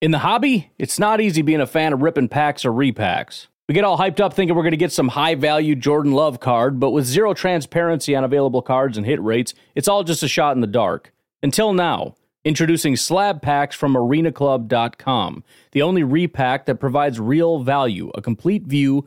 In 0.00 0.10
the 0.10 0.18
hobby, 0.18 0.72
it's 0.78 0.98
not 0.98 1.20
easy 1.20 1.42
being 1.42 1.60
a 1.60 1.66
fan 1.66 1.92
of 1.92 2.02
ripping 2.02 2.28
packs 2.28 2.64
or 2.64 2.72
repacks. 2.72 3.46
We 3.68 3.74
get 3.74 3.84
all 3.84 3.96
hyped 3.96 4.18
up 4.18 4.34
thinking 4.34 4.56
we're 4.56 4.64
going 4.64 4.72
to 4.72 4.76
get 4.76 4.92
some 4.92 5.08
high 5.08 5.36
value 5.36 5.76
Jordan 5.76 6.12
Love 6.12 6.40
card, 6.40 6.80
but 6.80 6.90
with 6.90 7.06
zero 7.06 7.32
transparency 7.32 8.16
on 8.16 8.24
available 8.24 8.62
cards 8.62 8.96
and 8.96 9.06
hit 9.06 9.22
rates, 9.22 9.54
it's 9.76 9.86
all 9.86 10.02
just 10.02 10.24
a 10.24 10.28
shot 10.28 10.56
in 10.56 10.60
the 10.60 10.66
dark. 10.66 11.12
Until 11.42 11.72
now. 11.72 12.16
Introducing 12.44 12.96
slab 12.96 13.40
packs 13.40 13.76
from 13.76 13.94
arenaclub.com, 13.94 15.44
the 15.70 15.82
only 15.82 16.02
repack 16.02 16.66
that 16.66 16.80
provides 16.80 17.20
real 17.20 17.62
value, 17.62 18.10
a 18.16 18.20
complete 18.20 18.64
view 18.64 19.06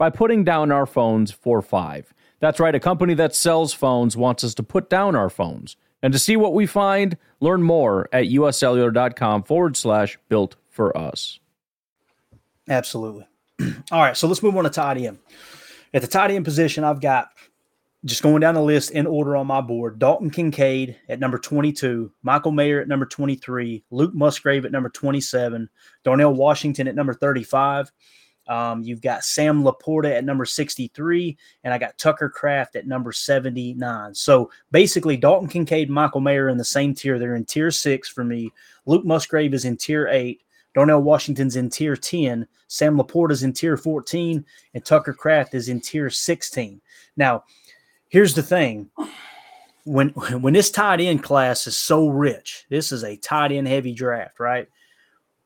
by 0.00 0.08
putting 0.08 0.44
down 0.44 0.72
our 0.72 0.86
phones 0.86 1.30
for 1.30 1.60
five. 1.60 2.14
That's 2.38 2.58
right, 2.58 2.74
a 2.74 2.80
company 2.80 3.12
that 3.14 3.34
sells 3.34 3.74
phones 3.74 4.16
wants 4.16 4.42
us 4.42 4.54
to 4.54 4.62
put 4.62 4.88
down 4.88 5.14
our 5.14 5.28
phones. 5.28 5.76
And 6.02 6.10
to 6.14 6.18
see 6.18 6.38
what 6.38 6.54
we 6.54 6.64
find, 6.64 7.18
learn 7.40 7.62
more 7.62 8.08
at 8.10 8.24
uscellular.com 8.24 9.42
forward 9.42 9.76
slash 9.76 10.18
built 10.30 10.56
for 10.70 10.96
us. 10.96 11.38
Absolutely. 12.66 13.26
All 13.92 14.00
right, 14.00 14.16
so 14.16 14.26
let's 14.26 14.42
move 14.42 14.56
on 14.56 14.64
to 14.64 14.70
tight 14.70 14.96
end. 14.96 15.18
At 15.92 16.00
the 16.00 16.08
tight 16.08 16.30
end 16.30 16.46
position, 16.46 16.82
I've 16.82 17.02
got 17.02 17.28
just 18.06 18.22
going 18.22 18.40
down 18.40 18.54
the 18.54 18.62
list 18.62 18.92
in 18.92 19.06
order 19.06 19.36
on 19.36 19.46
my 19.46 19.60
board 19.60 19.98
Dalton 19.98 20.30
Kincaid 20.30 20.96
at 21.10 21.20
number 21.20 21.36
22, 21.36 22.10
Michael 22.22 22.52
Mayer 22.52 22.80
at 22.80 22.88
number 22.88 23.04
23, 23.04 23.84
Luke 23.90 24.14
Musgrave 24.14 24.64
at 24.64 24.72
number 24.72 24.88
27, 24.88 25.68
Darnell 26.04 26.32
Washington 26.32 26.88
at 26.88 26.94
number 26.94 27.12
35. 27.12 27.92
Um, 28.50 28.82
you've 28.82 29.00
got 29.00 29.22
Sam 29.22 29.62
Laporta 29.62 30.10
at 30.10 30.24
number 30.24 30.44
63, 30.44 31.38
and 31.62 31.72
I 31.72 31.78
got 31.78 31.96
Tucker 31.96 32.28
Kraft 32.28 32.74
at 32.74 32.84
number 32.84 33.12
79. 33.12 34.12
So 34.12 34.50
basically, 34.72 35.16
Dalton 35.16 35.48
Kincaid, 35.48 35.88
Michael 35.88 36.20
Mayer 36.20 36.48
in 36.48 36.58
the 36.58 36.64
same 36.64 36.92
tier. 36.92 37.20
They're 37.20 37.36
in 37.36 37.44
tier 37.44 37.70
six 37.70 38.08
for 38.08 38.24
me. 38.24 38.50
Luke 38.86 39.04
Musgrave 39.04 39.54
is 39.54 39.64
in 39.64 39.76
tier 39.76 40.08
eight. 40.08 40.42
Darnell 40.74 41.02
Washington's 41.02 41.54
in 41.54 41.70
tier 41.70 41.94
10. 41.94 42.46
Sam 42.66 42.96
Laporta's 42.98 43.44
in 43.44 43.52
tier 43.52 43.76
14, 43.76 44.44
and 44.74 44.84
Tucker 44.84 45.12
Kraft 45.12 45.54
is 45.54 45.68
in 45.68 45.80
tier 45.80 46.10
16. 46.10 46.80
Now, 47.16 47.44
here's 48.08 48.34
the 48.34 48.42
thing 48.42 48.90
when 49.84 50.08
when 50.40 50.54
this 50.54 50.72
tight 50.72 51.00
end 51.00 51.22
class 51.22 51.68
is 51.68 51.76
so 51.76 52.08
rich, 52.08 52.66
this 52.68 52.90
is 52.90 53.04
a 53.04 53.16
tight 53.16 53.52
end 53.52 53.68
heavy 53.68 53.92
draft, 53.92 54.40
right? 54.40 54.68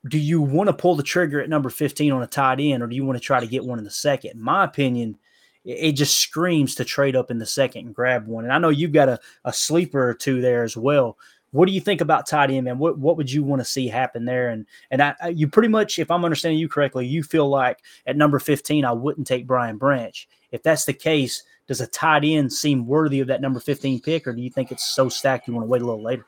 Do 0.09 0.19
you 0.19 0.43
want 0.43 0.69
to 0.69 0.75
pull 0.75 0.97
the 0.97 1.03
trigger 1.03 1.41
at 1.41 1.49
number 1.49 1.71
15 1.71 2.13
on 2.13 2.23
a 2.23 2.27
tight 2.27 2.61
end, 2.61 2.83
or 2.83 2.87
do 2.87 2.95
you 2.95 3.05
want 3.05 3.17
to 3.17 3.25
try 3.25 3.41
to 3.41 3.47
get 3.47 3.65
one 3.65 3.79
in 3.79 3.85
the 3.85 3.91
second? 3.91 4.33
In 4.33 4.43
my 4.43 4.65
opinion, 4.65 5.19
it 5.65 5.93
just 5.93 6.21
screams 6.21 6.75
to 6.75 6.85
trade 6.85 7.17
up 7.17 7.31
in 7.31 7.39
the 7.39 7.47
second 7.47 7.87
and 7.87 7.95
grab 7.95 8.27
one. 8.27 8.45
And 8.45 8.53
I 8.53 8.59
know 8.59 8.69
you've 8.69 8.93
got 8.93 9.09
a, 9.09 9.19
a 9.45 9.53
sleeper 9.53 10.11
or 10.11 10.15
two 10.15 10.41
there 10.41 10.63
as 10.63 10.77
well. 10.77 11.17
What 11.53 11.67
do 11.67 11.73
you 11.73 11.81
think 11.81 12.01
about 12.01 12.27
tight 12.27 12.51
end, 12.51 12.65
man? 12.65 12.79
What 12.79 12.99
what 12.99 13.17
would 13.17 13.31
you 13.31 13.45
want 13.45 13.61
to 13.61 13.65
see 13.65 13.87
happen 13.87 14.25
there? 14.25 14.51
And 14.51 14.67
and 14.91 15.01
I, 15.01 15.15
you 15.33 15.49
pretty 15.49 15.69
much, 15.69 15.99
if 15.99 16.11
I'm 16.11 16.25
understanding 16.25 16.59
you 16.59 16.69
correctly, 16.69 17.07
you 17.07 17.23
feel 17.23 17.49
like 17.49 17.79
at 18.07 18.17
number 18.17 18.39
15, 18.39 18.85
I 18.85 18.93
wouldn't 18.93 19.27
take 19.27 19.47
Brian 19.47 19.79
Branch. 19.79 20.29
If 20.51 20.63
that's 20.63 20.85
the 20.85 20.93
case, 20.93 21.45
does 21.67 21.81
a 21.81 21.87
tight 21.87 22.25
end 22.25 22.53
seem 22.53 22.87
worthy 22.87 23.21
of 23.21 23.29
that 23.29 23.41
number 23.41 23.61
15 23.61 24.01
pick, 24.01 24.27
or 24.27 24.33
do 24.33 24.43
you 24.43 24.51
think 24.51 24.73
it's 24.73 24.85
so 24.85 25.09
stacked 25.09 25.47
you 25.49 25.55
want 25.55 25.65
to 25.65 25.69
wait 25.69 25.83
a 25.83 25.87
little 25.87 26.03
later? 26.03 26.27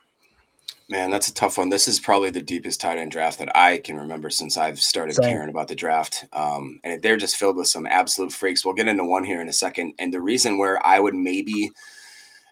Man, 0.88 1.10
that's 1.10 1.28
a 1.28 1.34
tough 1.34 1.58
one. 1.58 1.68
This 1.68 1.88
is 1.88 1.98
probably 1.98 2.30
the 2.30 2.40
deepest 2.40 2.80
tight 2.80 2.98
end 2.98 3.10
draft 3.10 3.40
that 3.40 3.56
I 3.56 3.78
can 3.78 3.96
remember 3.96 4.30
since 4.30 4.56
I've 4.56 4.80
started 4.80 5.16
Same. 5.16 5.24
caring 5.24 5.48
about 5.48 5.66
the 5.66 5.74
draft. 5.74 6.24
Um, 6.32 6.78
and 6.84 7.02
they're 7.02 7.16
just 7.16 7.36
filled 7.36 7.56
with 7.56 7.66
some 7.66 7.86
absolute 7.86 8.32
freaks. 8.32 8.64
We'll 8.64 8.74
get 8.74 8.86
into 8.86 9.04
one 9.04 9.24
here 9.24 9.40
in 9.40 9.48
a 9.48 9.52
second. 9.52 9.94
And 9.98 10.14
the 10.14 10.20
reason 10.20 10.58
where 10.58 10.84
I 10.86 11.00
would 11.00 11.14
maybe, 11.14 11.72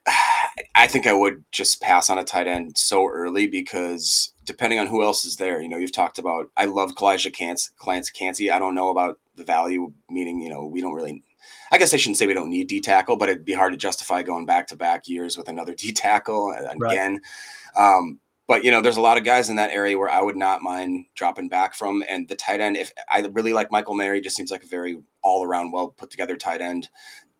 I 0.74 0.88
think 0.88 1.06
I 1.06 1.12
would 1.12 1.44
just 1.52 1.80
pass 1.80 2.10
on 2.10 2.18
a 2.18 2.24
tight 2.24 2.48
end 2.48 2.76
so 2.76 3.08
early 3.08 3.46
because 3.46 4.32
depending 4.44 4.80
on 4.80 4.88
who 4.88 5.04
else 5.04 5.24
is 5.24 5.36
there, 5.36 5.62
you 5.62 5.68
know, 5.68 5.76
you've 5.76 5.92
talked 5.92 6.18
about, 6.18 6.50
I 6.56 6.64
love 6.64 6.96
Calijah 6.96 7.32
Cance, 7.32 7.70
Clance 7.78 8.12
Cansey. 8.12 8.50
I 8.50 8.58
don't 8.58 8.74
know 8.74 8.90
about 8.90 9.20
the 9.36 9.44
value, 9.44 9.92
meaning, 10.10 10.40
you 10.40 10.50
know, 10.50 10.66
we 10.66 10.80
don't 10.80 10.94
really 10.94 11.22
I 11.70 11.78
guess 11.78 11.92
I 11.92 11.96
shouldn't 11.96 12.18
say 12.18 12.26
we 12.26 12.34
don't 12.34 12.50
need 12.50 12.68
D 12.68 12.80
tackle, 12.80 13.16
but 13.16 13.28
it'd 13.28 13.44
be 13.44 13.52
hard 13.52 13.72
to 13.72 13.76
justify 13.78 14.22
going 14.22 14.46
back 14.46 14.68
to 14.68 14.76
back 14.76 15.08
years 15.08 15.36
with 15.36 15.48
another 15.48 15.74
D 15.76 15.92
tackle 15.92 16.52
again. 16.52 16.78
Right. 16.78 17.96
Um, 17.96 18.20
but 18.46 18.64
you 18.64 18.70
know, 18.70 18.80
there's 18.80 18.96
a 18.98 19.02
lot 19.02 19.16
of 19.16 19.24
guys 19.24 19.48
in 19.48 19.56
that 19.56 19.70
area 19.70 19.98
where 19.98 20.10
I 20.10 20.20
would 20.20 20.36
not 20.36 20.62
mind 20.62 21.06
dropping 21.14 21.48
back 21.48 21.74
from. 21.74 22.04
And 22.08 22.28
the 22.28 22.36
tight 22.36 22.60
end, 22.60 22.76
if 22.76 22.92
I 23.10 23.20
really 23.32 23.52
like 23.52 23.70
Michael 23.72 23.94
Mayer, 23.94 24.20
just 24.20 24.36
seems 24.36 24.50
like 24.50 24.64
a 24.64 24.68
very 24.68 24.98
all 25.22 25.44
around 25.44 25.72
well 25.72 25.88
put 25.88 26.10
together 26.10 26.36
tight 26.36 26.60
end. 26.60 26.88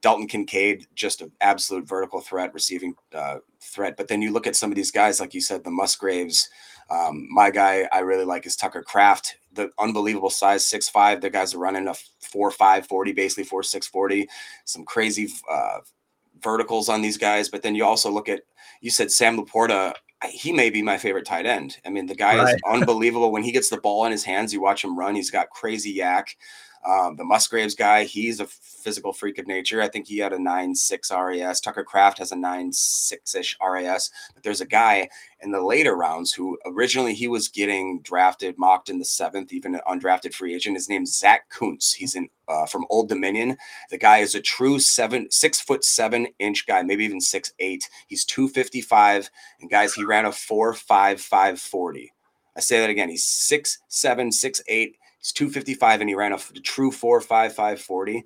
Dalton 0.00 0.26
Kincaid, 0.28 0.86
just 0.94 1.22
an 1.22 1.32
absolute 1.40 1.88
vertical 1.88 2.20
threat, 2.20 2.52
receiving 2.52 2.94
uh, 3.14 3.38
threat. 3.60 3.96
But 3.96 4.08
then 4.08 4.20
you 4.20 4.32
look 4.32 4.46
at 4.46 4.54
some 4.54 4.70
of 4.70 4.76
these 4.76 4.90
guys, 4.90 5.18
like 5.18 5.32
you 5.32 5.40
said, 5.40 5.64
the 5.64 5.70
Musgraves. 5.70 6.50
Um, 6.90 7.26
my 7.30 7.50
guy 7.50 7.88
I 7.90 8.00
really 8.00 8.26
like 8.26 8.44
is 8.44 8.54
Tucker 8.54 8.82
Kraft, 8.82 9.36
the 9.54 9.70
unbelievable 9.78 10.28
size, 10.28 10.66
six 10.66 10.88
five. 10.90 11.20
The 11.22 11.30
guys 11.30 11.54
are 11.54 11.58
running 11.58 11.88
a 11.88 11.94
four 12.20 12.50
five 12.50 12.86
forty, 12.86 13.12
basically 13.12 13.44
four 13.44 13.62
six 13.62 13.86
forty. 13.86 14.28
Some 14.66 14.84
crazy 14.84 15.28
uh, 15.50 15.78
verticals 16.42 16.90
on 16.90 17.00
these 17.00 17.16
guys. 17.16 17.48
But 17.48 17.62
then 17.62 17.74
you 17.74 17.84
also 17.86 18.10
look 18.10 18.28
at 18.28 18.42
you 18.82 18.90
said 18.90 19.10
Sam 19.10 19.38
Laporta. 19.38 19.94
He 20.30 20.52
may 20.52 20.70
be 20.70 20.82
my 20.82 20.98
favorite 20.98 21.26
tight 21.26 21.46
end. 21.46 21.78
I 21.84 21.90
mean, 21.90 22.06
the 22.06 22.14
guy 22.14 22.37
right. 22.37 22.54
is 22.54 22.60
unbelievable. 22.66 23.32
when 23.32 23.42
he 23.42 23.52
gets 23.52 23.68
the 23.68 23.78
ball 23.78 24.04
in 24.04 24.12
his 24.12 24.24
hands, 24.24 24.52
you 24.52 24.60
watch 24.60 24.84
him 24.84 24.98
run. 24.98 25.14
He's 25.14 25.30
got 25.30 25.50
crazy 25.50 25.96
YAC. 25.96 26.37
Um, 26.86 27.16
the 27.16 27.24
Musgraves 27.24 27.74
guy, 27.74 28.04
he's 28.04 28.40
a 28.40 28.46
physical 28.46 29.14
freak 29.14 29.38
of 29.38 29.46
nature. 29.46 29.80
I 29.80 29.88
think 29.88 30.06
he 30.06 30.18
had 30.18 30.34
a 30.34 30.38
9 30.38 30.74
6 30.74 31.10
RAS. 31.10 31.60
Tucker 31.60 31.82
Kraft 31.82 32.18
has 32.18 32.30
a 32.30 32.36
9 32.36 32.72
6 32.72 33.34
ish 33.34 33.56
RAS. 33.62 34.10
But 34.34 34.42
there's 34.42 34.60
a 34.60 34.66
guy 34.66 35.08
in 35.40 35.50
the 35.50 35.62
later 35.62 35.96
rounds 35.96 36.32
who 36.32 36.58
originally 36.66 37.14
he 37.14 37.26
was 37.26 37.48
getting 37.48 38.00
drafted, 38.02 38.58
mocked 38.58 38.90
in 38.90 38.98
the 38.98 39.04
seventh, 39.04 39.52
even 39.52 39.74
an 39.74 39.80
undrafted 39.88 40.34
free 40.34 40.54
agent. 40.54 40.76
His 40.76 40.90
name's 40.90 41.18
Zach 41.18 41.48
Kuntz. 41.48 41.94
He's 41.94 42.14
in 42.14 42.28
uh, 42.48 42.66
from 42.66 42.84
Old 42.90 43.08
Dominion. 43.08 43.56
The 43.90 43.96
guy 43.96 44.18
is 44.18 44.34
a 44.34 44.40
true 44.40 44.78
seven, 44.78 45.30
six 45.30 45.60
foot 45.60 45.84
seven 45.84 46.26
inch 46.38 46.66
guy, 46.66 46.82
maybe 46.82 47.04
even 47.06 47.20
six 47.20 47.52
eight. 47.60 47.88
He's 48.08 48.26
255. 48.26 49.30
And 49.60 49.70
guys, 49.70 49.94
he 49.94 50.04
ran 50.04 50.26
a 50.26 50.32
four 50.32 50.74
five 50.74 51.20
five 51.20 51.58
forty. 51.58 52.12
I 52.56 52.60
say 52.60 52.80
that 52.80 52.90
again. 52.90 53.08
He's 53.08 53.24
six 53.24 53.78
seven, 53.88 54.30
six 54.30 54.62
eight 54.68 54.96
He's 55.25 55.33
255 55.33 56.02
and 56.02 56.10
he 56.10 56.14
ran 56.14 56.33
a, 56.33 56.37
a 56.37 56.60
true 56.60 56.90
4.55 56.90 57.79
40. 57.79 58.25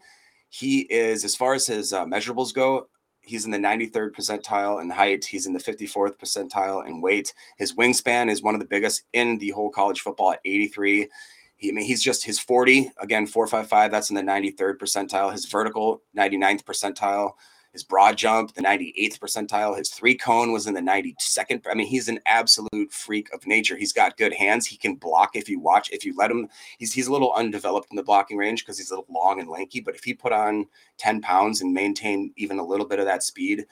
He 0.48 0.80
is, 0.80 1.24
as 1.24 1.36
far 1.36 1.54
as 1.54 1.68
his 1.68 1.92
uh, 1.92 2.04
measurables 2.04 2.52
go, 2.52 2.88
he's 3.20 3.44
in 3.44 3.52
the 3.52 3.58
93rd 3.58 4.10
percentile 4.10 4.82
in 4.82 4.90
height. 4.90 5.24
He's 5.24 5.46
in 5.46 5.52
the 5.52 5.60
54th 5.60 6.18
percentile 6.18 6.84
in 6.88 7.00
weight. 7.00 7.32
His 7.56 7.74
wingspan 7.76 8.28
is 8.28 8.42
one 8.42 8.54
of 8.56 8.60
the 8.60 8.66
biggest 8.66 9.04
in 9.12 9.38
the 9.38 9.50
whole 9.50 9.70
college 9.70 10.00
football 10.00 10.32
at 10.32 10.40
83. 10.44 11.08
He, 11.54 11.68
I 11.68 11.72
mean, 11.72 11.84
he's 11.84 12.02
just 12.02 12.24
his 12.24 12.40
40 12.40 12.90
again, 13.00 13.28
455. 13.28 13.92
That's 13.92 14.10
in 14.10 14.16
the 14.16 14.22
93rd 14.22 14.78
percentile. 14.78 15.30
His 15.30 15.46
vertical 15.46 16.02
99th 16.16 16.64
percentile. 16.64 17.34
His 17.78 17.84
broad 17.84 18.16
jump, 18.16 18.54
the 18.54 18.60
98th 18.60 19.20
percentile. 19.20 19.78
His 19.78 19.90
three 19.90 20.16
cone 20.16 20.52
was 20.52 20.66
in 20.66 20.74
the 20.74 20.80
92nd. 20.80 21.62
I 21.70 21.74
mean, 21.74 21.86
he's 21.86 22.08
an 22.08 22.18
absolute 22.26 22.92
freak 22.92 23.32
of 23.32 23.46
nature. 23.46 23.76
He's 23.76 23.92
got 23.92 24.16
good 24.16 24.32
hands. 24.32 24.66
He 24.66 24.76
can 24.76 24.96
block 24.96 25.36
if 25.36 25.48
you 25.48 25.60
watch, 25.60 25.88
if 25.92 26.04
you 26.04 26.12
let 26.16 26.32
him. 26.32 26.48
He's 26.78 26.92
he's 26.92 27.06
a 27.06 27.12
little 27.12 27.32
undeveloped 27.34 27.92
in 27.92 27.96
the 27.96 28.02
blocking 28.02 28.36
range 28.36 28.64
because 28.64 28.78
he's 28.78 28.90
a 28.90 28.94
little 28.96 29.06
long 29.08 29.38
and 29.38 29.48
lanky. 29.48 29.80
But 29.80 29.94
if 29.94 30.02
he 30.02 30.12
put 30.12 30.32
on 30.32 30.66
10 30.96 31.20
pounds 31.20 31.60
and 31.60 31.72
maintain 31.72 32.32
even 32.36 32.58
a 32.58 32.66
little 32.66 32.86
bit 32.86 32.98
of 32.98 33.06
that 33.06 33.22
speed, 33.22 33.66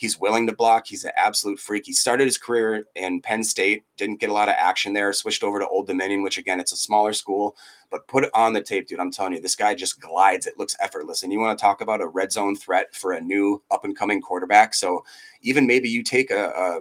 He's 0.00 0.18
willing 0.18 0.46
to 0.46 0.56
block. 0.56 0.86
He's 0.86 1.04
an 1.04 1.10
absolute 1.14 1.60
freak. 1.60 1.84
He 1.84 1.92
started 1.92 2.24
his 2.24 2.38
career 2.38 2.86
in 2.96 3.20
Penn 3.20 3.44
State, 3.44 3.84
didn't 3.98 4.18
get 4.18 4.30
a 4.30 4.32
lot 4.32 4.48
of 4.48 4.54
action 4.56 4.94
there, 4.94 5.12
switched 5.12 5.44
over 5.44 5.58
to 5.58 5.68
Old 5.68 5.88
Dominion, 5.88 6.22
which 6.22 6.38
again, 6.38 6.58
it's 6.58 6.72
a 6.72 6.76
smaller 6.76 7.12
school, 7.12 7.54
but 7.90 8.08
put 8.08 8.24
it 8.24 8.30
on 8.32 8.54
the 8.54 8.62
tape, 8.62 8.88
dude. 8.88 8.98
I'm 8.98 9.12
telling 9.12 9.34
you, 9.34 9.42
this 9.42 9.56
guy 9.56 9.74
just 9.74 10.00
glides. 10.00 10.46
It 10.46 10.56
looks 10.56 10.74
effortless. 10.80 11.22
And 11.22 11.30
you 11.30 11.38
want 11.38 11.58
to 11.58 11.62
talk 11.62 11.82
about 11.82 12.00
a 12.00 12.06
red 12.06 12.32
zone 12.32 12.56
threat 12.56 12.94
for 12.94 13.12
a 13.12 13.20
new 13.20 13.62
up 13.70 13.84
and 13.84 13.94
coming 13.94 14.22
quarterback. 14.22 14.72
So 14.72 15.04
even 15.42 15.66
maybe 15.66 15.90
you 15.90 16.02
take 16.02 16.30
a, 16.30 16.46
a 16.48 16.80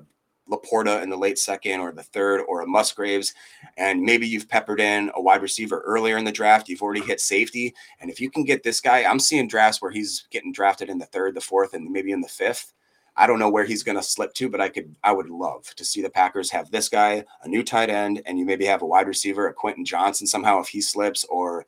Laporta 0.49 1.03
in 1.03 1.09
the 1.09 1.17
late 1.17 1.37
second 1.37 1.81
or 1.81 1.91
the 1.91 2.03
third, 2.03 2.39
or 2.47 2.61
a 2.61 2.67
Musgraves, 2.67 3.33
and 3.75 4.01
maybe 4.01 4.29
you've 4.29 4.47
peppered 4.47 4.79
in 4.79 5.11
a 5.13 5.21
wide 5.21 5.41
receiver 5.41 5.83
earlier 5.85 6.17
in 6.17 6.23
the 6.23 6.31
draft. 6.31 6.69
You've 6.69 6.81
already 6.81 7.01
hit 7.01 7.19
safety, 7.19 7.75
and 7.99 8.09
if 8.09 8.21
you 8.21 8.31
can 8.31 8.45
get 8.45 8.63
this 8.63 8.79
guy, 8.79 9.03
I'm 9.03 9.19
seeing 9.19 9.49
drafts 9.49 9.81
where 9.81 9.91
he's 9.91 10.25
getting 10.31 10.53
drafted 10.53 10.89
in 10.89 10.99
the 10.99 11.05
third, 11.05 11.35
the 11.35 11.41
fourth, 11.41 11.73
and 11.73 11.91
maybe 11.91 12.13
in 12.13 12.21
the 12.21 12.29
fifth. 12.29 12.73
I 13.19 13.27
don't 13.27 13.37
know 13.37 13.49
where 13.49 13.65
he's 13.65 13.83
going 13.83 13.97
to 13.97 14.03
slip 14.03 14.33
to, 14.35 14.49
but 14.49 14.61
I 14.61 14.69
could, 14.69 14.95
I 15.03 15.11
would 15.11 15.29
love 15.29 15.75
to 15.75 15.83
see 15.83 16.01
the 16.01 16.09
Packers 16.09 16.49
have 16.51 16.71
this 16.71 16.87
guy, 16.87 17.25
a 17.43 17.49
new 17.49 17.63
tight 17.63 17.89
end, 17.89 18.21
and 18.25 18.39
you 18.39 18.45
maybe 18.45 18.63
have 18.65 18.81
a 18.81 18.85
wide 18.85 19.07
receiver, 19.07 19.47
a 19.47 19.53
Quentin 19.53 19.83
Johnston 19.83 20.25
somehow 20.25 20.61
if 20.61 20.69
he 20.69 20.79
slips, 20.79 21.25
or 21.25 21.65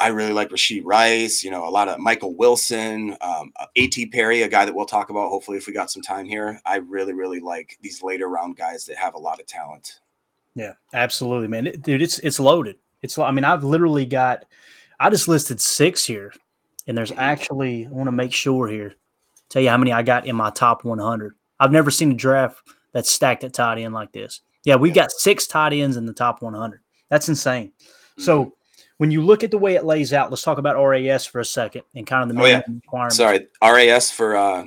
I 0.00 0.08
really 0.08 0.32
like 0.32 0.50
Rashee 0.50 0.82
Rice, 0.84 1.44
you 1.44 1.52
know, 1.52 1.68
a 1.68 1.70
lot 1.70 1.86
of 1.86 2.00
Michael 2.00 2.34
Wilson, 2.34 3.16
um, 3.20 3.52
A.T. 3.76 4.06
Perry, 4.06 4.42
a 4.42 4.48
guy 4.48 4.64
that 4.64 4.74
we'll 4.74 4.84
talk 4.84 5.10
about 5.10 5.28
hopefully 5.28 5.58
if 5.58 5.68
we 5.68 5.72
got 5.72 5.92
some 5.92 6.02
time 6.02 6.26
here. 6.26 6.60
I 6.66 6.76
really, 6.78 7.12
really 7.12 7.38
like 7.38 7.78
these 7.80 8.02
later 8.02 8.28
round 8.28 8.56
guys 8.56 8.84
that 8.86 8.96
have 8.96 9.14
a 9.14 9.18
lot 9.18 9.38
of 9.38 9.46
talent. 9.46 10.00
Yeah, 10.56 10.72
absolutely, 10.92 11.46
man. 11.46 11.68
It, 11.68 11.82
dude, 11.82 12.02
it's 12.02 12.18
it's 12.18 12.40
loaded. 12.40 12.78
It's 13.02 13.16
I 13.16 13.30
mean, 13.30 13.44
I've 13.44 13.62
literally 13.62 14.06
got 14.06 14.44
I 14.98 15.08
just 15.08 15.28
listed 15.28 15.60
six 15.60 16.04
here, 16.04 16.32
and 16.88 16.98
there's 16.98 17.10
mm-hmm. 17.10 17.20
actually 17.20 17.86
I 17.86 17.90
want 17.90 18.08
to 18.08 18.12
make 18.12 18.32
sure 18.32 18.66
here 18.66 18.96
tell 19.48 19.62
you 19.62 19.68
how 19.68 19.76
many 19.76 19.92
I 19.92 20.02
got 20.02 20.26
in 20.26 20.36
my 20.36 20.50
top 20.50 20.84
100. 20.84 21.34
I've 21.60 21.72
never 21.72 21.90
seen 21.90 22.12
a 22.12 22.14
draft 22.14 22.62
that's 22.92 23.10
stacked 23.10 23.44
at 23.44 23.52
tight 23.52 23.78
end 23.78 23.94
like 23.94 24.12
this. 24.12 24.40
Yeah, 24.64 24.76
we've 24.76 24.94
got 24.94 25.12
six 25.12 25.46
tight 25.46 25.72
ends 25.72 25.96
in 25.96 26.06
the 26.06 26.12
top 26.12 26.42
100. 26.42 26.80
That's 27.08 27.28
insane. 27.28 27.68
Mm-hmm. 27.68 28.22
So 28.22 28.54
when 28.98 29.10
you 29.10 29.22
look 29.22 29.44
at 29.44 29.50
the 29.50 29.58
way 29.58 29.76
it 29.76 29.84
lays 29.84 30.12
out, 30.12 30.30
let's 30.30 30.42
talk 30.42 30.58
about 30.58 30.82
RAS 30.82 31.24
for 31.24 31.40
a 31.40 31.44
second 31.44 31.82
and 31.94 32.06
kind 32.06 32.28
of 32.28 32.36
the 32.36 32.42
oh, 32.42 32.46
yeah. 32.46 32.62
requirements. 32.68 33.16
Sorry, 33.16 33.46
RAS 33.62 34.10
for 34.10 34.36
uh, 34.36 34.66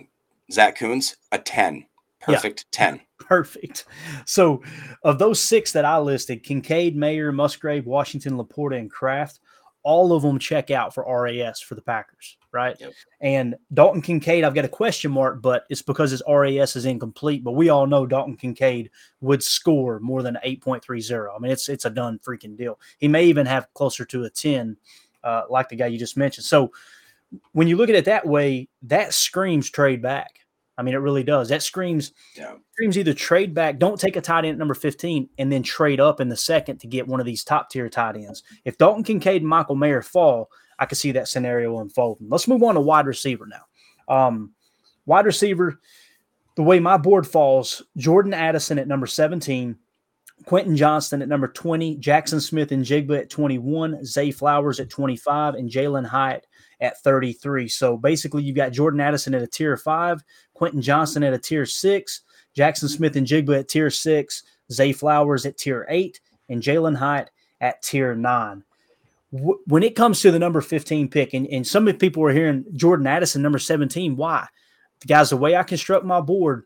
Zach 0.51 0.77
Kuntz, 0.77 1.17
a 1.31 1.37
10. 1.37 1.85
Perfect 2.21 2.65
yeah. 2.73 2.91
10. 2.91 3.01
Perfect. 3.19 3.85
So 4.25 4.61
of 5.03 5.19
those 5.19 5.39
six 5.39 5.71
that 5.73 5.85
I 5.85 5.99
listed, 5.99 6.43
Kincaid, 6.43 6.95
Mayer, 6.95 7.31
Musgrave, 7.31 7.85
Washington, 7.85 8.33
Laporta, 8.33 8.77
and 8.77 8.89
Kraft, 8.89 9.39
all 9.83 10.13
of 10.13 10.23
them 10.23 10.39
check 10.39 10.71
out 10.71 10.93
for 10.93 11.05
RAS 11.07 11.59
for 11.59 11.75
the 11.75 11.81
Packers 11.81 12.37
right? 12.51 12.75
Yep. 12.79 12.93
And 13.21 13.55
Dalton 13.73 14.01
Kincaid, 14.01 14.43
I've 14.43 14.53
got 14.53 14.65
a 14.65 14.69
question 14.69 15.11
mark, 15.11 15.41
but 15.41 15.65
it's 15.69 15.81
because 15.81 16.11
his 16.11 16.23
RAS 16.27 16.75
is 16.75 16.85
incomplete. 16.85 17.43
But 17.43 17.53
we 17.53 17.69
all 17.69 17.87
know 17.87 18.05
Dalton 18.05 18.35
Kincaid 18.35 18.89
would 19.21 19.43
score 19.43 19.99
more 19.99 20.21
than 20.21 20.37
8.30. 20.45 21.35
I 21.35 21.39
mean, 21.39 21.51
it's 21.51 21.69
it's 21.69 21.85
a 21.85 21.89
done 21.89 22.19
freaking 22.19 22.57
deal. 22.57 22.79
He 22.97 23.07
may 23.07 23.25
even 23.25 23.45
have 23.45 23.73
closer 23.73 24.05
to 24.05 24.25
a 24.25 24.29
10, 24.29 24.77
uh, 25.23 25.43
like 25.49 25.69
the 25.69 25.75
guy 25.75 25.87
you 25.87 25.97
just 25.97 26.17
mentioned. 26.17 26.45
So 26.45 26.71
when 27.53 27.67
you 27.67 27.77
look 27.77 27.89
at 27.89 27.95
it 27.95 28.05
that 28.05 28.27
way, 28.27 28.67
that 28.83 29.13
screams 29.13 29.69
trade 29.69 30.01
back. 30.01 30.40
I 30.81 30.83
mean, 30.83 30.95
it 30.95 30.97
really 30.97 31.23
does. 31.23 31.49
That 31.49 31.61
screams 31.61 32.11
yeah. 32.35 32.55
screams 32.71 32.97
either 32.97 33.13
trade 33.13 33.53
back, 33.53 33.77
don't 33.77 33.99
take 33.99 34.15
a 34.15 34.21
tight 34.21 34.45
end 34.45 34.53
at 34.53 34.57
number 34.57 34.73
15, 34.73 35.29
and 35.37 35.51
then 35.51 35.61
trade 35.61 35.99
up 35.99 36.19
in 36.19 36.27
the 36.27 36.35
second 36.35 36.79
to 36.79 36.87
get 36.87 37.07
one 37.07 37.19
of 37.19 37.27
these 37.27 37.43
top 37.43 37.69
tier 37.69 37.87
tight 37.87 38.15
ends. 38.15 38.41
If 38.65 38.79
Dalton 38.79 39.03
Kincaid 39.03 39.43
and 39.43 39.49
Michael 39.49 39.75
Mayer 39.75 40.01
fall, 40.01 40.49
I 40.79 40.87
could 40.87 40.97
see 40.97 41.11
that 41.11 41.27
scenario 41.27 41.79
unfolding. 41.81 42.29
Let's 42.29 42.47
move 42.47 42.63
on 42.63 42.73
to 42.73 42.81
wide 42.81 43.05
receiver 43.05 43.45
now. 43.45 43.65
Um, 44.11 44.53
wide 45.05 45.27
receiver, 45.27 45.79
the 46.55 46.63
way 46.63 46.79
my 46.79 46.97
board 46.97 47.27
falls, 47.27 47.83
Jordan 47.95 48.33
Addison 48.33 48.79
at 48.79 48.87
number 48.87 49.05
17, 49.05 49.77
Quentin 50.45 50.75
Johnston 50.75 51.21
at 51.21 51.29
number 51.29 51.47
20, 51.47 51.97
Jaxon 51.97 52.41
Smith-Njigba 52.41 53.19
at 53.19 53.29
21, 53.29 54.03
Zay 54.03 54.31
Flowers 54.31 54.79
at 54.79 54.89
25, 54.89 55.53
and 55.53 55.69
Jalin 55.69 56.07
Hyatt 56.07 56.47
at 56.81 57.01
33. 57.01 57.67
So 57.67 57.95
basically, 57.95 58.43
you've 58.43 58.55
got 58.55 58.73
Jordan 58.73 58.99
Addison 58.99 59.35
at 59.35 59.41
a 59.41 59.47
tier 59.47 59.77
five, 59.77 60.23
Quentin 60.53 60.81
Johnston 60.81 61.23
at 61.23 61.33
a 61.33 61.37
tier 61.37 61.65
six, 61.65 62.21
Jaxon 62.55 62.89
Smith-Njigba 62.89 63.59
at 63.59 63.69
tier 63.69 63.89
six, 63.89 64.43
Zay 64.71 64.91
Flowers 64.91 65.45
at 65.45 65.57
tier 65.57 65.85
eight, 65.89 66.19
and 66.49 66.61
Jalin 66.61 66.95
Hyatt 66.97 67.29
at 67.61 67.81
tier 67.81 68.15
nine 68.15 68.63
when 69.31 69.81
it 69.81 69.95
comes 69.95 70.21
to 70.21 70.31
the 70.31 70.39
number 70.39 70.59
15 70.59 71.07
pick, 71.07 71.33
and, 71.33 71.47
and 71.47 71.65
some 71.65 71.87
of 71.87 71.97
people 71.97 72.23
are 72.23 72.33
hearing 72.33 72.65
Jordan 72.75 73.07
Addison, 73.07 73.41
number 73.41 73.59
17, 73.59 74.17
why? 74.17 74.45
Guys, 75.07 75.29
the 75.29 75.37
way 75.37 75.55
I 75.55 75.63
construct 75.63 76.05
my 76.05 76.19
board 76.19 76.65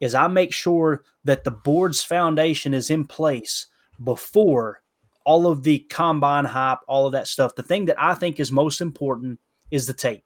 is 0.00 0.14
I 0.14 0.26
make 0.26 0.52
sure 0.52 1.04
that 1.24 1.44
the 1.44 1.50
board's 1.50 2.02
foundation 2.02 2.72
is 2.72 2.90
in 2.90 3.06
place 3.06 3.66
before 4.02 4.80
all 5.24 5.46
of 5.46 5.62
the 5.62 5.80
combine 5.90 6.44
hype, 6.46 6.78
all 6.88 7.06
of 7.06 7.12
that 7.12 7.28
stuff. 7.28 7.54
The 7.54 7.62
thing 7.62 7.84
that 7.86 8.00
I 8.02 8.14
think 8.14 8.40
is 8.40 8.50
most 8.50 8.80
important 8.80 9.38
is 9.70 9.86
the 9.86 9.92
tape. 9.92 10.24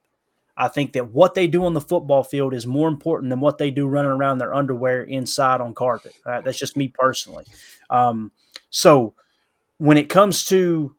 I 0.57 0.69
think 0.69 0.93
that 0.93 1.11
what 1.11 1.35
they 1.35 1.47
do 1.47 1.65
on 1.65 1.73
the 1.73 1.81
football 1.81 2.23
field 2.23 2.53
is 2.53 2.67
more 2.67 2.89
important 2.89 3.31
than 3.31 3.41
what 3.41 3.57
they 3.57 3.71
do 3.71 3.87
running 3.87 4.11
around 4.11 4.39
their 4.39 4.55
underwear 4.55 5.05
inside 5.05 5.61
on 5.61 5.75
carpet. 5.75 6.15
Right? 6.27 6.45
That's 6.45 6.59
just 6.59 6.77
me 6.77 6.89
personally. 6.89 7.47
Um, 7.89 8.31
so 8.69 9.15
when 9.79 9.97
it 9.97 10.11
comes 10.11 10.45
to 10.47 10.95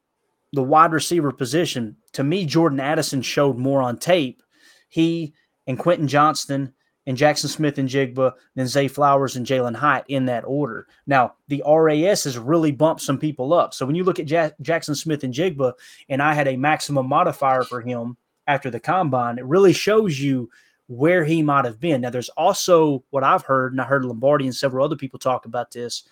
the 0.53 0.63
wide 0.63 0.91
receiver 0.91 1.31
position, 1.31 1.95
to 2.13 2.23
me, 2.23 2.45
Jordan 2.45 2.79
Addison 2.79 3.21
showed 3.21 3.57
more 3.57 3.81
on 3.81 3.97
tape. 3.97 4.41
He 4.89 5.33
and 5.67 5.77
Quentin 5.77 6.07
Johnston 6.07 6.73
and 7.07 7.17
Jaxon 7.17 7.47
Smith-Njigba, 7.47 8.33
than 8.55 8.67
Zay 8.67 8.87
Flowers 8.87 9.35
and 9.35 9.45
Jalin 9.45 9.75
Hyatt 9.75 10.05
in 10.07 10.25
that 10.25 10.43
order. 10.45 10.87
Now, 11.07 11.33
the 11.47 11.63
RAS 11.67 12.23
has 12.25 12.37
really 12.37 12.71
bumped 12.71 13.01
some 13.01 13.17
people 13.17 13.53
up. 13.53 13.73
So 13.73 13.85
when 13.85 13.95
you 13.95 14.03
look 14.03 14.19
at 14.19 14.29
ja- 14.29 14.51
Jaxon 14.61 14.95
Smith-Njigba, 14.95 15.73
and 16.09 16.21
I 16.21 16.33
had 16.33 16.47
a 16.47 16.57
maximum 16.57 17.07
modifier 17.07 17.63
for 17.63 17.81
him 17.81 18.17
after 18.51 18.69
the 18.69 18.79
combine, 18.79 19.37
it 19.37 19.45
really 19.45 19.73
shows 19.73 20.19
you 20.19 20.49
where 20.87 21.23
he 21.23 21.41
might 21.41 21.65
have 21.65 21.79
been. 21.79 22.01
Now, 22.01 22.09
there's 22.09 22.29
also 22.29 23.03
what 23.09 23.23
I've 23.23 23.43
heard, 23.43 23.73
and 23.73 23.81
I 23.81 23.85
heard 23.85 24.05
Lombardi 24.05 24.45
and 24.45 24.55
several 24.55 24.85
other 24.85 24.95
people 24.95 25.19
talk 25.19 25.45
about 25.45 25.71
this, 25.71 26.03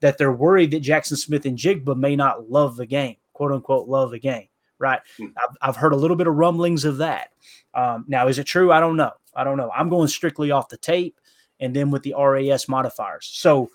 that 0.00 0.16
they're 0.16 0.32
worried 0.32 0.70
that 0.70 0.82
Jaxon 0.82 1.16
Smith-Njigba 1.16 1.96
may 1.96 2.14
not 2.14 2.48
love 2.48 2.76
the 2.76 2.86
game 2.86 3.16
quote 3.38 3.52
unquote 3.52 3.88
love 3.88 4.10
the 4.10 4.18
game, 4.18 4.48
right? 4.80 5.00
Mm. 5.20 5.32
I've, 5.36 5.56
I've, 5.62 5.76
heard 5.76 5.92
a 5.92 5.96
little 5.96 6.16
bit 6.16 6.26
of 6.26 6.34
rumblings 6.34 6.84
of 6.84 6.98
that. 6.98 7.30
Um, 7.72 8.04
now, 8.08 8.26
is 8.26 8.40
it 8.40 8.44
true? 8.44 8.72
I 8.72 8.80
don't 8.80 8.96
know. 8.96 9.12
I 9.32 9.44
don't 9.44 9.56
know. 9.56 9.70
I'm 9.70 9.88
going 9.88 10.08
strictly 10.08 10.50
off 10.50 10.68
the 10.68 10.76
tape 10.76 11.20
and 11.60 11.74
then 11.74 11.92
with 11.92 12.02
the 12.02 12.14
RAS 12.18 12.68
modifiers. 12.68 13.30
So 13.32 13.70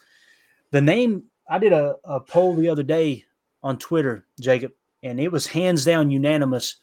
the 0.72 0.82
name, 0.82 1.24
I 1.50 1.60
did 1.60 1.72
a, 1.72 1.96
a 2.04 2.20
poll 2.20 2.56
the 2.56 2.68
other 2.68 2.84
day 2.84 3.24
on 3.64 3.78
Twitter, 3.78 4.26
Jacob, 4.42 4.74
and 5.02 5.18
it 5.18 5.32
was 5.32 5.48
hands 5.48 5.86
down 5.86 6.12
unanimous. 6.12 6.76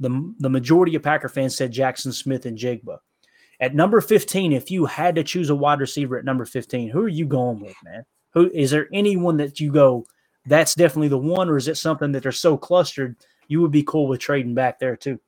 The, 0.00 0.34
the 0.38 0.50
majority 0.50 0.94
of 0.96 1.02
Packer 1.02 1.28
fans 1.28 1.54
said 1.54 1.72
Jaxon 1.72 2.12
Smith-Njigba. 2.12 2.98
At 3.60 3.74
number 3.74 4.00
15, 4.00 4.52
if 4.52 4.70
you 4.70 4.86
had 4.86 5.14
to 5.16 5.22
choose 5.22 5.50
a 5.50 5.54
wide 5.54 5.80
receiver 5.80 6.18
at 6.18 6.24
number 6.24 6.46
15, 6.46 6.88
who 6.88 7.02
are 7.02 7.08
you 7.08 7.26
going 7.26 7.60
with, 7.60 7.76
man? 7.84 8.04
Who 8.32 8.50
is 8.52 8.70
there 8.70 8.88
anyone 8.92 9.36
that 9.36 9.60
you 9.60 9.70
go, 9.70 10.06
that's 10.46 10.74
definitely 10.74 11.08
the 11.08 11.18
one, 11.18 11.50
or 11.50 11.56
is 11.56 11.68
it 11.68 11.76
something 11.76 12.12
that 12.12 12.22
they're 12.22 12.32
so 12.32 12.56
clustered 12.56 13.16
you 13.48 13.60
would 13.60 13.72
be 13.72 13.82
cool 13.82 14.08
with 14.08 14.20
trading 14.20 14.54
back 14.54 14.78
there 14.78 14.96
too? 14.96 15.20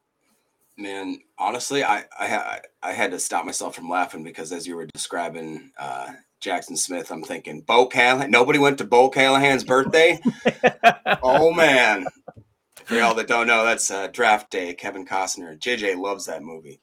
Man, 0.78 1.18
honestly, 1.36 1.84
I 1.84 2.04
I, 2.18 2.60
I 2.82 2.92
had 2.92 3.10
to 3.10 3.20
stop 3.20 3.44
myself 3.44 3.74
from 3.74 3.90
laughing 3.90 4.22
because 4.22 4.52
as 4.52 4.66
you 4.66 4.76
were 4.76 4.86
describing 4.86 5.72
uh, 5.78 6.12
Jaxon 6.42 6.78
Smith, 6.78 7.10
I'm 7.10 7.22
thinking 7.22 7.60
Bo 7.60 7.86
Callahan. 7.86 8.30
Nobody 8.30 8.58
went 8.58 8.78
to 8.78 8.84
Bo 8.84 9.10
Callahan's 9.10 9.64
birthday. 9.64 10.20
oh 11.22 11.52
man, 11.52 12.06
for 12.84 12.94
y'all 12.94 13.14
that 13.14 13.28
don't 13.28 13.46
know, 13.46 13.64
that's 13.64 13.90
uh, 13.90 14.08
Draft 14.08 14.50
Day. 14.50 14.74
Kevin 14.74 15.06
Costner. 15.06 15.58
JJ 15.58 15.96
loves 15.96 16.26
that 16.26 16.42
movie. 16.42 16.80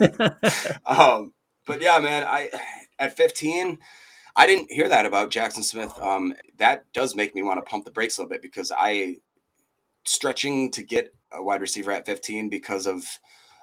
um, 0.86 1.32
but 1.66 1.80
yeah, 1.80 1.98
man, 1.98 2.24
I 2.26 2.50
at 2.98 3.16
15, 3.16 3.78
I 4.36 4.46
didn't 4.46 4.70
hear 4.70 4.88
that 4.88 5.06
about 5.06 5.30
Jaxon 5.30 5.64
Smith. 5.64 5.92
Um, 6.00 6.34
that 6.58 6.84
does 6.92 7.14
make 7.14 7.34
me 7.34 7.42
want 7.42 7.58
to 7.58 7.68
pump 7.68 7.84
the 7.84 7.90
brakes 7.90 8.18
a 8.18 8.22
little 8.22 8.30
bit 8.30 8.42
because 8.42 8.72
I 8.76 9.16
stretching 10.04 10.70
to 10.72 10.82
get 10.82 11.14
a 11.32 11.42
wide 11.42 11.60
receiver 11.60 11.92
at 11.92 12.06
15 12.06 12.48
because 12.48 12.86
of 12.86 13.04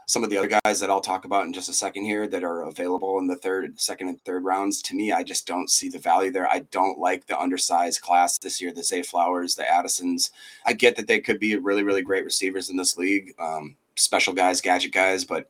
some 0.06 0.24
of 0.24 0.30
the 0.30 0.38
other 0.38 0.60
guys 0.64 0.80
that 0.80 0.90
I'll 0.90 1.02
talk 1.02 1.26
about 1.26 1.46
in 1.46 1.54
just 1.54 1.70
a 1.70 1.74
second 1.74 2.06
here 2.06 2.28
that 2.28 2.44
are 2.44 2.64
available 2.64 3.18
in 3.20 3.28
the 3.28 3.36
third, 3.36 3.80
second, 3.80 4.10
and 4.10 4.22
third 4.22 4.44
rounds. 4.44 4.82
To 4.84 4.96
me, 4.96 5.12
I 5.12 5.24
just 5.24 5.48
don't 5.48 5.70
see 5.70 5.90
the 5.90 6.00
value 6.00 6.32
there. 6.32 6.50
I 6.50 6.60
don't 6.72 7.00
like 7.00 7.28
the 7.28 7.40
undersized 7.40 8.02
class 8.02 8.38
this 8.38 8.62
year, 8.62 8.72
the 8.72 8.84
Zay 8.84 9.02
Flowers, 9.02 9.56
the 9.56 9.70
Addisons. 9.70 10.32
I 10.66 10.74
get 10.74 10.96
that 10.96 11.08
they 11.08 11.20
could 11.20 11.40
be 11.40 11.56
really, 11.56 11.84
really 11.84 12.02
great 12.02 12.26
receivers 12.26 12.70
in 12.70 12.78
this 12.78 12.98
league. 12.98 13.34
Um, 13.40 13.76
special 13.96 14.34
guys, 14.34 14.62
gadget 14.62 14.92
guys. 14.92 15.24
But 15.24 15.50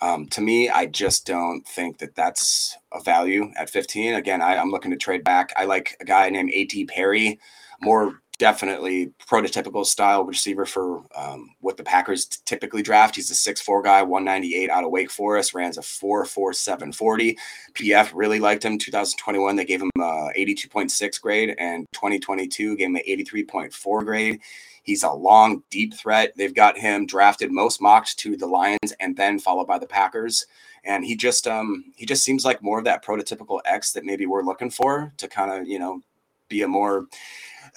um, 0.00 0.26
to 0.28 0.40
me, 0.40 0.68
I 0.68 0.86
just 0.86 1.26
don't 1.26 1.66
think 1.66 1.98
that 1.98 2.14
that's 2.14 2.76
a 2.92 3.00
value 3.00 3.52
at 3.56 3.70
15. 3.70 4.14
Again, 4.14 4.40
I, 4.40 4.56
I'm 4.56 4.70
looking 4.70 4.90
to 4.90 4.96
trade 4.96 5.24
back. 5.24 5.52
I 5.56 5.64
like 5.64 5.96
a 6.00 6.04
guy 6.04 6.28
named 6.30 6.50
A.T. 6.54 6.86
Perry, 6.86 7.38
more 7.80 8.22
definitely 8.42 9.12
prototypical 9.24 9.86
style 9.86 10.24
receiver 10.24 10.66
for 10.66 11.04
um, 11.14 11.54
what 11.60 11.76
the 11.76 11.84
Packers 11.84 12.26
typically 12.26 12.82
draft. 12.82 13.14
He's 13.14 13.30
a 13.30 13.34
6'4 13.34 13.84
guy, 13.84 14.02
198 14.02 14.68
out 14.68 14.82
of 14.82 14.90
Wake 14.90 15.12
Forest, 15.12 15.54
ran 15.54 15.70
a 15.70 15.80
4'4'7 15.80 16.92
40. 16.92 17.38
PF 17.74 18.10
really 18.12 18.40
liked 18.40 18.64
him. 18.64 18.78
2021, 18.78 19.54
they 19.54 19.64
gave 19.64 19.80
him 19.80 19.92
a 19.96 20.32
82.6 20.36 21.20
grade, 21.20 21.54
and 21.56 21.86
2022 21.92 22.76
gave 22.76 22.88
him 22.88 22.96
an 22.96 23.02
83.4 23.06 24.04
grade. 24.04 24.40
He's 24.82 25.04
a 25.04 25.12
long, 25.12 25.62
deep 25.70 25.94
threat. 25.94 26.32
They've 26.36 26.52
got 26.52 26.76
him 26.76 27.06
drafted 27.06 27.52
most 27.52 27.80
mocked 27.80 28.18
to 28.18 28.36
the 28.36 28.48
Lions 28.48 28.92
and 28.98 29.16
then 29.16 29.38
followed 29.38 29.68
by 29.68 29.78
the 29.78 29.86
Packers. 29.86 30.46
And 30.82 31.04
he 31.04 31.14
just 31.14 31.46
um 31.46 31.84
he 31.94 32.06
just 32.06 32.24
seems 32.24 32.44
like 32.44 32.60
more 32.60 32.80
of 32.80 32.84
that 32.86 33.04
prototypical 33.04 33.60
X 33.64 33.92
that 33.92 34.04
maybe 34.04 34.26
we're 34.26 34.42
looking 34.42 34.70
for 34.70 35.12
to 35.18 35.28
kind 35.28 35.52
of, 35.52 35.68
you 35.68 35.78
know, 35.78 36.00
be 36.48 36.62
a 36.62 36.68
more 36.68 37.06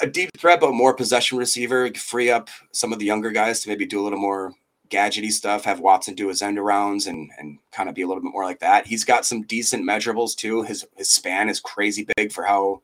a 0.01 0.07
deep 0.07 0.29
threat, 0.37 0.59
but 0.59 0.73
more 0.73 0.93
possession 0.93 1.37
receiver, 1.37 1.91
free 1.93 2.29
up 2.29 2.49
some 2.71 2.91
of 2.91 2.99
the 2.99 3.05
younger 3.05 3.31
guys 3.31 3.61
to 3.61 3.69
maybe 3.69 3.85
do 3.85 4.01
a 4.01 4.03
little 4.03 4.19
more 4.19 4.53
gadgety 4.89 5.31
stuff, 5.31 5.63
have 5.65 5.79
Watson 5.79 6.15
do 6.15 6.27
his 6.27 6.41
end 6.41 6.57
arounds 6.57 7.07
and 7.07 7.31
and 7.37 7.59
kind 7.71 7.89
of 7.89 7.95
be 7.95 8.01
a 8.01 8.07
little 8.07 8.21
bit 8.21 8.31
more 8.31 8.43
like 8.43 8.59
that. 8.59 8.85
He's 8.87 9.03
got 9.03 9.25
some 9.25 9.43
decent 9.43 9.83
measurables 9.83 10.35
too. 10.35 10.63
His 10.63 10.85
his 10.95 11.09
span 11.09 11.49
is 11.49 11.59
crazy 11.59 12.07
big 12.15 12.31
for 12.31 12.43
how 12.43 12.81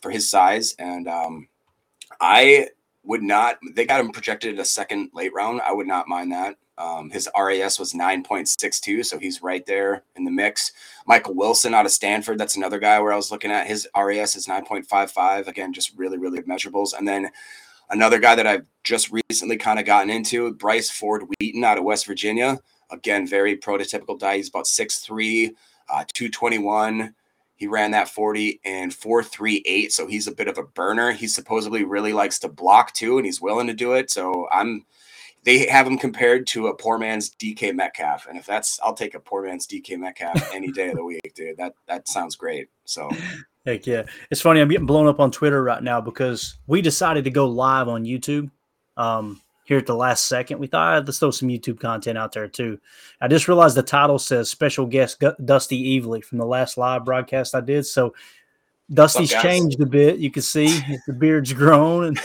for 0.00 0.10
his 0.10 0.28
size. 0.28 0.74
And 0.78 1.08
um 1.08 1.48
I 2.20 2.68
would 3.04 3.22
not. 3.22 3.58
They 3.74 3.84
got 3.84 4.00
him 4.00 4.10
projected 4.10 4.58
a 4.58 4.64
second 4.64 5.10
late 5.14 5.32
round. 5.34 5.60
I 5.60 5.72
would 5.72 5.86
not 5.86 6.08
mind 6.08 6.32
that. 6.32 6.56
Um, 6.76 7.10
his 7.10 7.28
RAS 7.38 7.78
was 7.78 7.92
9.62, 7.92 9.04
so 9.04 9.18
he's 9.18 9.42
right 9.42 9.64
there 9.64 10.02
in 10.16 10.24
the 10.24 10.30
mix. 10.30 10.72
Michael 11.06 11.34
Wilson 11.34 11.74
out 11.74 11.86
of 11.86 11.92
Stanford, 11.92 12.38
that's 12.38 12.56
another 12.56 12.78
guy 12.78 12.98
where 13.00 13.12
I 13.12 13.16
was 13.16 13.30
looking 13.30 13.52
at. 13.52 13.66
His 13.66 13.86
RAS 13.96 14.34
is 14.34 14.46
9.55. 14.46 15.46
Again, 15.46 15.72
just 15.72 15.96
really, 15.96 16.18
really 16.18 16.42
measurables. 16.42 16.96
And 16.96 17.06
then 17.06 17.30
another 17.90 18.18
guy 18.18 18.34
that 18.34 18.46
I've 18.46 18.66
just 18.82 19.10
recently 19.12 19.56
kind 19.56 19.78
of 19.78 19.86
gotten 19.86 20.10
into, 20.10 20.52
Bryce 20.54 20.90
Ford 20.90 21.24
Wheaton 21.38 21.62
out 21.62 21.78
of 21.78 21.84
West 21.84 22.06
Virginia. 22.06 22.58
Again, 22.90 23.26
very 23.26 23.56
prototypical 23.56 24.18
guy. 24.18 24.36
He's 24.36 24.48
about 24.48 24.66
6'3, 24.66 25.50
uh, 25.88 26.04
221. 26.12 27.14
He 27.56 27.66
ran 27.68 27.92
that 27.92 28.08
40 28.08 28.60
and 28.64 28.92
438. 28.92 29.92
So 29.92 30.06
he's 30.06 30.26
a 30.26 30.34
bit 30.34 30.48
of 30.48 30.58
a 30.58 30.64
burner. 30.64 31.12
He 31.12 31.28
supposedly 31.28 31.84
really 31.84 32.12
likes 32.12 32.38
to 32.40 32.48
block 32.48 32.92
too, 32.94 33.16
and 33.16 33.24
he's 33.24 33.40
willing 33.40 33.68
to 33.68 33.74
do 33.74 33.92
it. 33.92 34.10
So 34.10 34.48
I'm 34.50 34.84
they 35.44 35.66
have 35.66 35.86
him 35.86 35.98
compared 35.98 36.46
to 36.48 36.68
a 36.68 36.74
poor 36.74 36.98
man's 36.98 37.30
DK 37.30 37.74
Metcalf. 37.74 38.26
And 38.26 38.38
if 38.38 38.46
that's 38.46 38.80
I'll 38.82 38.94
take 38.94 39.14
a 39.14 39.20
poor 39.20 39.44
man's 39.44 39.66
DK 39.66 39.98
Metcalf 39.98 40.52
any 40.54 40.72
day 40.72 40.88
of 40.88 40.96
the 40.96 41.04
week, 41.04 41.32
dude. 41.34 41.56
That 41.56 41.74
that 41.86 42.08
sounds 42.08 42.36
great. 42.36 42.68
So 42.84 43.10
Heck 43.66 43.86
yeah. 43.86 44.02
It's 44.30 44.40
funny, 44.40 44.60
I'm 44.60 44.68
getting 44.68 44.86
blown 44.86 45.06
up 45.06 45.20
on 45.20 45.30
Twitter 45.30 45.62
right 45.62 45.82
now 45.82 46.00
because 46.00 46.56
we 46.66 46.82
decided 46.82 47.24
to 47.24 47.30
go 47.30 47.46
live 47.46 47.88
on 47.88 48.04
YouTube. 48.04 48.50
Um, 48.96 49.40
here 49.64 49.78
at 49.78 49.86
the 49.86 49.94
last 49.94 50.26
second. 50.26 50.58
We 50.58 50.66
thought, 50.66 50.94
ah, 50.94 51.02
let's 51.04 51.18
throw 51.18 51.30
some 51.30 51.48
YouTube 51.48 51.80
content 51.80 52.18
out 52.18 52.32
there 52.32 52.46
too. 52.46 52.78
I 53.20 53.28
just 53.28 53.48
realized 53.48 53.76
the 53.76 53.82
title 53.82 54.18
says 54.18 54.50
special 54.50 54.86
guest 54.86 55.22
Dusty 55.44 55.98
Evely 56.00 56.22
from 56.22 56.38
the 56.38 56.46
last 56.46 56.76
live 56.76 57.04
broadcast 57.04 57.54
I 57.54 57.60
did. 57.60 57.86
So 57.86 58.14
Dusty's 58.92 59.30
changed 59.30 59.80
a 59.80 59.86
bit. 59.86 60.18
You 60.18 60.30
can 60.30 60.42
see 60.42 60.68
the 61.06 61.12
beard's 61.12 61.52
grown. 61.52 62.04
And 62.04 62.20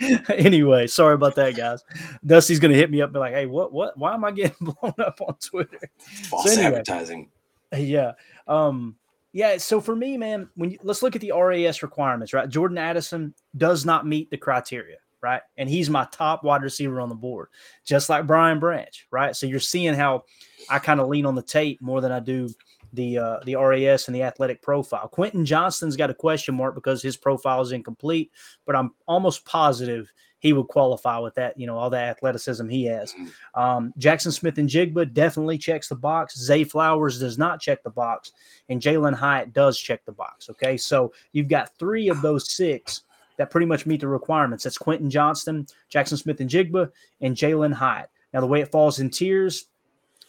anyway, 0.28 0.86
sorry 0.86 1.14
about 1.14 1.34
that, 1.36 1.56
guys. 1.56 1.82
Dusty's 2.24 2.60
gonna 2.60 2.74
hit 2.74 2.90
me 2.90 3.02
up, 3.02 3.08
and 3.08 3.14
be 3.14 3.18
like, 3.18 3.34
"Hey, 3.34 3.46
what, 3.46 3.72
what? 3.72 3.98
Why 3.98 4.14
am 4.14 4.24
I 4.24 4.30
getting 4.30 4.56
blown 4.60 4.94
up 4.98 5.20
on 5.20 5.34
Twitter?" 5.40 5.80
False 5.98 6.44
so 6.44 6.50
anyway, 6.52 6.78
advertising. 6.78 7.30
Yeah. 7.76 8.12
Um. 8.46 8.94
Yeah. 9.32 9.56
So 9.58 9.80
for 9.80 9.96
me, 9.96 10.16
man, 10.16 10.48
when 10.54 10.70
you, 10.70 10.78
let's 10.84 11.02
look 11.02 11.16
at 11.16 11.20
the 11.20 11.32
RAS 11.32 11.82
requirements, 11.82 12.32
right? 12.32 12.48
Jordan 12.48 12.78
Addison 12.78 13.34
does 13.56 13.84
not 13.84 14.06
meet 14.06 14.30
the 14.30 14.36
criteria 14.36 14.96
right? 15.22 15.42
And 15.56 15.68
he's 15.68 15.90
my 15.90 16.06
top 16.12 16.44
wide 16.44 16.62
receiver 16.62 17.00
on 17.00 17.08
the 17.08 17.14
board, 17.16 17.48
just 17.84 18.08
like 18.08 18.28
Brian 18.28 18.60
Branch, 18.60 19.06
right? 19.10 19.34
So 19.34 19.46
you're 19.46 19.58
seeing 19.58 19.94
how 19.94 20.22
I 20.70 20.78
kind 20.78 21.00
of 21.00 21.08
lean 21.08 21.26
on 21.26 21.34
the 21.34 21.42
tape 21.42 21.80
more 21.82 22.00
than 22.00 22.12
I 22.12 22.20
do 22.20 22.48
the 22.92 23.18
uh, 23.18 23.38
the 23.44 23.56
RAS 23.56 24.08
and 24.08 24.14
the 24.14 24.22
athletic 24.22 24.62
profile. 24.62 25.08
Quentin 25.08 25.44
Johnston's 25.44 25.96
got 25.96 26.10
a 26.10 26.14
question 26.14 26.54
mark 26.54 26.74
because 26.74 27.02
his 27.02 27.16
profile 27.16 27.60
is 27.60 27.72
incomplete, 27.72 28.30
but 28.64 28.76
I'm 28.76 28.92
almost 29.06 29.44
positive 29.44 30.12
he 30.38 30.52
would 30.52 30.68
qualify 30.68 31.18
with 31.18 31.34
that, 31.34 31.58
you 31.58 31.66
know, 31.66 31.76
all 31.76 31.90
the 31.90 31.98
athleticism 31.98 32.68
he 32.68 32.84
has. 32.84 33.12
Mm-hmm. 33.12 33.60
Um, 33.60 33.94
Jaxon 33.98 34.32
Smith-Njigba 34.32 35.12
definitely 35.12 35.58
checks 35.58 35.88
the 35.88 35.96
box. 35.96 36.38
Zay 36.38 36.62
Flowers 36.62 37.18
does 37.18 37.38
not 37.38 37.60
check 37.60 37.82
the 37.82 37.90
box, 37.90 38.32
and 38.68 38.80
Jalin 38.80 39.14
Hyatt 39.14 39.52
does 39.52 39.78
check 39.78 40.04
the 40.04 40.12
box. 40.12 40.50
Okay, 40.50 40.76
so 40.76 41.12
you've 41.32 41.48
got 41.48 41.76
three 41.78 42.08
of 42.08 42.20
those 42.20 42.52
six 42.52 43.02
that 43.38 43.50
pretty 43.50 43.66
much 43.66 43.86
meet 43.86 44.00
the 44.00 44.08
requirements. 44.08 44.64
That's 44.64 44.78
Quentin 44.78 45.10
Johnston, 45.10 45.66
Jaxon 45.92 46.18
Smith-Njigba, 46.18 46.90
and 47.22 47.34
Jalin 47.34 47.72
Hyatt. 47.72 48.10
Now, 48.32 48.40
the 48.40 48.46
way 48.46 48.60
it 48.60 48.70
falls 48.70 49.00
in 49.00 49.10
tiers 49.10 49.66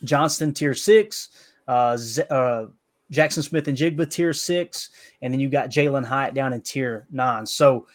Johnston, 0.04 0.54
tier 0.54 0.74
six, 0.74 1.30
uh, 1.68 1.98
Z- 1.98 2.24
uh, 2.30 2.66
Jaxon 3.12 3.44
Smith-Njigba, 3.44 4.10
tier 4.10 4.34
six, 4.34 4.90
and 5.22 5.34
then 5.34 5.40
you 5.40 5.50
got 5.50 5.70
Jalin 5.70 6.06
Hyatt 6.06 6.34
down 6.34 6.54
in 6.54 6.62
tier 6.62 7.08
nine. 7.10 7.46
So, 7.46 7.88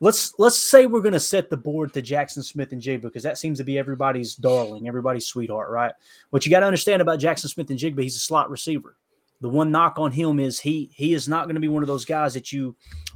let's 0.00 0.34
let's 0.38 0.58
say 0.58 0.86
we're 0.86 1.00
going 1.00 1.12
to 1.12 1.20
set 1.20 1.50
the 1.50 1.56
board 1.56 1.92
to 1.94 2.02
Jaxon 2.02 2.44
Smith-Njigba 2.44 3.02
because 3.02 3.22
that 3.24 3.38
seems 3.38 3.58
to 3.58 3.64
be 3.64 3.78
everybody's 3.78 4.34
darling, 4.34 4.86
everybody's 4.86 5.26
sweetheart, 5.26 5.70
right? 5.70 5.92
What 6.30 6.46
you 6.46 6.50
got 6.50 6.60
to 6.60 6.66
understand 6.66 7.02
about 7.02 7.18
Jaxon 7.18 7.48
Smith-Njigba, 7.48 8.00
he's 8.00 8.16
a 8.16 8.20
slot 8.20 8.50
receiver. 8.50 8.96
The 9.40 9.48
one 9.48 9.70
knock 9.70 9.98
on 9.98 10.10
him 10.10 10.40
is 10.40 10.58
he 10.58 10.90
he 10.94 11.14
is 11.14 11.28
not 11.28 11.44
going 11.44 11.54
to 11.54 11.60
be 11.60 11.68
one 11.68 11.82
of 11.82 11.86
those 11.86 12.04
guys 12.04 12.34
that 12.34 12.52
you 12.52 12.74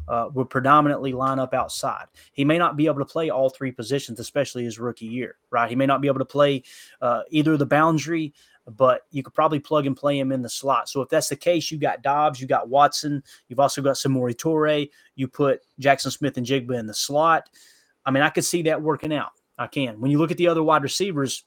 uh, 0.09 0.29
would 0.35 0.51
predominantly 0.51 1.13
line 1.13 1.39
up 1.39 1.53
outside. 1.55 2.07
He 2.33 2.45
may 2.45 2.59
not 2.59 2.77
be 2.77 2.87
able 2.87 2.99
to 2.99 3.05
play 3.05 3.31
all 3.31 3.51
three 3.51 3.73
positions, 3.73 4.21
especially 4.21 4.65
his 4.65 4.79
rookie 4.79 5.07
year, 5.07 5.37
right? 5.51 5.69
He 5.69 5.77
may 5.77 5.87
not 5.87 6.01
be 6.01 6.09
able 6.09 6.21
to 6.21 6.25
play 6.25 6.63
uh, 7.01 7.23
either 7.31 7.57
the 7.57 7.67
boundary, 7.67 8.35
but 8.67 9.03
you 9.11 9.23
could 9.23 9.35
probably 9.35 9.59
plug 9.59 9.87
and 9.87 9.97
play 9.97 10.19
him 10.19 10.33
in 10.33 10.43
the 10.43 10.49
slot. 10.49 10.89
So 10.89 11.01
if 11.01 11.09
that's 11.09 11.29
the 11.29 11.37
case, 11.37 11.71
you 11.71 11.79
got 11.79 12.03
Doubs, 12.03 12.41
you 12.41 12.47
got 12.47 12.69
Watson, 12.69 13.23
you've 13.49 13.61
also 13.61 13.83
got 13.83 13.97
Samori 13.97 14.35
Toure. 14.35 14.89
You 15.17 15.29
put 15.29 15.61
Jaxon 15.81 16.13
Smith-Njigba 16.13 16.79
in 16.79 16.87
the 16.87 16.95
slot. 16.95 17.49
I 18.07 18.11
mean, 18.11 18.23
I 18.23 18.31
could 18.31 18.45
see 18.45 18.63
that 18.63 18.83
working 18.83 19.13
out. 19.13 19.33
I 19.59 19.67
can. 19.67 20.01
When 20.01 20.11
you 20.11 20.19
look 20.19 20.31
at 20.31 20.37
the 20.37 20.49
other 20.49 20.63
wide 20.63 20.83
receivers, 20.83 21.45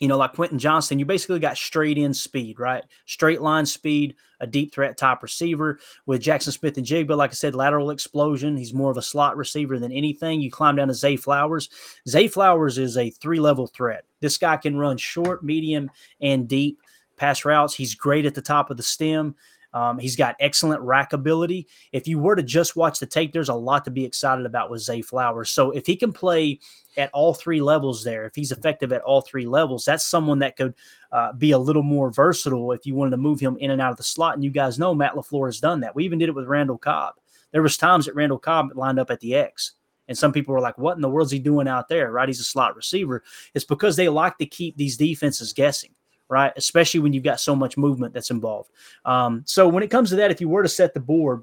you 0.00 0.08
know, 0.08 0.16
like 0.16 0.32
Quentin 0.32 0.58
Johnston, 0.58 0.98
you 0.98 1.04
basically 1.04 1.38
got 1.38 1.56
straight 1.56 1.98
in 1.98 2.14
speed, 2.14 2.58
right? 2.58 2.82
Straight 3.06 3.40
line 3.40 3.66
speed, 3.66 4.16
a 4.40 4.46
deep 4.46 4.74
threat 4.74 4.96
type 4.96 5.22
receiver. 5.22 5.78
With 6.06 6.22
Jaxon 6.22 6.52
Smith-Njigba, 6.52 7.16
like 7.16 7.30
I 7.30 7.34
said, 7.34 7.54
lateral 7.54 7.90
explosion. 7.90 8.56
He's 8.56 8.74
more 8.74 8.90
of 8.90 8.96
a 8.96 9.02
slot 9.02 9.36
receiver 9.36 9.78
than 9.78 9.92
anything. 9.92 10.40
You 10.40 10.50
climb 10.50 10.76
down 10.76 10.88
to 10.88 10.94
Zay 10.94 11.16
Flowers. 11.16 11.68
Zay 12.08 12.26
Flowers 12.26 12.78
is 12.78 12.96
a 12.96 13.10
three 13.10 13.38
level 13.38 13.66
threat. 13.66 14.04
This 14.22 14.38
guy 14.38 14.56
can 14.56 14.78
run 14.78 14.96
short, 14.96 15.44
medium, 15.44 15.90
and 16.22 16.48
deep 16.48 16.80
pass 17.16 17.44
routes. 17.44 17.74
He's 17.74 17.94
great 17.94 18.24
at 18.24 18.34
the 18.34 18.40
top 18.40 18.70
of 18.70 18.78
the 18.78 18.82
stem. 18.82 19.34
Um, 19.74 19.98
he's 19.98 20.16
got 20.16 20.36
excellent 20.38 20.82
rack 20.82 21.12
ability. 21.12 21.66
If 21.92 22.06
you 22.06 22.18
were 22.18 22.36
to 22.36 22.42
just 22.42 22.76
watch 22.76 22.98
the 22.98 23.06
tape, 23.06 23.32
there's 23.32 23.48
a 23.48 23.54
lot 23.54 23.84
to 23.86 23.90
be 23.90 24.04
excited 24.04 24.44
about 24.44 24.70
with 24.70 24.82
Zay 24.82 25.00
Flowers. 25.00 25.50
So 25.50 25.70
if 25.70 25.86
he 25.86 25.96
can 25.96 26.12
play 26.12 26.60
at 26.98 27.10
all 27.14 27.32
three 27.32 27.62
levels 27.62 28.04
there, 28.04 28.26
if 28.26 28.34
he's 28.34 28.52
effective 28.52 28.92
at 28.92 29.00
all 29.02 29.22
three 29.22 29.46
levels, 29.46 29.84
that's 29.84 30.04
someone 30.04 30.40
that 30.40 30.56
could 30.56 30.74
uh, 31.10 31.32
be 31.32 31.52
a 31.52 31.58
little 31.58 31.82
more 31.82 32.10
versatile 32.10 32.72
if 32.72 32.84
you 32.84 32.94
wanted 32.94 33.12
to 33.12 33.16
move 33.16 33.40
him 33.40 33.56
in 33.58 33.70
and 33.70 33.80
out 33.80 33.92
of 33.92 33.96
the 33.96 34.02
slot. 34.02 34.34
And 34.34 34.44
you 34.44 34.50
guys 34.50 34.78
know 34.78 34.94
Matt 34.94 35.14
LaFleur 35.14 35.48
has 35.48 35.60
done 35.60 35.80
that. 35.80 35.94
We 35.94 36.04
even 36.04 36.18
did 36.18 36.28
it 36.28 36.34
with 36.34 36.46
Randall 36.46 36.78
Cobb. 36.78 37.14
There 37.52 37.62
was 37.62 37.76
times 37.76 38.06
that 38.06 38.14
Randall 38.14 38.38
Cobb 38.38 38.72
lined 38.74 38.98
up 38.98 39.10
at 39.10 39.20
the 39.20 39.34
X. 39.34 39.72
And 40.08 40.18
some 40.18 40.32
people 40.32 40.52
were 40.52 40.60
like, 40.60 40.78
what 40.78 40.96
in 40.96 41.02
the 41.02 41.08
world's 41.08 41.32
he 41.32 41.38
doing 41.38 41.68
out 41.68 41.88
there? 41.88 42.10
Right? 42.10 42.28
He's 42.28 42.40
a 42.40 42.44
slot 42.44 42.76
receiver. 42.76 43.22
It's 43.54 43.64
because 43.64 43.96
they 43.96 44.08
like 44.08 44.38
to 44.38 44.46
keep 44.46 44.76
these 44.76 44.96
defenses 44.96 45.52
guessing 45.52 45.94
right? 46.32 46.54
Especially 46.56 46.98
when 46.98 47.12
you've 47.12 47.22
got 47.22 47.40
so 47.40 47.54
much 47.54 47.76
movement 47.76 48.14
that's 48.14 48.30
involved. 48.30 48.70
Um, 49.04 49.42
so 49.44 49.68
when 49.68 49.82
it 49.82 49.90
comes 49.90 50.08
to 50.08 50.16
that, 50.16 50.30
if 50.30 50.40
you 50.40 50.48
were 50.48 50.62
to 50.62 50.68
set 50.68 50.94
the 50.94 51.00
board, 51.00 51.42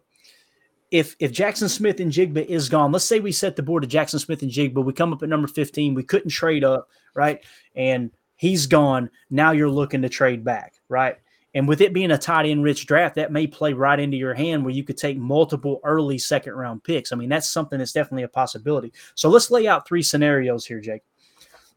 if 0.90 1.16
if 1.20 1.32
Jaxon 1.32 1.70
Smith-Njigba 1.70 2.48
is 2.48 2.70
gone, 2.70 2.92
let's 2.92 3.06
say 3.06 3.20
we 3.20 3.32
set 3.32 3.56
the 3.56 3.62
board 3.62 3.84
to 3.84 3.98
Jaxon 3.98 4.20
Smith-Njigba, 4.20 4.84
we 4.84 4.92
come 4.92 5.14
up 5.14 5.22
at 5.22 5.30
number 5.30 5.48
15, 5.48 5.94
we 5.94 6.02
couldn't 6.02 6.32
trade 6.32 6.64
up, 6.64 6.90
right? 7.14 7.40
And 7.76 8.10
he's 8.36 8.66
gone. 8.66 9.12
Now 9.30 9.52
you're 9.52 9.70
looking 9.70 10.02
to 10.02 10.10
trade 10.10 10.44
back, 10.44 10.74
right? 10.90 11.18
And 11.56 11.68
with 11.68 11.82
it 11.82 11.94
being 11.94 12.12
a 12.12 12.18
tight 12.18 12.46
end 12.46 12.64
rich 12.64 12.86
draft, 12.86 13.16
that 13.16 13.32
may 13.32 13.48
play 13.48 13.74
right 13.74 14.00
into 14.00 14.18
your 14.18 14.36
hand 14.36 14.64
where 14.64 14.74
you 14.74 14.84
could 14.84 14.98
take 14.98 15.18
multiple 15.18 15.82
early 15.84 16.18
second 16.18 16.54
round 16.54 16.84
picks. 16.84 17.12
I 17.12 17.16
mean, 17.16 17.30
that's 17.30 17.50
something 17.50 17.80
that's 17.80 17.92
definitely 17.92 18.24
a 18.24 18.30
possibility. 18.30 18.94
So 19.16 19.30
let's 19.30 19.50
lay 19.50 19.68
out 19.68 19.88
three 19.88 20.04
scenarios 20.04 20.66
here, 20.66 20.80
Jake. 20.80 21.02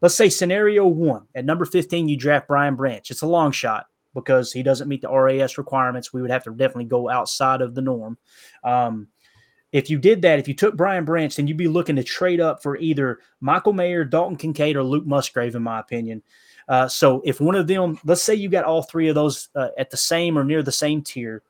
Let's 0.02 0.14
say 0.14 0.28
scenario 0.28 0.86
one 0.86 1.26
at 1.34 1.44
number 1.44 1.64
15, 1.64 2.08
you 2.08 2.16
draft 2.16 2.48
Brian 2.48 2.74
Branch. 2.74 3.10
It's 3.10 3.22
a 3.22 3.26
long 3.26 3.52
shot 3.52 3.86
because 4.14 4.52
he 4.52 4.62
doesn't 4.62 4.88
meet 4.88 5.00
the 5.00 5.10
RAS 5.10 5.56
requirements. 5.56 6.12
We 6.12 6.20
would 6.20 6.30
have 6.30 6.44
to 6.44 6.50
definitely 6.50 6.84
go 6.84 7.08
outside 7.08 7.62
of 7.62 7.74
the 7.74 7.82
norm. 7.82 8.18
Um, 8.64 9.08
if 9.70 9.88
you 9.88 9.98
did 9.98 10.20
that, 10.22 10.38
if 10.38 10.48
you 10.48 10.54
took 10.54 10.76
Brian 10.76 11.06
Branch, 11.06 11.34
then 11.34 11.46
you'd 11.46 11.56
be 11.56 11.68
looking 11.68 11.96
to 11.96 12.04
trade 12.04 12.40
up 12.40 12.62
for 12.62 12.76
either 12.76 13.20
Michael 13.40 13.72
Mayer, 13.72 14.04
Dalton 14.04 14.36
Kincaid, 14.36 14.76
or 14.76 14.82
Luke 14.82 15.06
Musgrave, 15.06 15.54
in 15.54 15.62
my 15.62 15.80
opinion. 15.80 16.22
Uh, 16.68 16.88
so 16.88 17.22
if 17.24 17.40
one 17.40 17.54
of 17.54 17.66
them, 17.66 17.98
let's 18.04 18.22
say 18.22 18.34
you 18.34 18.48
got 18.48 18.64
all 18.64 18.82
three 18.82 19.08
of 19.08 19.14
those 19.14 19.48
uh, 19.54 19.68
at 19.78 19.90
the 19.90 19.96
same 19.96 20.38
or 20.38 20.44
near 20.44 20.62
the 20.62 20.72
same 20.72 21.02
tier, 21.02 21.42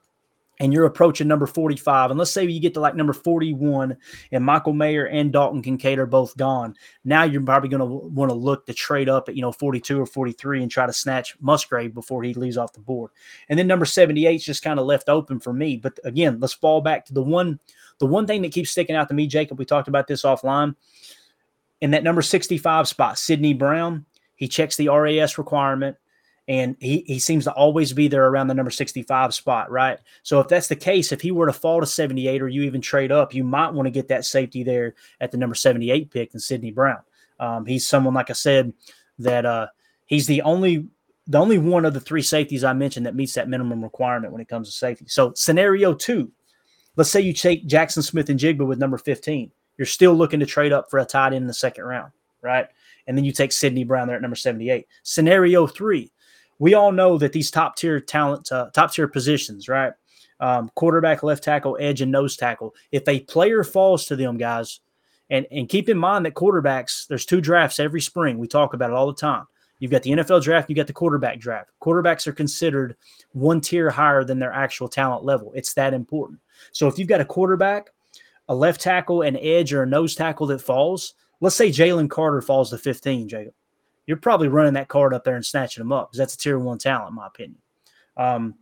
and 0.60 0.72
you're 0.72 0.84
approaching 0.84 1.26
number 1.26 1.46
45, 1.46 2.10
and 2.10 2.18
let's 2.18 2.30
say 2.30 2.44
you 2.44 2.60
get 2.60 2.74
to 2.74 2.80
like 2.80 2.94
number 2.94 3.12
41, 3.12 3.96
and 4.30 4.44
Michael 4.44 4.74
Mayer 4.74 5.06
and 5.06 5.32
Dalton 5.32 5.62
Kincaid 5.62 5.98
are 5.98 6.06
both 6.06 6.36
gone. 6.36 6.76
Now 7.04 7.24
you're 7.24 7.40
probably 7.42 7.68
going 7.68 7.80
to 7.80 7.86
want 7.86 8.30
to 8.30 8.36
look 8.36 8.66
to 8.66 8.74
trade 8.74 9.08
up 9.08 9.28
at 9.28 9.34
you 9.34 9.42
know 9.42 9.50
42 9.50 10.00
or 10.00 10.06
43 10.06 10.62
and 10.62 10.70
try 10.70 10.86
to 10.86 10.92
snatch 10.92 11.36
Musgrave 11.40 11.94
before 11.94 12.22
he 12.22 12.34
leaves 12.34 12.56
off 12.56 12.74
the 12.74 12.80
board. 12.80 13.10
And 13.48 13.58
then 13.58 13.66
number 13.66 13.84
78 13.84 14.34
is 14.34 14.44
just 14.44 14.62
kind 14.62 14.78
of 14.78 14.86
left 14.86 15.08
open 15.08 15.40
for 15.40 15.52
me. 15.52 15.78
But 15.78 15.98
again, 16.04 16.38
let's 16.38 16.54
fall 16.54 16.80
back 16.80 17.06
to 17.06 17.14
the 17.14 17.22
one 17.22 17.58
the 17.98 18.06
one 18.06 18.26
thing 18.26 18.42
that 18.42 18.52
keeps 18.52 18.70
sticking 18.70 18.96
out 18.96 19.08
to 19.08 19.14
me, 19.14 19.26
Jacob, 19.26 19.58
we 19.58 19.64
talked 19.64 19.88
about 19.88 20.06
this 20.06 20.22
offline. 20.22 20.74
In 21.80 21.92
that 21.92 22.04
number 22.04 22.22
65 22.22 22.86
spot, 22.86 23.18
Sydney 23.18 23.54
Brown, 23.54 24.06
he 24.36 24.48
checks 24.48 24.76
the 24.76 24.88
RAS 24.88 25.38
requirement 25.38 25.96
and 26.48 26.76
he, 26.80 27.04
he 27.06 27.18
seems 27.18 27.44
to 27.44 27.52
always 27.52 27.92
be 27.92 28.08
there 28.08 28.26
around 28.26 28.48
the 28.48 28.54
number 28.54 28.70
65 28.70 29.32
spot, 29.32 29.70
right? 29.70 29.98
So 30.22 30.40
if 30.40 30.48
that's 30.48 30.66
the 30.66 30.76
case, 30.76 31.12
if 31.12 31.20
he 31.20 31.30
were 31.30 31.46
to 31.46 31.52
fall 31.52 31.80
to 31.80 31.86
78 31.86 32.42
or 32.42 32.48
you 32.48 32.62
even 32.62 32.80
trade 32.80 33.12
up, 33.12 33.32
you 33.32 33.44
might 33.44 33.72
want 33.72 33.86
to 33.86 33.90
get 33.90 34.08
that 34.08 34.24
safety 34.24 34.64
there 34.64 34.94
at 35.20 35.30
the 35.30 35.38
number 35.38 35.54
78 35.54 36.10
pick 36.10 36.34
in 36.34 36.40
Sydney 36.40 36.72
Brown. 36.72 37.00
Um, 37.38 37.64
he's 37.64 37.86
someone, 37.86 38.14
like 38.14 38.30
I 38.30 38.34
said, 38.34 38.72
that 39.20 39.46
uh, 39.46 39.68
he's 40.06 40.26
the 40.26 40.42
only 40.42 40.88
the 41.28 41.38
only 41.38 41.56
one 41.58 41.84
of 41.84 41.94
the 41.94 42.00
three 42.00 42.22
safeties 42.22 42.64
I 42.64 42.72
mentioned 42.72 43.06
that 43.06 43.14
meets 43.14 43.34
that 43.34 43.48
minimum 43.48 43.80
requirement 43.80 44.32
when 44.32 44.42
it 44.42 44.48
comes 44.48 44.68
to 44.68 44.76
safety. 44.76 45.04
So 45.06 45.32
scenario 45.36 45.94
two, 45.94 46.32
Let's 46.96 47.10
say 47.10 47.20
you 47.20 47.32
take 47.32 47.66
Jaxon 47.66 48.02
Smith-Njigba 48.02 48.66
with 48.66 48.78
number 48.78 48.98
15. 48.98 49.50
You're 49.78 49.86
still 49.86 50.14
looking 50.14 50.40
to 50.40 50.46
trade 50.46 50.72
up 50.72 50.90
for 50.90 50.98
a 50.98 51.04
tight 51.04 51.28
end 51.28 51.36
in 51.36 51.46
the 51.46 51.54
second 51.54 51.84
round, 51.84 52.12
right? 52.42 52.66
And 53.06 53.16
then 53.16 53.24
you 53.24 53.32
take 53.32 53.52
Sydney 53.52 53.84
Brown 53.84 54.06
there 54.06 54.16
at 54.16 54.22
number 54.22 54.36
78. 54.36 54.86
Scenario 55.02 55.66
three, 55.66 56.12
we 56.58 56.74
all 56.74 56.92
know 56.92 57.18
that 57.18 57.32
these 57.32 57.50
top 57.50 57.76
tier 57.76 58.00
talent, 58.00 58.50
uh, 58.52 58.70
top 58.72 58.92
tier 58.92 59.08
positions, 59.08 59.68
right? 59.68 59.92
Um, 60.40 60.70
quarterback, 60.74 61.22
left 61.22 61.44
tackle, 61.44 61.76
edge, 61.80 62.00
and 62.00 62.12
nose 62.12 62.36
tackle. 62.36 62.74
If 62.90 63.06
a 63.08 63.20
player 63.20 63.64
falls 63.64 64.06
to 64.06 64.16
them, 64.16 64.36
guys, 64.38 64.80
and, 65.30 65.46
and 65.50 65.68
keep 65.68 65.88
in 65.88 65.98
mind 65.98 66.26
that 66.26 66.34
quarterbacks, 66.34 67.06
there's 67.06 67.24
two 67.24 67.40
drafts 67.40 67.80
every 67.80 68.00
spring. 68.00 68.38
We 68.38 68.48
talk 68.48 68.74
about 68.74 68.90
it 68.90 68.96
all 68.96 69.06
the 69.06 69.14
time. 69.14 69.46
You've 69.78 69.90
got 69.90 70.04
the 70.04 70.12
NFL 70.12 70.44
draft, 70.44 70.70
you 70.70 70.76
got 70.76 70.86
the 70.86 70.92
quarterback 70.92 71.40
draft. 71.40 71.70
Quarterbacks 71.80 72.28
are 72.28 72.32
considered 72.32 72.96
one 73.32 73.60
tier 73.60 73.90
higher 73.90 74.22
than 74.22 74.38
their 74.38 74.52
actual 74.52 74.86
talent 74.86 75.24
level. 75.24 75.50
It's 75.56 75.74
that 75.74 75.94
important. 75.94 76.38
So 76.70 76.86
if 76.86 76.98
you've 76.98 77.08
got 77.08 77.20
a 77.20 77.24
quarterback, 77.24 77.90
a 78.48 78.54
left 78.54 78.80
tackle, 78.80 79.22
an 79.22 79.36
edge, 79.38 79.72
or 79.72 79.82
a 79.82 79.86
nose 79.86 80.14
tackle 80.14 80.46
that 80.48 80.60
falls, 80.60 81.14
let's 81.42 81.56
say 81.56 81.70
Jalen 81.70 82.08
Carter 82.08 82.40
falls 82.40 82.70
to 82.70 82.78
15, 82.78 83.28
Jacob. 83.28 83.52
You're 84.06 84.16
probably 84.16 84.48
running 84.48 84.74
that 84.74 84.88
card 84.88 85.12
up 85.12 85.24
there 85.24 85.34
and 85.34 85.44
snatching 85.44 85.82
him 85.82 85.92
up 85.92 86.08
because 86.08 86.18
that's 86.18 86.34
a 86.34 86.38
tier 86.38 86.58
one 86.58 86.78
talent, 86.78 87.10
in 87.10 87.16
my 87.16 87.26
opinion. 87.26 87.58
Um, 88.16 88.54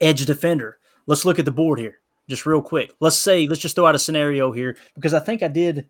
edge 0.00 0.24
defender. 0.24 0.78
Let's 1.06 1.24
look 1.24 1.38
at 1.40 1.44
the 1.44 1.50
board 1.50 1.80
here, 1.80 1.98
just 2.28 2.46
real 2.46 2.62
quick. 2.62 2.94
Let's 3.00 3.18
say, 3.18 3.46
let's 3.48 3.60
just 3.60 3.74
throw 3.74 3.86
out 3.86 3.96
a 3.96 3.98
scenario 3.98 4.52
here 4.52 4.76
because 4.94 5.14
I 5.14 5.18
think 5.18 5.42
I 5.42 5.48
did. 5.48 5.88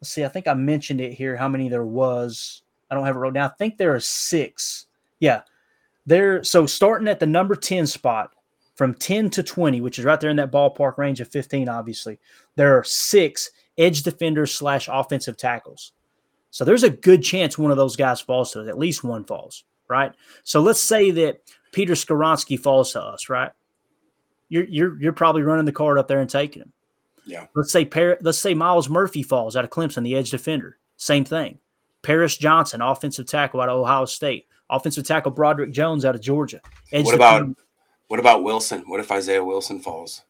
Let's 0.00 0.10
see, 0.10 0.24
I 0.24 0.28
think 0.28 0.48
I 0.48 0.54
mentioned 0.54 1.00
it 1.00 1.12
here 1.12 1.36
how 1.36 1.48
many 1.48 1.68
there 1.68 1.84
was. 1.84 2.62
I 2.90 2.96
don't 2.96 3.06
have 3.06 3.14
it 3.14 3.20
wrote 3.20 3.34
down. 3.34 3.50
I 3.50 3.54
think 3.54 3.78
there 3.78 3.94
are 3.94 4.00
six. 4.00 4.86
Yeah. 5.20 5.42
There, 6.04 6.42
so 6.42 6.66
starting 6.66 7.06
at 7.06 7.20
the 7.20 7.26
number 7.26 7.54
10 7.54 7.86
spot, 7.86 8.32
from 8.74 8.94
10 8.94 9.30
to 9.30 9.42
20, 9.42 9.82
which 9.82 9.98
is 9.98 10.04
right 10.06 10.18
there 10.18 10.30
in 10.30 10.36
that 10.36 10.50
ballpark 10.50 10.96
range 10.96 11.20
of 11.20 11.28
15, 11.28 11.68
obviously, 11.68 12.18
there 12.56 12.76
are 12.76 12.82
six 12.82 13.50
edge 13.80 14.02
defenders 14.02 14.52
slash 14.52 14.88
offensive 14.90 15.36
tackles. 15.36 15.92
So 16.50 16.64
there's 16.64 16.82
a 16.82 16.90
good 16.90 17.22
chance 17.22 17.56
one 17.56 17.70
of 17.70 17.76
those 17.76 17.96
guys 17.96 18.20
falls 18.20 18.52
to 18.52 18.62
us. 18.62 18.68
At 18.68 18.78
least 18.78 19.02
one 19.02 19.24
falls, 19.24 19.64
right? 19.88 20.12
So 20.44 20.60
let's 20.60 20.80
say 20.80 21.10
that 21.12 21.40
Peter 21.72 21.94
Skoronski 21.94 22.58
falls 22.58 22.92
to 22.92 23.00
us, 23.00 23.28
right? 23.28 23.52
You're 24.48 24.64
you're 24.64 25.00
you're 25.00 25.12
probably 25.12 25.42
running 25.42 25.64
the 25.64 25.72
card 25.72 25.98
up 25.98 26.08
there 26.08 26.20
and 26.20 26.28
taking 26.28 26.62
him. 26.62 26.72
Yeah. 27.24 27.46
Let's 27.54 27.72
say 27.72 27.88
let's 28.20 28.38
say 28.38 28.54
Myles 28.54 28.88
Murphy 28.88 29.22
falls 29.22 29.56
out 29.56 29.64
of 29.64 29.70
Clemson, 29.70 30.02
the 30.02 30.16
edge 30.16 30.30
defender. 30.30 30.78
Same 30.96 31.24
thing. 31.24 31.58
Paris 32.02 32.36
Johnson, 32.36 32.80
offensive 32.80 33.26
tackle 33.26 33.60
out 33.60 33.68
of 33.68 33.78
Ohio 33.78 34.04
State. 34.04 34.46
Offensive 34.68 35.06
tackle 35.06 35.32
Broderick 35.32 35.72
Jones 35.72 36.04
out 36.04 36.14
of 36.14 36.20
Georgia. 36.20 36.60
Edge 36.92 37.04
what 37.04 37.14
about 37.14 37.38
defender. 37.38 37.60
What 38.08 38.20
about 38.20 38.42
Wilson? 38.42 38.82
What 38.86 38.98
if 38.98 39.12
Isaiah 39.12 39.44
Wilson 39.44 39.78
falls? 39.78 40.22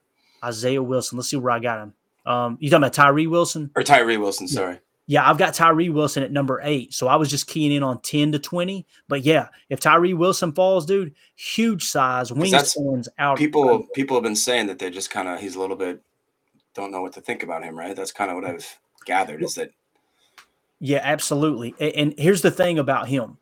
Isaiah 0.45 0.83
Wilson. 0.83 1.17
Let's 1.17 1.31
see 1.31 1.37
where 1.37 1.53
I 1.53 1.59
got 1.59 1.83
him. 1.83 1.95
Um, 2.27 2.59
you 2.61 2.71
talking 2.71 2.83
about 2.83 2.93
Tyree 2.93 3.27
Wilson? 3.27 3.71
Or 3.75 3.83
Tyree 3.83 4.17
Wilson, 4.17 4.49
sorry. 4.49 4.79
Yeah, 5.07 5.29
I've 5.29 5.39
got 5.39 5.55
Tyree 5.55 5.89
Wilson 5.89 6.23
at 6.23 6.31
number 6.31 6.61
eight. 6.63 6.95
So 6.95 7.09
I 7.09 7.17
was 7.17 7.29
just 7.29 7.49
keying 7.49 7.73
in 7.73 7.83
on 7.83 8.01
10 8.01 8.33
to 8.33 8.39
20. 8.39 8.87
But 9.09 9.25
yeah, 9.25 9.49
if 9.69 9.81
Tyree 9.81 10.15
Wilson 10.15 10.53
falls, 10.53 10.87
dude, 10.87 11.15
huge 11.35 11.85
size, 11.85 12.31
wingspans 12.31 13.09
out. 13.19 13.37
People 13.37 13.87
people 13.95 14.17
have 14.17 14.23
been 14.23 14.37
saying 14.37 14.69
that 14.69 14.79
they 14.79 14.89
just 14.89 15.11
kind 15.11 15.27
of 15.27 15.41
he's 15.41 15.57
a 15.57 15.61
little 15.61 15.77
bit 15.77 16.01
don't 16.75 16.93
know 16.93 17.03
what 17.03 17.13
to 17.15 17.21
think 17.21 17.43
about 17.43 17.65
him, 17.65 17.77
right? 17.77 17.97
That's 17.97 18.13
kind 18.13 18.31
of 18.31 18.37
what 18.37 18.45
I've 18.45 18.79
gathered 19.05 19.43
is 19.43 19.55
that 19.55 19.73
Yeah, 20.79 21.01
absolutely. 21.03 21.75
And, 21.81 21.93
and 21.95 22.15
here's 22.17 22.43
the 22.43 22.53
thing 22.53 22.79
about 22.79 23.09
him. 23.09 23.39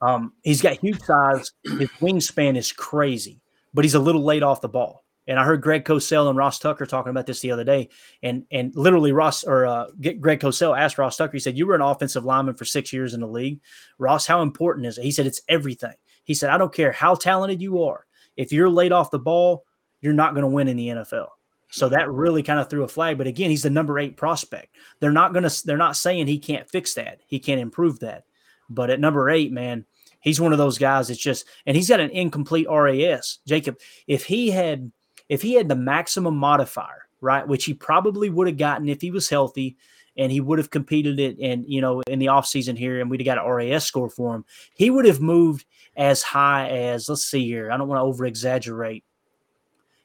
Um, 0.00 0.32
he's 0.44 0.62
got 0.62 0.74
huge 0.74 1.00
size, 1.00 1.50
his 1.64 1.90
wingspan 2.00 2.56
is 2.56 2.70
crazy 2.70 3.40
but 3.74 3.84
he's 3.84 3.94
a 3.94 4.00
little 4.00 4.24
late 4.24 4.42
off 4.42 4.60
the 4.60 4.68
ball. 4.68 5.04
And 5.28 5.38
I 5.38 5.44
heard 5.44 5.60
Greg 5.60 5.84
Cosell 5.84 6.28
and 6.28 6.38
Ross 6.38 6.58
Tucker 6.58 6.86
talking 6.86 7.10
about 7.10 7.26
this 7.26 7.40
the 7.40 7.52
other 7.52 7.62
day. 7.62 7.90
And 8.22 8.44
and 8.50 8.74
literally 8.74 9.12
Ross 9.12 9.44
or 9.44 9.66
uh, 9.66 9.86
Greg 10.00 10.40
Cosell 10.40 10.76
asked 10.76 10.98
Ross 10.98 11.16
Tucker, 11.16 11.34
he 11.34 11.38
said, 11.38 11.56
You 11.56 11.66
were 11.66 11.74
an 11.74 11.82
offensive 11.82 12.24
lineman 12.24 12.56
for 12.56 12.64
six 12.64 12.92
years 12.92 13.14
in 13.14 13.20
the 13.20 13.28
league. 13.28 13.60
Ross, 13.98 14.26
how 14.26 14.42
important 14.42 14.86
is 14.86 14.98
it? 14.98 15.04
He 15.04 15.12
said, 15.12 15.26
It's 15.26 15.42
everything. 15.48 15.94
He 16.24 16.34
said, 16.34 16.50
I 16.50 16.58
don't 16.58 16.74
care 16.74 16.92
how 16.92 17.14
talented 17.14 17.62
you 17.62 17.84
are. 17.84 18.06
If 18.36 18.52
you're 18.52 18.70
laid 18.70 18.92
off 18.92 19.10
the 19.10 19.18
ball, 19.18 19.64
you're 20.00 20.12
not 20.12 20.34
going 20.34 20.42
to 20.42 20.48
win 20.48 20.68
in 20.68 20.76
the 20.76 20.88
NFL. 20.88 21.28
So 21.70 21.90
that 21.90 22.10
really 22.10 22.42
kind 22.42 22.58
of 22.58 22.70
threw 22.70 22.82
a 22.82 22.88
flag. 22.88 23.18
But 23.18 23.26
again, 23.26 23.50
he's 23.50 23.62
the 23.62 23.70
number 23.70 23.98
eight 23.98 24.16
prospect. 24.16 24.74
They're 25.00 25.12
not 25.12 25.34
going 25.34 25.46
to, 25.46 25.66
they're 25.66 25.76
not 25.76 25.96
saying 25.96 26.26
he 26.26 26.38
can't 26.38 26.68
fix 26.70 26.94
that. 26.94 27.20
He 27.26 27.38
can't 27.38 27.60
improve 27.60 28.00
that. 28.00 28.24
But 28.70 28.88
at 28.88 29.00
number 29.00 29.28
eight, 29.28 29.52
man, 29.52 29.84
He's 30.20 30.40
one 30.40 30.52
of 30.52 30.58
those 30.58 30.78
guys 30.78 31.10
It's 31.10 31.20
just, 31.20 31.46
and 31.66 31.76
he's 31.76 31.88
got 31.88 32.00
an 32.00 32.10
incomplete 32.10 32.66
RAS. 32.68 33.38
Jacob, 33.46 33.78
if 34.06 34.24
he 34.24 34.50
had, 34.50 34.90
if 35.28 35.42
he 35.42 35.54
had 35.54 35.68
the 35.68 35.76
maximum 35.76 36.36
modifier, 36.36 37.08
right, 37.20 37.46
which 37.46 37.64
he 37.64 37.74
probably 37.74 38.30
would 38.30 38.46
have 38.46 38.56
gotten 38.56 38.88
if 38.88 39.00
he 39.00 39.10
was 39.10 39.28
healthy 39.28 39.76
and 40.16 40.32
he 40.32 40.40
would 40.40 40.58
have 40.58 40.70
competed 40.70 41.20
it 41.20 41.38
and 41.40 41.64
you 41.68 41.80
know 41.80 42.02
in 42.08 42.18
the 42.18 42.26
offseason 42.26 42.76
here 42.76 43.00
and 43.00 43.08
we'd 43.08 43.20
have 43.20 43.36
got 43.36 43.38
an 43.38 43.50
RAS 43.50 43.84
score 43.84 44.10
for 44.10 44.34
him, 44.34 44.44
he 44.74 44.90
would 44.90 45.04
have 45.04 45.20
moved 45.20 45.64
as 45.96 46.22
high 46.22 46.68
as 46.68 47.08
let's 47.08 47.24
see 47.24 47.44
here. 47.44 47.70
I 47.70 47.76
don't 47.76 47.88
want 47.88 47.98
to 47.98 48.04
over 48.04 48.26
exaggerate. 48.26 49.04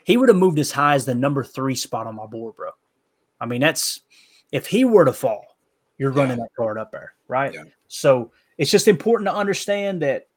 He 0.04 0.18
would 0.18 0.30
have 0.30 0.38
moved 0.38 0.60
as 0.60 0.72
high 0.72 0.96
as 0.96 1.06
the 1.06 1.16
number 1.16 1.44
three 1.44 1.76
spot 1.76 2.08
on 2.08 2.16
my 2.16 2.26
board, 2.26 2.56
bro. 2.56 2.72
I 3.40 3.46
mean, 3.46 3.62
that's 3.62 4.02
if 4.52 4.68
he 4.68 4.86
were 4.86 5.06
to 5.06 5.14
fall, 5.14 5.58
you're 5.98 6.12
running 6.12 6.38
that 6.38 6.50
card 6.58 6.78
up 6.78 6.92
there, 6.92 7.14
right? 7.28 7.54
Yeah. 7.54 7.64
So 7.88 8.32
it's 8.58 8.72
just 8.72 8.88
important 8.88 9.28
to 9.30 9.34
understand 9.34 10.02
that, 10.02 10.28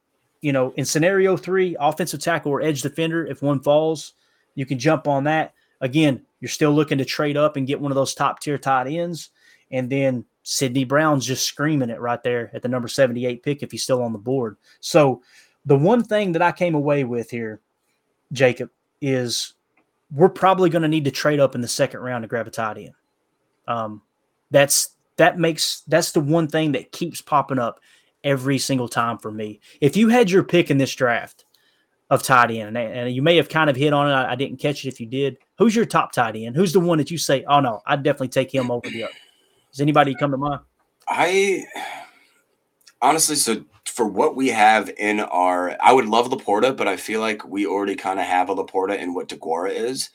you 0.41 0.53
know, 0.53 0.73
in 0.77 0.85
scenario 0.85 1.37
three, 1.37 1.77
offensive 1.79 2.21
tackle 2.21 2.53
or 2.53 2.63
edge 2.63 2.83
defender, 2.83 3.27
if 3.27 3.43
one 3.43 3.61
falls, 3.61 4.15
you 4.57 4.67
can 4.67 4.81
jump 4.81 5.07
on 5.07 5.25
that. 5.25 5.55
Again, 5.81 6.27
you're 6.41 6.49
still 6.49 6.73
looking 6.73 6.99
to 6.99 7.05
trade 7.05 7.37
up 7.37 7.57
and 7.57 7.67
get 7.67 7.81
one 7.81 7.93
of 7.93 7.97
those 7.97 8.15
top 8.15 8.41
tier 8.41 8.59
tight 8.59 8.89
ends. 8.89 9.31
And 9.71 9.89
then 9.89 10.25
Sydney 10.43 10.85
Brown's 10.85 11.27
just 11.27 11.47
screaming 11.47 11.91
it 11.91 12.01
right 12.01 12.23
there 12.23 12.51
at 12.53 12.63
the 12.63 12.69
number 12.69 12.89
78 12.89 13.43
pick 13.43 13.63
if 13.63 13.71
he's 13.71 13.83
still 13.83 14.03
on 14.03 14.13
the 14.13 14.19
board. 14.19 14.57
So 14.81 15.23
the 15.65 15.77
one 15.77 16.03
thing 16.03 16.33
that 16.33 16.43
I 16.43 16.53
came 16.53 16.75
away 16.75 17.05
with 17.05 17.31
here, 17.31 17.61
Jacob, 18.33 18.71
is 19.01 19.55
we're 20.13 20.29
probably 20.29 20.71
going 20.71 20.83
to 20.83 20.89
need 20.89 21.05
to 21.05 21.11
trade 21.11 21.41
up 21.41 21.55
in 21.55 21.61
the 21.61 21.69
second 21.69 22.01
round 22.01 22.23
to 22.23 22.29
grab 22.29 22.47
a 22.47 22.51
tight 22.51 22.79
end. 22.79 22.95
Um, 23.67 24.03
that's 24.51 24.91
that 25.17 25.39
makes 25.39 25.83
that's 25.89 26.13
the 26.13 26.21
one 26.21 26.47
thing 26.47 26.73
that 26.73 26.93
keeps 26.93 27.21
popping 27.21 27.59
up 27.59 27.81
every 28.23 28.59
single 28.59 28.89
time 28.89 29.19
for 29.19 29.33
me. 29.33 29.61
If 29.81 29.97
you 29.97 30.09
had 30.09 30.31
your 30.31 30.45
pick 30.45 30.71
in 30.71 30.79
this 30.79 30.95
draft 30.95 31.45
of 32.11 32.23
tight 32.23 32.51
end, 32.51 32.77
and 32.77 33.13
you 33.13 33.21
may 33.21 33.37
have 33.37 33.49
kind 33.49 33.69
of 33.69 33.77
hit 33.77 33.93
on 33.93 34.09
it, 34.09 34.13
I, 34.13 34.33
I 34.33 34.35
didn't 34.37 34.59
catch 34.59 34.85
it 34.85 34.89
if 34.89 35.01
you 35.01 35.07
did. 35.07 35.39
Who's 35.59 35.75
your 35.75 35.87
top 35.87 36.13
tight 36.13 36.37
end? 36.37 36.55
Who's 36.55 36.73
the 36.73 36.81
one 36.81 36.99
that 36.99 37.11
you 37.11 37.19
say, 37.19 37.45
oh 37.49 37.61
no, 37.61 37.81
I'd 37.87 38.03
definitely 38.03 38.29
take 38.29 38.55
him 38.55 38.71
over 38.71 38.89
the 38.89 39.05
other? 39.05 39.13
Does 39.73 39.81
anybody 39.81 40.15
come 40.15 40.31
to 40.31 40.37
mind? 40.37 40.61
I 41.09 41.65
honestly, 43.03 43.37
so 43.37 43.65
for 43.85 44.07
what 44.07 44.37
we 44.37 44.49
have 44.49 44.91
in 44.99 45.21
our, 45.21 45.77
I 45.81 45.93
would 45.93 46.07
love 46.07 46.29
Laporta, 46.29 46.77
but 46.77 46.87
I 46.87 46.97
feel 46.97 47.21
like 47.21 47.47
we 47.47 47.67
already 47.67 47.97
kind 47.97 48.21
of 48.21 48.27
have 48.27 48.49
a 48.49 48.55
Laporta 48.55 48.99
in 48.99 49.15
what 49.15 49.29
DeGuara 49.29 49.73
is. 49.73 50.11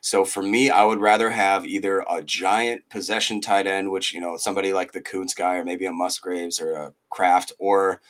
So 0.00 0.24
for 0.24 0.42
me, 0.42 0.68
I 0.68 0.84
would 0.84 1.00
rather 1.00 1.30
have 1.30 1.66
either 1.66 2.04
a 2.10 2.22
giant 2.22 2.88
possession 2.90 3.40
tight 3.40 3.66
end, 3.66 3.90
which 3.90 4.12
you 4.12 4.20
know 4.20 4.36
somebody 4.36 4.72
like 4.72 4.92
the 4.92 5.00
Kuntz 5.00 5.32
guy, 5.34 5.56
or 5.56 5.64
maybe 5.64 5.86
a 5.86 5.92
Musgraves 5.92 6.60
or 6.60 6.74
a 6.74 6.94
Kraft, 7.08 7.52
or 7.58 8.02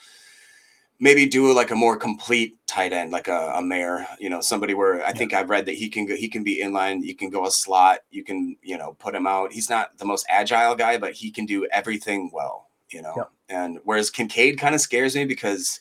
maybe 1.01 1.26
do 1.26 1.53
like 1.53 1.70
a 1.70 1.76
more 1.76 1.97
complete 1.97 2.57
tight 2.66 2.92
end, 2.92 3.11
like 3.11 3.28
a, 3.28 3.53
a 3.57 3.62
Mayer, 3.62 4.07
you 4.18 4.30
know, 4.30 4.40
somebody 4.40 4.74
where 4.74 5.05
I 5.05 5.12
think 5.12 5.32
I've 5.32 5.51
read 5.51 5.66
that 5.66 5.74
he 5.74 5.88
can 5.88 6.07
go, 6.07 6.14
he 6.14 6.28
can 6.28 6.45
be 6.45 6.62
inline, 6.62 7.03
you 7.03 7.14
can 7.14 7.30
go 7.30 7.47
a 7.47 7.51
slot, 7.51 8.01
you 8.11 8.24
can, 8.24 8.57
you 8.62 8.78
know, 8.78 8.97
put 8.99 9.14
him 9.14 9.26
out. 9.26 9.53
He's 9.53 9.68
not 9.68 9.97
the 9.99 10.05
most 10.05 10.24
agile 10.28 10.74
guy, 10.74 10.99
but 10.99 11.12
he 11.12 11.30
can 11.30 11.47
do 11.47 11.66
everything 11.72 12.30
well, 12.32 12.68
you 12.90 13.03
know. 13.03 13.12
Yep. 13.16 13.30
And 13.49 13.78
whereas 13.84 14.11
Kincaid 14.11 14.59
kind 14.59 14.74
of 14.74 14.80
scares 14.80 15.14
me 15.14 15.24
because, 15.24 15.80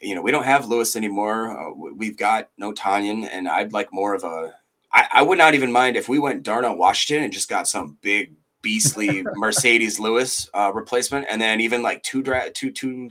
you 0.00 0.14
know, 0.14 0.22
we 0.22 0.30
don't 0.30 0.44
have 0.44 0.66
Lewis 0.66 0.96
anymore. 0.96 1.56
Uh, 1.56 1.74
we've 1.96 2.16
got 2.16 2.48
no 2.58 2.72
Tonyan, 2.72 3.28
and 3.30 3.48
I'd 3.48 3.72
like 3.72 3.92
more 3.92 4.14
of 4.14 4.24
a. 4.24 4.54
I, 4.92 5.08
I 5.12 5.22
would 5.22 5.38
not 5.38 5.54
even 5.54 5.72
mind 5.72 5.96
if 5.96 6.08
we 6.08 6.18
went 6.18 6.42
Darnell 6.42 6.76
Washington 6.76 7.24
and 7.24 7.32
just 7.32 7.48
got 7.48 7.68
some 7.68 7.96
big 8.02 8.34
beastly 8.62 9.22
Marcedes 9.36 10.00
Lewis 10.00 10.48
uh, 10.54 10.72
replacement, 10.74 11.26
and 11.30 11.40
then 11.40 11.60
even 11.60 11.82
like 11.82 12.02
two 12.02 12.22
dra- 12.22 12.50
two 12.50 12.72
two 12.72 13.10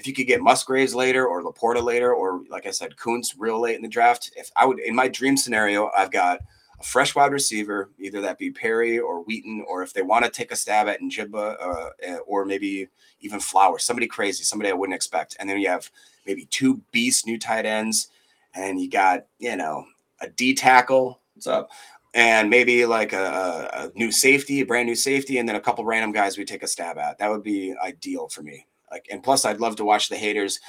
if 0.00 0.06
you 0.06 0.14
could 0.14 0.26
get 0.26 0.40
Musgraves 0.40 0.94
later 0.94 1.26
or 1.26 1.42
Laporta 1.42 1.82
later, 1.82 2.14
or 2.14 2.40
like 2.48 2.66
I 2.66 2.70
said, 2.70 2.96
Kuntz 2.96 3.36
real 3.36 3.60
late 3.60 3.76
in 3.76 3.82
the 3.82 3.88
draft, 3.88 4.30
if 4.34 4.50
I 4.56 4.64
would, 4.64 4.78
in 4.78 4.94
my 4.94 5.08
dream 5.08 5.36
scenario, 5.36 5.90
I've 5.94 6.10
got 6.10 6.40
a 6.80 6.82
fresh 6.82 7.14
wide 7.14 7.32
receiver, 7.32 7.90
either 7.98 8.22
that 8.22 8.38
be 8.38 8.50
Perry 8.50 8.98
or 8.98 9.22
Wheaton, 9.24 9.62
or 9.68 9.82
if 9.82 9.92
they 9.92 10.00
want 10.00 10.24
to 10.24 10.30
take 10.30 10.52
a 10.52 10.56
stab 10.56 10.88
at 10.88 11.02
Njigba, 11.02 11.56
uh, 11.60 11.90
eh, 12.02 12.16
or 12.26 12.46
maybe 12.46 12.88
even 13.20 13.40
Flower, 13.40 13.78
somebody 13.78 14.06
crazy, 14.06 14.42
somebody 14.42 14.70
I 14.70 14.72
wouldn't 14.72 14.96
expect. 14.96 15.36
And 15.38 15.50
then 15.50 15.60
you 15.60 15.68
have 15.68 15.90
maybe 16.26 16.46
two 16.46 16.80
beast 16.92 17.26
new 17.26 17.38
tight 17.38 17.66
ends, 17.66 18.08
and 18.54 18.80
you 18.80 18.88
got, 18.88 19.26
you 19.38 19.54
know, 19.54 19.84
a 20.22 20.30
D 20.30 20.54
tackle. 20.54 21.20
What's 21.34 21.46
up? 21.46 21.68
And 22.14 22.48
maybe 22.48 22.86
like 22.86 23.12
a, 23.12 23.90
a 23.94 23.98
new 23.98 24.10
safety, 24.10 24.60
a 24.60 24.66
brand 24.66 24.88
new 24.88 24.94
safety, 24.94 25.36
and 25.36 25.46
then 25.46 25.56
a 25.56 25.60
couple 25.60 25.84
random 25.84 26.10
guys 26.10 26.38
we 26.38 26.46
take 26.46 26.62
a 26.62 26.66
stab 26.66 26.96
at. 26.96 27.18
That 27.18 27.28
would 27.28 27.42
be 27.42 27.74
ideal 27.82 28.28
for 28.28 28.42
me. 28.42 28.64
Like, 28.90 29.06
and 29.10 29.22
plus, 29.22 29.44
I'd 29.44 29.60
love 29.60 29.76
to 29.76 29.84
watch 29.84 30.08
the 30.08 30.16
haters. 30.16 30.60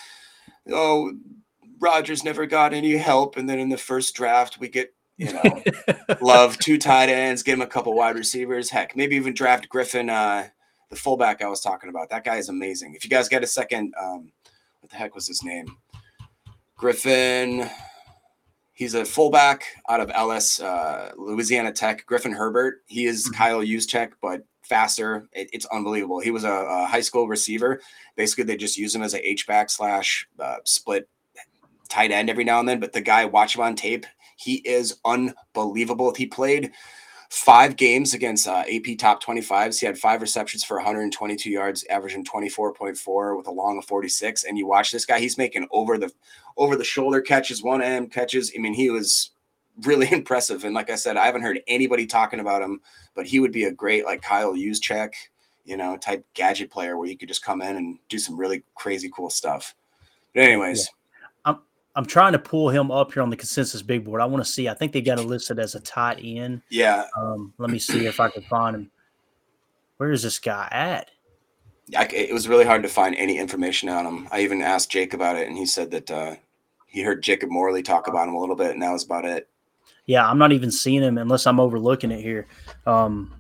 Oh, 0.72 1.14
Rodgers 1.80 2.24
never 2.24 2.46
got 2.46 2.74
any 2.74 2.96
help, 2.98 3.38
and 3.38 3.50
then 3.50 3.60
in 3.60 3.70
the 3.70 3.78
first 3.78 4.16
draft, 4.16 4.60
we 4.60 4.70
get 4.70 4.94
you 5.18 5.34
know, 5.34 5.64
love 6.22 6.58
two 6.58 6.78
tight 6.78 7.10
ends, 7.10 7.44
give 7.44 7.54
him 7.54 7.62
a 7.62 7.68
couple 7.68 7.94
wide 7.94 8.16
receivers. 8.16 8.70
Heck, 8.70 8.96
maybe 8.96 9.16
even 9.16 9.34
draft 9.34 9.70
Griffin, 9.70 10.10
uh, 10.10 10.48
the 10.90 10.96
fullback 10.96 11.42
I 11.42 11.48
was 11.48 11.62
talking 11.62 11.90
about. 11.90 12.10
That 12.10 12.24
guy 12.24 12.38
is 12.38 12.50
amazing. 12.50 12.96
If 12.96 13.04
you 13.04 13.10
guys 13.10 13.30
get 13.30 13.44
a 13.44 13.48
second, 13.48 13.94
um, 14.02 14.32
what 14.80 14.90
the 14.90 14.98
heck 14.98 15.14
was 15.14 15.28
his 15.28 15.44
name? 15.44 15.78
Griffin. 16.76 17.70
He's 18.74 18.96
a 18.96 19.06
fullback 19.06 19.66
out 19.90 20.00
of 20.00 20.10
LS, 20.10 20.60
uh, 20.60 21.12
Louisiana 21.16 21.72
Tech. 21.72 22.04
Griffin 22.08 22.32
Herbert. 22.32 22.82
He 22.88 23.06
is 23.06 23.26
mm-hmm. 23.26 23.36
Kyle 23.36 23.62
Juszczyk, 23.62 24.14
but 24.24 24.42
faster. 24.72 25.28
It, 25.34 25.50
it's 25.52 25.66
unbelievable. 25.66 26.22
He 26.22 26.32
was 26.32 26.46
a, 26.46 26.50
a, 26.50 26.86
high 26.86 27.02
school 27.02 27.28
receiver. 27.28 27.82
Basically, 28.16 28.46
they 28.46 28.56
just 28.56 28.78
use 28.78 28.96
him 28.96 29.04
as 29.04 29.14
a 29.14 29.30
H 29.30 29.46
back 29.46 29.70
slash 29.70 30.26
uh, 30.40 30.56
split 30.64 31.10
tight 31.90 32.12
end 32.12 32.30
every 32.30 32.46
now 32.46 32.62
and 32.62 32.70
then. 32.70 32.80
But 32.80 32.94
the 32.94 33.02
guy, 33.02 33.26
watch 33.26 33.56
him 33.56 33.64
on 33.64 33.76
tape. 33.76 34.06
He 34.38 34.56
is 34.64 34.98
unbelievable. 35.04 36.14
He 36.16 36.26
played 36.26 36.72
five 37.30 37.76
games 37.76 38.14
against 38.14 38.48
uh, 38.48 38.64
AP 38.72 38.98
top 38.98 39.22
25s. 39.22 39.78
He 39.78 39.86
had 39.86 39.98
five 39.98 40.22
receptions 40.22 40.64
for 40.64 40.78
122 40.78 41.50
yards, 41.50 41.84
averaging 41.90 42.24
24.4 42.24 43.38
with 43.38 43.48
a 43.48 43.52
long 43.52 43.78
of 43.78 43.84
46. 43.86 44.46
And 44.46 44.58
you 44.58 44.68
watch 44.68 44.92
this 44.92 45.06
guy, 45.06 45.20
he's 45.20 45.38
making 45.38 45.68
over 45.72 45.98
the 45.98 46.12
over 46.56 46.78
the 46.78 46.86
shoulder 46.86 47.20
catches, 47.20 47.62
one 47.62 47.82
M 47.82 48.08
catches. 48.08 48.54
I 48.56 48.62
mean, 48.62 48.74
he 48.74 48.90
was 48.90 49.32
really 49.86 50.08
impressive. 50.12 50.64
And 50.64 50.74
like 50.74 50.90
I 50.90 50.96
said, 50.96 51.18
I 51.18 51.26
haven't 51.26 51.42
heard 51.42 51.62
anybody 51.68 52.06
talking 52.06 52.40
about 52.40 52.62
him, 52.62 52.82
but 53.16 53.26
he 53.26 53.40
would 53.40 53.52
be 53.52 53.66
a 53.66 53.72
great 53.72 54.06
like 54.06 54.22
Kyle 54.22 54.54
Juszczyk, 54.54 55.12
you 55.66 55.78
know, 55.78 55.98
type 55.98 56.26
gadget 56.34 56.72
player 56.72 56.98
where 56.98 57.08
you 57.08 57.18
could 57.18 57.28
just 57.28 57.44
come 57.44 57.62
in 57.62 57.76
and 57.76 58.00
do 58.10 58.18
some 58.18 58.38
really 58.38 58.64
crazy 58.76 59.10
cool 59.14 59.30
stuff. 59.30 59.76
But 60.34 60.44
anyways. 60.44 60.80
Yeah. 60.80 60.86
I'm 61.46 61.60
I'm 61.96 62.06
trying 62.06 62.34
to 62.34 62.40
pull 62.40 62.70
him 62.70 62.92
up 62.92 63.14
here 63.14 63.24
on 63.24 63.30
the 63.30 63.38
consensus 63.38 63.82
big 63.82 64.06
board. 64.06 64.22
I 64.22 64.26
want 64.26 64.44
to 64.44 64.50
see. 64.50 64.70
I 64.70 64.74
think 64.74 64.94
they 64.94 65.02
got 65.02 65.20
it 65.20 65.24
listed 65.24 65.60
as 65.60 65.76
a 65.76 65.80
tight 65.82 66.20
end. 66.24 66.62
Yeah. 66.70 67.06
Um, 67.18 67.54
let 67.58 67.70
me 67.70 67.80
see 67.80 68.06
if 68.06 68.20
I 68.20 68.30
can 68.30 68.44
find 68.44 68.76
him. 68.76 68.92
Where 69.98 70.12
is 70.12 70.24
this 70.24 70.40
guy 70.40 70.68
at? 70.72 71.12
I, 71.96 72.06
it 72.06 72.34
was 72.34 72.48
really 72.48 72.64
hard 72.64 72.84
to 72.84 72.90
find 72.90 73.16
any 73.16 73.38
information 73.38 73.90
on 73.90 74.06
him. 74.06 74.28
I 74.32 74.42
even 74.42 74.62
asked 74.62 74.92
Jake 74.92 75.14
about 75.14 75.36
it, 75.36 75.48
and 75.48 75.58
he 75.58 75.66
said 75.66 75.92
that 75.92 76.10
uh, 76.10 76.36
he 76.88 77.02
heard 77.02 77.22
Jacob 77.22 77.50
Morley 77.50 77.84
talk 77.84 78.08
about 78.08 78.30
him 78.30 78.34
a 78.34 78.40
little 78.40 78.56
bit, 78.56 78.72
and 78.72 78.82
that 78.82 78.92
was 78.92 79.04
about 79.04 79.26
it 79.26 79.50
yeah, 80.12 80.30
I'm 80.30 80.38
not 80.38 80.52
even 80.52 80.72
seeing 80.72 81.02
him 81.02 81.18
unless 81.18 81.48
I'm 81.48 81.58
overlooking 81.58 82.12
it 82.12 82.22
here. 82.22 82.46
Um, 82.86 83.34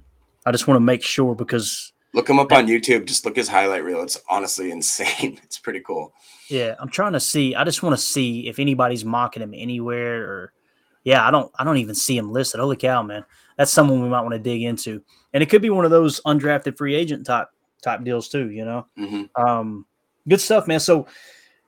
I 0.45 0.53
just 0.53 0.69
want 0.69 0.77
to 0.77 0.79
make 0.79 1.03
sure 1.03 1.35
because 1.35 1.91
look 2.13 2.29
him 2.29 2.39
up 2.39 2.53
on 2.53 2.67
YouTube. 2.67 3.07
Just 3.07 3.25
look 3.25 3.35
his 3.35 3.49
highlight 3.49 3.83
reel. 3.83 4.01
It's 4.01 4.17
honestly 4.29 4.71
insane. 4.71 5.37
It's 5.43 5.59
pretty 5.59 5.81
cool. 5.81 6.13
Yeah, 6.47 6.75
I'm 6.79 6.87
trying 6.87 7.11
to 7.11 7.19
see. 7.19 7.55
I 7.55 7.65
just 7.65 7.83
want 7.83 7.93
to 7.93 8.01
see 8.01 8.47
if 8.47 8.57
anybody's 8.57 9.03
mocking 9.03 9.43
him 9.43 9.53
anywhere 9.53 10.23
or 10.23 10.53
yeah, 11.03 11.27
I 11.27 11.29
don't 11.29 11.51
I 11.59 11.65
don't 11.65 11.75
even 11.75 11.93
see 11.93 12.17
him 12.17 12.31
listed. 12.31 12.61
Holy 12.61 12.77
cow, 12.77 13.03
man. 13.03 13.25
That's 13.57 13.73
someone 13.73 14.01
we 14.01 14.07
might 14.07 14.21
want 14.21 14.31
to 14.31 14.39
dig 14.39 14.63
into. 14.63 15.03
And 15.33 15.43
it 15.43 15.49
could 15.49 15.61
be 15.61 15.69
one 15.69 15.83
of 15.83 15.91
those 15.91 16.21
undrafted 16.21 16.77
free 16.77 16.95
agent 16.95 17.25
type 17.25 17.47
type 17.83 18.01
deals 18.05 18.29
too, 18.29 18.49
you 18.49 18.63
know. 18.63 18.87
Mm-hmm. 18.97 19.45
Um 19.45 19.85
good 20.25 20.39
stuff, 20.39 20.67
man. 20.67 20.79
So, 20.79 21.07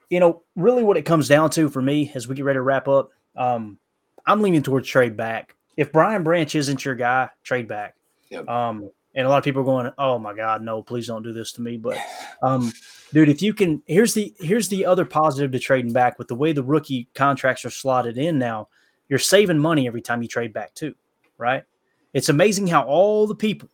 you 0.08 0.18
know, 0.18 0.44
really 0.56 0.82
what 0.82 0.96
it 0.96 1.02
comes 1.02 1.28
down 1.28 1.50
to 1.50 1.68
for 1.68 1.82
me 1.82 2.10
as 2.14 2.26
we 2.26 2.36
get 2.36 2.46
ready 2.46 2.56
to 2.56 2.62
wrap 2.62 2.88
up, 2.88 3.10
um, 3.36 3.78
I'm 4.26 4.42
leaning 4.42 4.62
towards 4.62 4.88
trade 4.88 5.16
back. 5.16 5.54
If 5.76 5.92
Brian 5.92 6.22
Branch 6.22 6.54
isn't 6.54 6.84
your 6.84 6.94
guy, 6.94 7.28
trade 7.42 7.68
back. 7.68 7.94
Yep. 8.30 8.48
Um, 8.48 8.90
and 9.14 9.26
a 9.26 9.30
lot 9.30 9.38
of 9.38 9.44
people 9.44 9.62
are 9.62 9.64
going, 9.64 9.92
"Oh 9.98 10.18
my 10.18 10.34
God, 10.34 10.62
no! 10.62 10.82
Please 10.82 11.06
don't 11.06 11.22
do 11.22 11.32
this 11.32 11.52
to 11.52 11.62
me." 11.62 11.76
But, 11.76 11.98
um, 12.42 12.72
dude, 13.12 13.28
if 13.28 13.42
you 13.42 13.54
can, 13.54 13.82
here's 13.86 14.14
the 14.14 14.34
here's 14.38 14.68
the 14.68 14.86
other 14.86 15.04
positive 15.04 15.52
to 15.52 15.58
trading 15.58 15.92
back. 15.92 16.18
With 16.18 16.28
the 16.28 16.34
way 16.34 16.52
the 16.52 16.62
rookie 16.62 17.08
contracts 17.14 17.64
are 17.64 17.70
slotted 17.70 18.18
in 18.18 18.38
now, 18.38 18.68
you're 19.08 19.18
saving 19.18 19.58
money 19.58 19.86
every 19.86 20.02
time 20.02 20.22
you 20.22 20.28
trade 20.28 20.52
back 20.52 20.74
too, 20.74 20.94
right? 21.38 21.64
It's 22.12 22.28
amazing 22.28 22.68
how 22.68 22.82
all 22.82 23.26
the 23.26 23.34
people 23.34 23.68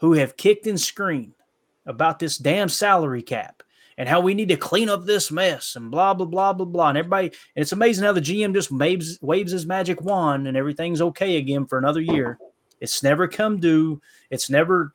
who 0.00 0.12
have 0.14 0.36
kicked 0.36 0.66
and 0.66 0.80
screamed 0.80 1.34
about 1.86 2.18
this 2.18 2.36
damn 2.36 2.68
salary 2.68 3.22
cap 3.22 3.55
and 3.98 4.08
how 4.08 4.20
we 4.20 4.34
need 4.34 4.48
to 4.48 4.56
clean 4.56 4.88
up 4.88 5.04
this 5.04 5.30
mess 5.30 5.76
and 5.76 5.90
blah 5.90 6.14
blah 6.14 6.26
blah 6.26 6.52
blah 6.52 6.66
blah. 6.66 6.88
And 6.88 6.98
everybody, 6.98 7.28
and 7.28 7.62
it's 7.62 7.72
amazing 7.72 8.04
how 8.04 8.12
the 8.12 8.20
GM 8.20 8.54
just 8.54 8.70
waves 8.70 9.18
waves 9.20 9.52
his 9.52 9.66
magic 9.66 10.02
wand 10.02 10.46
and 10.48 10.56
everything's 10.56 11.00
okay 11.00 11.36
again 11.36 11.66
for 11.66 11.78
another 11.78 12.00
year. 12.00 12.38
It's 12.80 13.02
never 13.02 13.26
come 13.26 13.58
due. 13.58 14.00
It's 14.30 14.50
never 14.50 14.94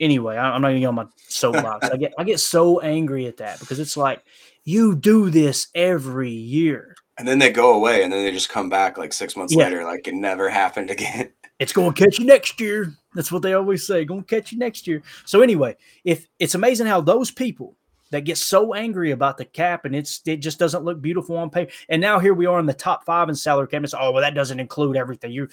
anyway. 0.00 0.36
I, 0.36 0.54
am 0.54 0.62
not 0.62 0.72
even 0.72 0.86
on 0.86 0.94
my 0.94 1.06
soapbox. 1.28 1.88
I 1.88 1.96
get 1.96 2.14
I 2.18 2.24
get 2.24 2.40
so 2.40 2.80
angry 2.80 3.26
at 3.26 3.38
that 3.38 3.60
because 3.60 3.80
it's 3.80 3.96
like 3.96 4.22
you 4.64 4.94
do 4.94 5.30
this 5.30 5.68
every 5.74 6.30
year. 6.30 6.96
And 7.18 7.26
then 7.26 7.38
they 7.38 7.50
go 7.50 7.74
away 7.74 8.02
and 8.02 8.12
then 8.12 8.24
they 8.24 8.30
just 8.30 8.50
come 8.50 8.68
back 8.68 8.98
like 8.98 9.12
six 9.12 9.36
months 9.36 9.54
yeah. 9.54 9.64
later, 9.64 9.84
like 9.84 10.06
it 10.06 10.14
never 10.14 10.48
happened 10.50 10.90
again. 10.90 11.30
It's 11.58 11.72
going 11.72 11.94
to 11.94 12.04
catch 12.04 12.18
you 12.18 12.26
next 12.26 12.60
year. 12.60 12.92
That's 13.14 13.32
what 13.32 13.40
they 13.40 13.54
always 13.54 13.86
say. 13.86 14.04
Going 14.04 14.24
to 14.24 14.26
catch 14.26 14.52
you 14.52 14.58
next 14.58 14.86
year. 14.86 15.02
So 15.24 15.40
anyway, 15.40 15.76
if 16.04 16.26
it's 16.38 16.54
amazing 16.54 16.86
how 16.86 17.00
those 17.00 17.30
people 17.30 17.74
that 18.10 18.24
gets 18.24 18.40
so 18.40 18.74
angry 18.74 19.10
about 19.10 19.36
the 19.36 19.44
cap 19.44 19.84
and 19.84 19.94
it's 19.94 20.20
it 20.26 20.36
just 20.36 20.58
doesn't 20.58 20.84
look 20.84 21.00
beautiful 21.00 21.36
on 21.36 21.50
paper. 21.50 21.72
And 21.88 22.00
now 22.00 22.18
here 22.18 22.34
we 22.34 22.46
are 22.46 22.60
in 22.60 22.66
the 22.66 22.74
top 22.74 23.04
five 23.04 23.28
in 23.28 23.34
salary 23.34 23.68
cap. 23.68 23.84
It's 23.84 23.94
oh 23.94 24.12
well, 24.12 24.22
that 24.22 24.34
doesn't 24.34 24.60
include 24.60 24.96
everything. 24.96 25.32
You, 25.32 25.48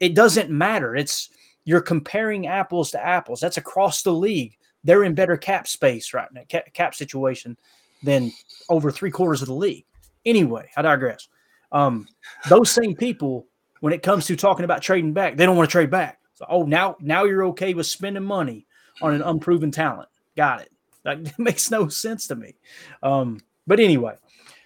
it 0.00 0.14
doesn't 0.14 0.50
matter. 0.50 0.94
It's 0.94 1.30
you're 1.64 1.80
comparing 1.80 2.46
apples 2.46 2.90
to 2.90 3.04
apples. 3.04 3.40
That's 3.40 3.56
across 3.56 4.02
the 4.02 4.12
league. 4.12 4.56
They're 4.84 5.04
in 5.04 5.14
better 5.14 5.36
cap 5.36 5.66
space 5.66 6.12
right 6.12 6.30
now, 6.32 6.42
cap, 6.48 6.72
cap 6.74 6.94
situation 6.94 7.56
than 8.02 8.30
over 8.68 8.90
three 8.90 9.10
quarters 9.10 9.40
of 9.40 9.48
the 9.48 9.54
league. 9.54 9.86
Anyway, 10.26 10.68
I 10.76 10.82
digress. 10.82 11.28
Um, 11.72 12.06
those 12.48 12.70
same 12.70 12.94
people, 12.94 13.46
when 13.80 13.94
it 13.94 14.02
comes 14.02 14.26
to 14.26 14.36
talking 14.36 14.64
about 14.64 14.82
trading 14.82 15.14
back, 15.14 15.36
they 15.36 15.46
don't 15.46 15.56
want 15.56 15.70
to 15.70 15.72
trade 15.72 15.90
back. 15.90 16.20
So, 16.34 16.44
oh, 16.48 16.64
now 16.64 16.96
now 17.00 17.24
you're 17.24 17.46
okay 17.46 17.72
with 17.72 17.86
spending 17.86 18.24
money 18.24 18.66
on 19.00 19.14
an 19.14 19.22
unproven 19.22 19.70
talent. 19.70 20.08
Got 20.36 20.62
it. 20.62 20.70
That 21.24 21.38
makes 21.38 21.70
no 21.70 21.88
sense 21.88 22.26
to 22.28 22.34
me. 22.34 22.54
Um, 23.02 23.40
but 23.66 23.78
anyway, 23.78 24.14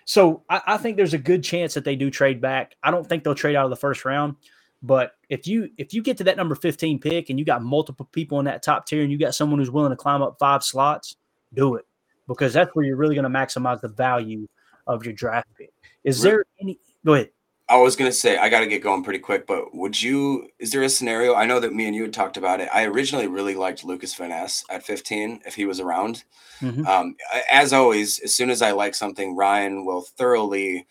so 0.04 0.44
I, 0.48 0.62
I, 0.66 0.76
think 0.76 0.96
there's 0.96 1.14
a 1.14 1.18
good 1.18 1.42
chance 1.42 1.74
that 1.74 1.84
they 1.84 1.96
do 1.96 2.10
trade 2.10 2.40
back. 2.40 2.76
I 2.82 2.92
don't 2.92 3.06
think 3.06 3.24
they'll 3.24 3.34
trade 3.34 3.56
out 3.56 3.64
of 3.64 3.70
the 3.70 3.76
first 3.76 4.04
round. 4.04 4.36
But 4.80 5.12
if 5.28 5.48
you 5.48 5.70
if 5.76 5.92
you 5.92 6.02
get 6.02 6.16
to 6.18 6.24
that 6.24 6.36
number 6.36 6.54
15 6.54 7.00
pick 7.00 7.30
and 7.30 7.38
you 7.38 7.44
got 7.44 7.62
multiple 7.62 8.08
people 8.12 8.38
in 8.38 8.44
that 8.44 8.62
top 8.62 8.86
tier 8.86 9.02
and 9.02 9.10
you 9.10 9.18
got 9.18 9.34
someone 9.34 9.58
who's 9.58 9.70
willing 9.70 9.90
to 9.90 9.96
climb 9.96 10.22
up 10.22 10.36
five 10.38 10.62
slots, 10.62 11.16
do 11.52 11.74
it 11.74 11.84
because 12.28 12.52
that's 12.52 12.70
where 12.74 12.84
you're 12.84 12.96
really 12.96 13.16
going 13.16 13.30
to 13.30 13.38
maximize 13.38 13.80
the 13.80 13.88
value 13.88 14.46
of 14.86 15.04
your 15.04 15.14
draft 15.14 15.48
pick. 15.56 15.72
Is 16.04 16.22
there 16.22 16.44
any? 16.60 16.78
Go 17.04 17.14
ahead. 17.14 17.30
I 17.68 17.76
was 17.76 17.96
gonna 17.96 18.12
say 18.12 18.38
I 18.38 18.48
got 18.48 18.60
to 18.60 18.66
get 18.66 18.82
going 18.82 19.04
pretty 19.04 19.18
quick, 19.18 19.46
but 19.46 19.74
would 19.74 20.00
you? 20.00 20.48
Is 20.58 20.72
there 20.72 20.82
a 20.82 20.88
scenario? 20.88 21.34
I 21.34 21.46
know 21.46 21.60
that 21.60 21.74
me 21.74 21.86
and 21.86 21.94
you 21.94 22.02
had 22.02 22.14
talked 22.14 22.36
about 22.36 22.60
it. 22.60 22.68
I 22.72 22.84
originally 22.84 23.26
really 23.26 23.54
liked 23.54 23.84
Lucas 23.84 24.18
Ness 24.18 24.64
at 24.70 24.82
15 24.82 25.42
if 25.46 25.54
he 25.54 25.66
was 25.66 25.78
around. 25.78 26.24
Mm-hmm. 26.60 26.86
Um, 26.86 27.16
as 27.50 27.72
always, 27.72 28.20
as 28.20 28.34
soon 28.34 28.50
as 28.50 28.62
I 28.62 28.72
like 28.72 28.94
something, 28.94 29.36
Ryan 29.36 29.84
will 29.84 30.02
thoroughly 30.02 30.86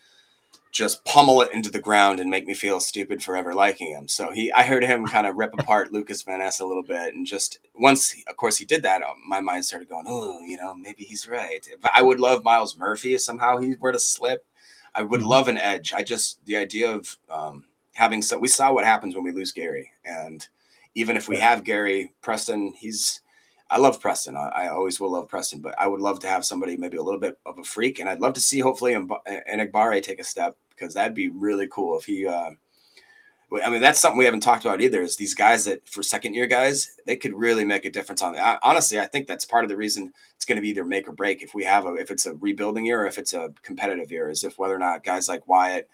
just 0.70 1.04
pummel 1.04 1.42
it 1.42 1.52
into 1.52 1.70
the 1.70 1.80
ground 1.80 2.20
and 2.20 2.30
make 2.30 2.46
me 2.46 2.54
feel 2.54 2.78
stupid 2.78 3.22
for 3.22 3.36
ever 3.36 3.54
liking 3.54 3.88
him. 3.88 4.06
So 4.06 4.30
he, 4.30 4.52
I 4.52 4.62
heard 4.62 4.84
him 4.84 5.06
kind 5.06 5.26
of 5.26 5.36
rip 5.36 5.52
apart 5.58 5.92
Lucas 5.92 6.22
Van 6.22 6.38
Ness 6.38 6.60
a 6.60 6.66
little 6.66 6.82
bit, 6.82 7.14
and 7.14 7.26
just 7.26 7.58
once, 7.74 8.14
of 8.28 8.36
course, 8.36 8.56
he 8.56 8.64
did 8.64 8.82
that, 8.82 9.02
um, 9.02 9.16
my 9.26 9.40
mind 9.40 9.64
started 9.64 9.88
going, 9.88 10.04
oh, 10.06 10.40
you 10.40 10.56
know, 10.56 10.74
maybe 10.74 11.04
he's 11.04 11.28
right. 11.28 11.66
But 11.80 11.90
I 11.94 12.02
would 12.02 12.20
love 12.20 12.44
Myles 12.44 12.78
Murphy 12.78 13.14
if 13.14 13.22
somehow 13.22 13.58
he 13.58 13.74
were 13.80 13.92
to 13.92 13.98
slip. 13.98 14.44
I 14.94 15.02
would 15.02 15.20
mm-hmm. 15.20 15.28
love 15.28 15.48
an 15.48 15.58
edge. 15.58 15.92
I 15.92 16.02
just 16.02 16.44
the 16.46 16.56
idea 16.56 16.90
of 16.90 17.16
um, 17.30 17.64
having 17.94 18.22
so 18.22 18.38
we 18.38 18.48
saw 18.48 18.72
what 18.72 18.84
happens 18.84 19.14
when 19.14 19.24
we 19.24 19.32
lose 19.32 19.52
Gary, 19.52 19.90
and 20.04 20.46
even 20.94 21.16
if 21.16 21.28
we 21.28 21.36
have 21.36 21.64
Gary 21.64 22.12
Preston, 22.22 22.72
he's 22.76 23.20
I 23.70 23.78
love 23.78 24.00
Preston. 24.00 24.36
I, 24.36 24.48
I, 24.48 24.68
always 24.68 24.98
will 24.98 25.12
love 25.12 25.28
Preston, 25.28 25.60
but 25.60 25.74
I 25.78 25.86
would 25.86 26.00
love 26.00 26.20
to 26.20 26.28
have 26.28 26.46
somebody 26.46 26.76
maybe 26.76 26.96
a 26.96 27.02
little 27.02 27.20
bit 27.20 27.38
of 27.44 27.58
a 27.58 27.64
freak, 27.64 27.98
and 27.98 28.08
I'd 28.08 28.20
love 28.20 28.32
to 28.34 28.40
see 28.40 28.60
hopefully 28.60 28.94
Enagbare 28.94 30.02
take 30.02 30.20
a 30.20 30.24
step 30.24 30.56
because 30.70 30.94
that'd 30.94 31.14
be 31.14 31.28
really 31.28 31.68
cool 31.70 31.98
if 31.98 32.04
he. 32.04 32.26
Uh, 32.26 32.52
I 33.50 33.70
mean, 33.70 33.80
that's 33.80 33.98
something 33.98 34.18
we 34.18 34.26
haven't 34.26 34.40
talked 34.40 34.66
about 34.66 34.82
either. 34.82 35.00
Is 35.00 35.16
these 35.16 35.34
guys 35.34 35.64
that 35.64 35.88
for 35.88 36.02
second 36.02 36.34
year 36.34 36.46
guys, 36.46 36.96
they 37.06 37.16
could 37.16 37.34
really 37.34 37.64
make 37.64 37.86
a 37.86 37.90
difference 37.90 38.20
on 38.20 38.34
that. 38.34 38.58
Honestly, 38.62 39.00
I 39.00 39.06
think 39.06 39.26
that's 39.26 39.46
part 39.46 39.64
of 39.64 39.70
the 39.70 39.76
reason 39.76 40.12
it's 40.36 40.44
going 40.44 40.56
to 40.56 40.62
be 40.62 40.68
either 40.68 40.84
make 40.84 41.08
or 41.08 41.12
break 41.12 41.42
if 41.42 41.54
we 41.54 41.64
have 41.64 41.86
a 41.86 41.94
if 41.94 42.10
it's 42.10 42.26
a 42.26 42.34
rebuilding 42.34 42.84
year 42.84 43.02
or 43.02 43.06
if 43.06 43.16
it's 43.16 43.32
a 43.32 43.52
competitive 43.62 44.12
year. 44.12 44.28
Is 44.28 44.44
if 44.44 44.58
whether 44.58 44.74
or 44.74 44.78
not 44.78 45.02
guys 45.02 45.28
like 45.28 45.48
Wyatt, 45.48 45.88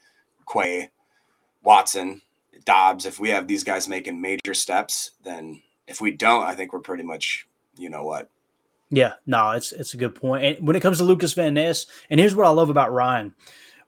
Quay, 0.53 0.91
Watson, 1.63 2.23
Doubs, 2.65 3.07
if 3.07 3.21
we 3.21 3.31
have 3.31 3.47
these 3.47 3.63
guys 3.63 3.89
making 3.89 4.21
major 4.21 4.55
steps, 4.55 5.13
then 5.23 5.63
if 5.87 6.01
we 6.01 6.11
don't, 6.11 6.43
I 6.43 6.57
think 6.57 6.73
we're 6.73 6.81
pretty 6.81 7.05
much 7.05 7.47
you 7.77 7.89
know 7.89 8.03
what. 8.03 8.29
Yeah, 8.91 9.15
no, 9.27 9.53
it's 9.53 9.71
it's 9.71 9.95
a 9.95 9.97
good 9.97 10.17
point. 10.17 10.45
And 10.45 10.67
when 10.67 10.75
it 10.75 10.81
comes 10.81 10.99
to 10.99 11.05
Lucas 11.05 11.35
Van 11.35 11.55
Ness, 11.55 11.87
and 12.11 12.19
here's 12.19 12.35
what 12.35 12.47
I 12.47 12.51
love 12.51 12.71
about 12.71 12.93
Ryan. 12.93 13.33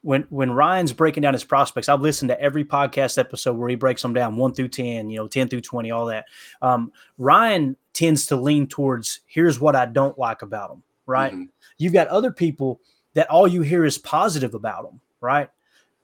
When 0.06 0.22
when 0.30 0.52
Ryan's 0.52 0.92
breaking 0.92 1.22
down 1.22 1.32
his 1.32 1.42
prospects, 1.42 1.88
I've 1.88 2.00
listened 2.00 2.28
to 2.28 2.40
every 2.40 2.64
podcast 2.64 3.18
episode 3.18 3.56
where 3.56 3.68
he 3.68 3.74
breaks 3.74 4.02
them 4.02 4.14
down 4.14 4.36
one 4.36 4.54
through 4.54 4.68
ten, 4.68 5.10
you 5.10 5.16
know, 5.16 5.26
ten 5.26 5.48
through 5.48 5.62
twenty, 5.62 5.90
all 5.90 6.06
that. 6.06 6.26
Um, 6.62 6.92
Ryan 7.18 7.76
tends 7.92 8.26
to 8.26 8.36
lean 8.36 8.68
towards 8.68 9.22
here's 9.26 9.58
what 9.58 9.74
I 9.74 9.84
don't 9.84 10.16
like 10.16 10.42
about 10.42 10.70
him. 10.70 10.84
Right? 11.06 11.32
Mm-hmm. 11.32 11.44
You've 11.78 11.92
got 11.92 12.06
other 12.06 12.30
people 12.30 12.80
that 13.14 13.28
all 13.30 13.48
you 13.48 13.62
hear 13.62 13.84
is 13.84 13.98
positive 13.98 14.54
about 14.54 14.84
them. 14.84 15.00
Right? 15.20 15.50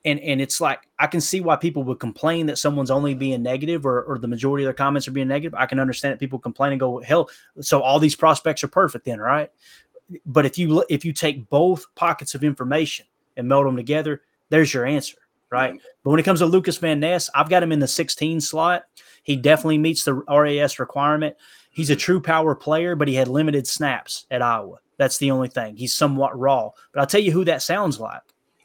and 0.04 0.18
and 0.18 0.40
it's 0.40 0.60
like 0.60 0.88
I 0.98 1.06
can 1.06 1.20
see 1.20 1.40
why 1.40 1.54
people 1.54 1.84
would 1.84 2.00
complain 2.00 2.46
that 2.46 2.58
someone's 2.58 2.90
only 2.90 3.14
being 3.14 3.40
negative 3.40 3.86
or, 3.86 4.02
or 4.02 4.18
the 4.18 4.26
majority 4.26 4.64
of 4.64 4.66
their 4.66 4.74
comments 4.74 5.06
are 5.06 5.12
being 5.12 5.28
negative. 5.28 5.54
I 5.56 5.66
can 5.66 5.78
understand 5.78 6.12
that 6.12 6.18
people 6.18 6.40
complain 6.40 6.72
and 6.72 6.80
go, 6.80 6.98
hell, 6.98 7.30
so 7.60 7.80
all 7.82 8.00
these 8.00 8.16
prospects 8.16 8.64
are 8.64 8.68
perfect 8.68 9.04
then, 9.04 9.20
right? 9.20 9.48
But 10.26 10.44
if 10.44 10.58
you 10.58 10.84
if 10.90 11.04
you 11.04 11.12
take 11.12 11.48
both 11.48 11.86
pockets 11.94 12.34
of 12.34 12.42
information 12.42 13.06
and 13.36 13.48
meld 13.48 13.66
them 13.66 13.76
together, 13.76 14.22
there's 14.48 14.72
your 14.72 14.86
answer, 14.86 15.16
right? 15.50 15.74
But 16.04 16.10
when 16.10 16.20
it 16.20 16.24
comes 16.24 16.40
to 16.40 16.46
Lucas 16.46 16.76
Van 16.78 17.00
Ness, 17.00 17.30
I've 17.34 17.50
got 17.50 17.62
him 17.62 17.72
in 17.72 17.78
the 17.78 17.88
16 17.88 18.40
slot. 18.40 18.84
He 19.22 19.36
definitely 19.36 19.78
meets 19.78 20.04
the 20.04 20.14
RAS 20.14 20.78
requirement. 20.78 21.36
He's 21.70 21.90
a 21.90 21.96
true 21.96 22.20
power 22.20 22.54
player, 22.54 22.94
but 22.94 23.08
he 23.08 23.14
had 23.14 23.28
limited 23.28 23.66
snaps 23.66 24.26
at 24.30 24.42
Iowa. 24.42 24.78
That's 24.98 25.18
the 25.18 25.30
only 25.30 25.48
thing. 25.48 25.76
He's 25.76 25.94
somewhat 25.94 26.38
raw. 26.38 26.70
But 26.92 27.00
I'll 27.00 27.06
tell 27.06 27.20
you 27.20 27.32
who 27.32 27.44
that 27.46 27.62
sounds 27.62 27.98
like. 27.98 28.20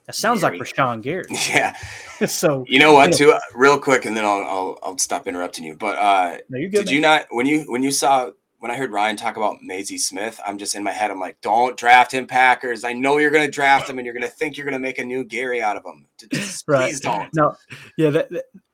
That 0.08 0.16
sounds 0.16 0.42
Gary. 0.42 0.58
like 0.58 0.68
Rashan 0.68 1.02
Gary. 1.02 1.26
Yeah. 1.50 1.76
so 2.28 2.66
you 2.68 2.80
know 2.80 2.94
what, 2.94 3.14
too, 3.14 3.32
uh, 3.32 3.40
real 3.54 3.78
quick, 3.78 4.06
and 4.06 4.16
then 4.16 4.24
I'll, 4.24 4.44
I'll 4.44 4.80
I'll 4.82 4.98
stop 4.98 5.28
interrupting 5.28 5.66
you. 5.66 5.76
But 5.76 5.98
uh, 5.98 6.38
no, 6.50 6.60
did 6.60 6.74
man. 6.74 6.88
you 6.88 7.02
not 7.02 7.26
when 7.30 7.46
you 7.46 7.66
when 7.68 7.84
you 7.84 7.92
saw 7.92 8.32
when 8.60 8.72
I 8.72 8.76
heard 8.76 8.92
Ryan 8.92 9.16
talk 9.16 9.38
about 9.38 9.58
Mazi 9.62 10.00
Smith, 10.00 10.40
I'm 10.46 10.58
just 10.58 10.76
in 10.76 10.84
my 10.84 10.92
head. 10.92 11.12
I'm 11.12 11.20
like, 11.20 11.40
don't 11.42 11.78
draft 11.78 12.12
him, 12.12 12.26
Packers. 12.26 12.84
I 12.84 12.94
know 12.94 13.18
you're 13.18 13.32
going 13.32 13.46
to 13.46 13.52
draft 13.52 13.90
him, 13.90 14.00
and 14.00 14.06
you're 14.06 14.14
going 14.14 14.24
to 14.24 14.30
think 14.30 14.58
you're 14.58 14.66
going 14.66 14.74
to 14.74 14.80
make 14.80 14.98
a 14.98 15.06
new 15.06 15.24
Gary 15.24 15.62
out 15.62 15.78
of 15.78 15.86
him. 15.86 16.06
Just, 16.32 16.64
right. 16.68 16.90
Please 16.90 17.00
don't. 17.00 17.30
No, 17.36 17.56
yeah, 17.98 18.10
that, 18.10 18.30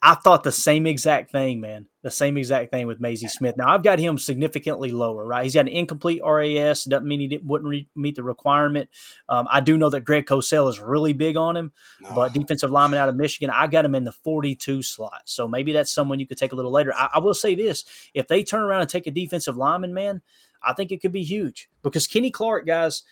I 0.05 0.15
thought 0.15 0.43
the 0.43 0.51
same 0.51 0.85
exact 0.85 1.31
thing, 1.31 1.61
man. 1.61 1.85
The 2.01 2.11
same 2.11 2.35
exact 2.35 2.71
thing 2.71 2.87
with 2.87 2.99
Mazi 2.99 3.29
Smith. 3.29 3.55
Now 3.55 3.73
I've 3.73 3.83
got 3.83 3.99
him 3.99 4.17
significantly 4.17 4.91
lower, 4.91 5.25
right? 5.25 5.45
He's 5.45 5.53
got 5.53 5.61
an 5.61 5.69
incomplete 5.69 6.21
RAS. 6.25 6.83
Doesn't 6.83 7.07
mean 7.07 7.21
he 7.21 7.27
didn't, 7.27 7.45
wouldn't 7.45 7.69
re- 7.69 7.87
meet 7.95 8.17
the 8.17 8.23
requirement. 8.23 8.89
Um, 9.29 9.47
I 9.49 9.61
do 9.61 9.77
know 9.77 9.89
that 9.89 10.01
Greg 10.01 10.25
Cosell 10.25 10.69
is 10.69 10.81
really 10.81 11.13
big 11.13 11.37
on 11.37 11.55
him, 11.55 11.71
no. 12.01 12.13
but 12.13 12.33
defensive 12.33 12.69
lineman 12.69 12.99
out 12.99 13.07
of 13.07 13.15
Michigan, 13.15 13.49
I 13.49 13.65
got 13.67 13.85
him 13.85 13.95
in 13.95 14.03
the 14.03 14.11
42 14.11 14.83
slot. 14.83 15.21
So 15.23 15.47
maybe 15.47 15.71
that's 15.71 15.93
someone 15.93 16.19
you 16.19 16.27
could 16.27 16.37
take 16.37 16.51
a 16.51 16.55
little 16.55 16.71
later. 16.71 16.93
I, 16.93 17.11
I 17.13 17.19
will 17.19 17.33
say 17.33 17.55
this: 17.55 17.85
if 18.13 18.27
they 18.27 18.43
turn 18.43 18.63
around 18.63 18.81
and 18.81 18.89
take 18.89 19.07
a 19.07 19.11
defensive 19.11 19.55
lineman, 19.55 19.93
man, 19.93 20.21
I 20.61 20.73
think 20.73 20.91
it 20.91 21.01
could 21.01 21.13
be 21.13 21.23
huge 21.23 21.69
because 21.81 22.07
Kenny 22.07 22.29
Clark, 22.29 22.67
guys. 22.67 23.03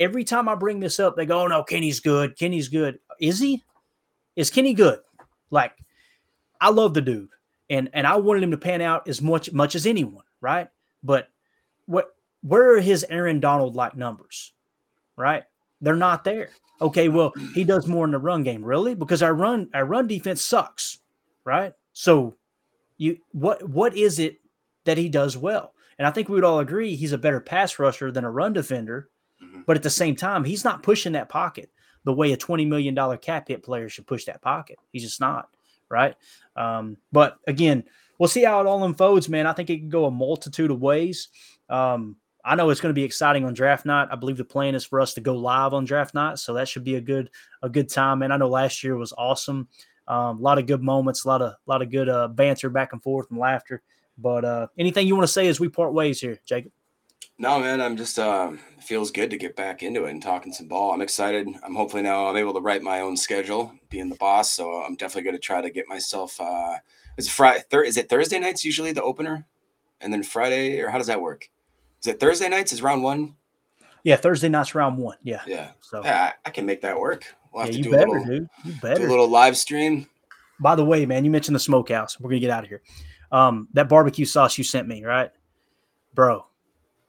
Every 0.00 0.22
time 0.22 0.48
I 0.48 0.54
bring 0.54 0.78
this 0.78 1.00
up, 1.00 1.16
they 1.16 1.26
go, 1.26 1.42
"Oh 1.42 1.46
no, 1.48 1.64
Kenny's 1.64 1.98
good. 1.98 2.38
Kenny's 2.38 2.68
good. 2.68 3.00
Is 3.20 3.40
he? 3.40 3.64
Is 4.36 4.48
Kenny 4.48 4.72
good? 4.72 5.00
Like, 5.50 5.72
I 6.60 6.70
love 6.70 6.94
the 6.94 7.00
dude, 7.00 7.30
and 7.70 7.88
and 7.92 8.06
I 8.06 8.16
wanted 8.16 8.42
him 8.42 8.50
to 8.50 8.58
pan 8.58 8.80
out 8.80 9.08
as 9.08 9.22
much 9.22 9.52
much 9.52 9.74
as 9.74 9.86
anyone, 9.86 10.24
right? 10.40 10.68
But 11.02 11.28
what 11.86 12.14
where 12.42 12.74
are 12.74 12.80
his 12.80 13.04
Aaron 13.08 13.40
Donald 13.40 13.76
like 13.76 13.96
numbers, 13.96 14.52
right? 15.16 15.44
They're 15.80 15.96
not 15.96 16.24
there. 16.24 16.50
Okay, 16.80 17.08
well 17.08 17.32
he 17.54 17.64
does 17.64 17.86
more 17.86 18.04
in 18.04 18.12
the 18.12 18.18
run 18.18 18.42
game, 18.42 18.64
really, 18.64 18.94
because 18.94 19.22
our 19.22 19.34
run 19.34 19.68
our 19.74 19.84
run 19.84 20.06
defense 20.06 20.42
sucks, 20.42 20.98
right? 21.44 21.72
So 21.92 22.36
you 22.96 23.18
what 23.32 23.68
what 23.68 23.96
is 23.96 24.18
it 24.18 24.38
that 24.84 24.98
he 24.98 25.08
does 25.08 25.36
well? 25.36 25.74
And 25.98 26.06
I 26.06 26.10
think 26.10 26.28
we 26.28 26.36
would 26.36 26.44
all 26.44 26.60
agree 26.60 26.94
he's 26.94 27.12
a 27.12 27.18
better 27.18 27.40
pass 27.40 27.78
rusher 27.78 28.12
than 28.12 28.24
a 28.24 28.30
run 28.30 28.52
defender, 28.52 29.10
mm-hmm. 29.42 29.62
but 29.66 29.76
at 29.76 29.82
the 29.82 29.90
same 29.90 30.14
time, 30.14 30.44
he's 30.44 30.64
not 30.64 30.82
pushing 30.82 31.12
that 31.12 31.28
pocket 31.28 31.70
the 32.04 32.12
way 32.12 32.32
a 32.32 32.36
$20 32.36 32.66
million 32.66 33.18
cap 33.18 33.48
hit 33.48 33.62
player 33.62 33.88
should 33.88 34.06
push 34.06 34.24
that 34.26 34.40
pocket. 34.40 34.78
He's 34.92 35.02
just 35.02 35.20
not, 35.20 35.48
right? 35.90 36.14
Um, 36.56 36.96
but 37.12 37.38
again, 37.46 37.84
we'll 38.18 38.28
see 38.28 38.44
how 38.44 38.60
it 38.60 38.66
all 38.66 38.84
unfolds, 38.84 39.28
man. 39.28 39.46
I 39.46 39.52
think 39.52 39.70
it 39.70 39.78
can 39.78 39.88
go 39.88 40.06
a 40.06 40.10
multitude 40.10 40.70
of 40.70 40.80
ways. 40.80 41.28
Um, 41.68 42.16
I 42.44 42.54
know 42.54 42.70
it's 42.70 42.80
going 42.80 42.90
to 42.90 42.98
be 42.98 43.04
exciting 43.04 43.44
on 43.44 43.52
draft 43.52 43.84
night. 43.84 44.08
I 44.10 44.16
believe 44.16 44.36
the 44.36 44.44
plan 44.44 44.74
is 44.74 44.84
for 44.84 45.00
us 45.00 45.14
to 45.14 45.20
go 45.20 45.34
live 45.34 45.74
on 45.74 45.84
draft 45.84 46.14
night, 46.14 46.38
so 46.38 46.54
that 46.54 46.68
should 46.68 46.84
be 46.84 46.94
a 46.94 47.00
good 47.00 47.30
a 47.62 47.68
good 47.68 47.88
time. 47.88 48.22
And 48.22 48.32
I 48.32 48.36
know 48.36 48.48
last 48.48 48.82
year 48.82 48.96
was 48.96 49.12
awesome. 49.18 49.68
Um, 50.06 50.38
a 50.38 50.40
lot 50.40 50.58
of 50.58 50.66
good 50.66 50.82
moments, 50.82 51.24
a 51.24 51.28
lot 51.28 51.42
of 51.42 51.52
a 51.52 51.56
lot 51.66 51.82
of 51.82 51.90
good 51.90 52.08
uh, 52.08 52.28
banter 52.28 52.70
back 52.70 52.92
and 52.92 53.02
forth 53.02 53.26
and 53.30 53.38
laughter. 53.38 53.82
But 54.16 54.44
uh, 54.44 54.66
anything 54.78 55.06
you 55.06 55.14
want 55.14 55.26
to 55.26 55.32
say 55.32 55.46
as 55.48 55.60
we 55.60 55.68
part 55.68 55.92
ways 55.92 56.20
here, 56.20 56.40
Jacob? 56.46 56.72
No, 57.40 57.60
man, 57.60 57.80
I'm 57.80 57.96
just 57.96 58.18
uh, 58.18 58.52
feels 58.80 59.12
good 59.12 59.30
to 59.30 59.38
get 59.38 59.54
back 59.54 59.84
into 59.84 60.06
it 60.06 60.10
and 60.10 60.20
talking 60.20 60.52
some 60.52 60.66
ball. 60.66 60.92
I'm 60.92 61.00
excited. 61.00 61.46
I'm 61.62 61.74
hopefully 61.76 62.02
now 62.02 62.26
I'm 62.26 62.36
able 62.36 62.52
to 62.54 62.60
write 62.60 62.82
my 62.82 63.00
own 63.00 63.16
schedule, 63.16 63.72
being 63.90 64.08
the 64.08 64.16
boss. 64.16 64.52
So 64.52 64.82
I'm 64.82 64.96
definitely 64.96 65.22
going 65.22 65.36
to 65.36 65.40
try 65.40 65.60
to 65.60 65.70
get 65.70 65.88
myself. 65.88 66.40
Uh, 66.40 66.78
is 67.16 67.28
it 67.28 67.30
Friday? 67.30 67.62
Thir- 67.70 67.84
is 67.84 67.96
it 67.96 68.08
Thursday 68.08 68.40
nights 68.40 68.64
usually 68.64 68.90
the 68.90 69.02
opener, 69.04 69.46
and 70.00 70.12
then 70.12 70.24
Friday, 70.24 70.80
or 70.80 70.88
how 70.88 70.98
does 70.98 71.06
that 71.06 71.20
work? 71.20 71.48
Is 72.02 72.08
it 72.08 72.18
Thursday 72.18 72.48
nights? 72.48 72.72
Is 72.72 72.82
round 72.82 73.04
one? 73.04 73.36
Yeah, 74.02 74.16
Thursday 74.16 74.48
nights 74.48 74.74
round 74.74 74.98
one. 74.98 75.18
Yeah. 75.22 75.42
Yeah. 75.46 75.70
So 75.80 76.02
yeah, 76.02 76.32
I, 76.44 76.48
I 76.48 76.50
can 76.50 76.66
make 76.66 76.80
that 76.82 76.98
work. 76.98 77.24
We'll 77.52 77.64
have 77.64 77.72
yeah, 77.72 77.76
to 77.76 77.82
do 77.84 77.90
better, 77.92 78.06
a 78.06 78.10
little, 78.10 78.26
dude. 78.26 78.48
You 78.64 78.72
better. 78.82 79.00
Do 79.00 79.06
a 79.06 79.10
little 79.10 79.28
live 79.28 79.56
stream. 79.56 80.08
By 80.58 80.74
the 80.74 80.84
way, 80.84 81.06
man, 81.06 81.24
you 81.24 81.30
mentioned 81.30 81.54
the 81.54 81.60
smokehouse. 81.60 82.18
We're 82.18 82.30
gonna 82.30 82.40
get 82.40 82.50
out 82.50 82.64
of 82.64 82.68
here. 82.68 82.82
Um, 83.30 83.68
that 83.74 83.88
barbecue 83.88 84.24
sauce 84.24 84.58
you 84.58 84.64
sent 84.64 84.88
me, 84.88 85.04
right, 85.04 85.30
bro? 86.14 86.47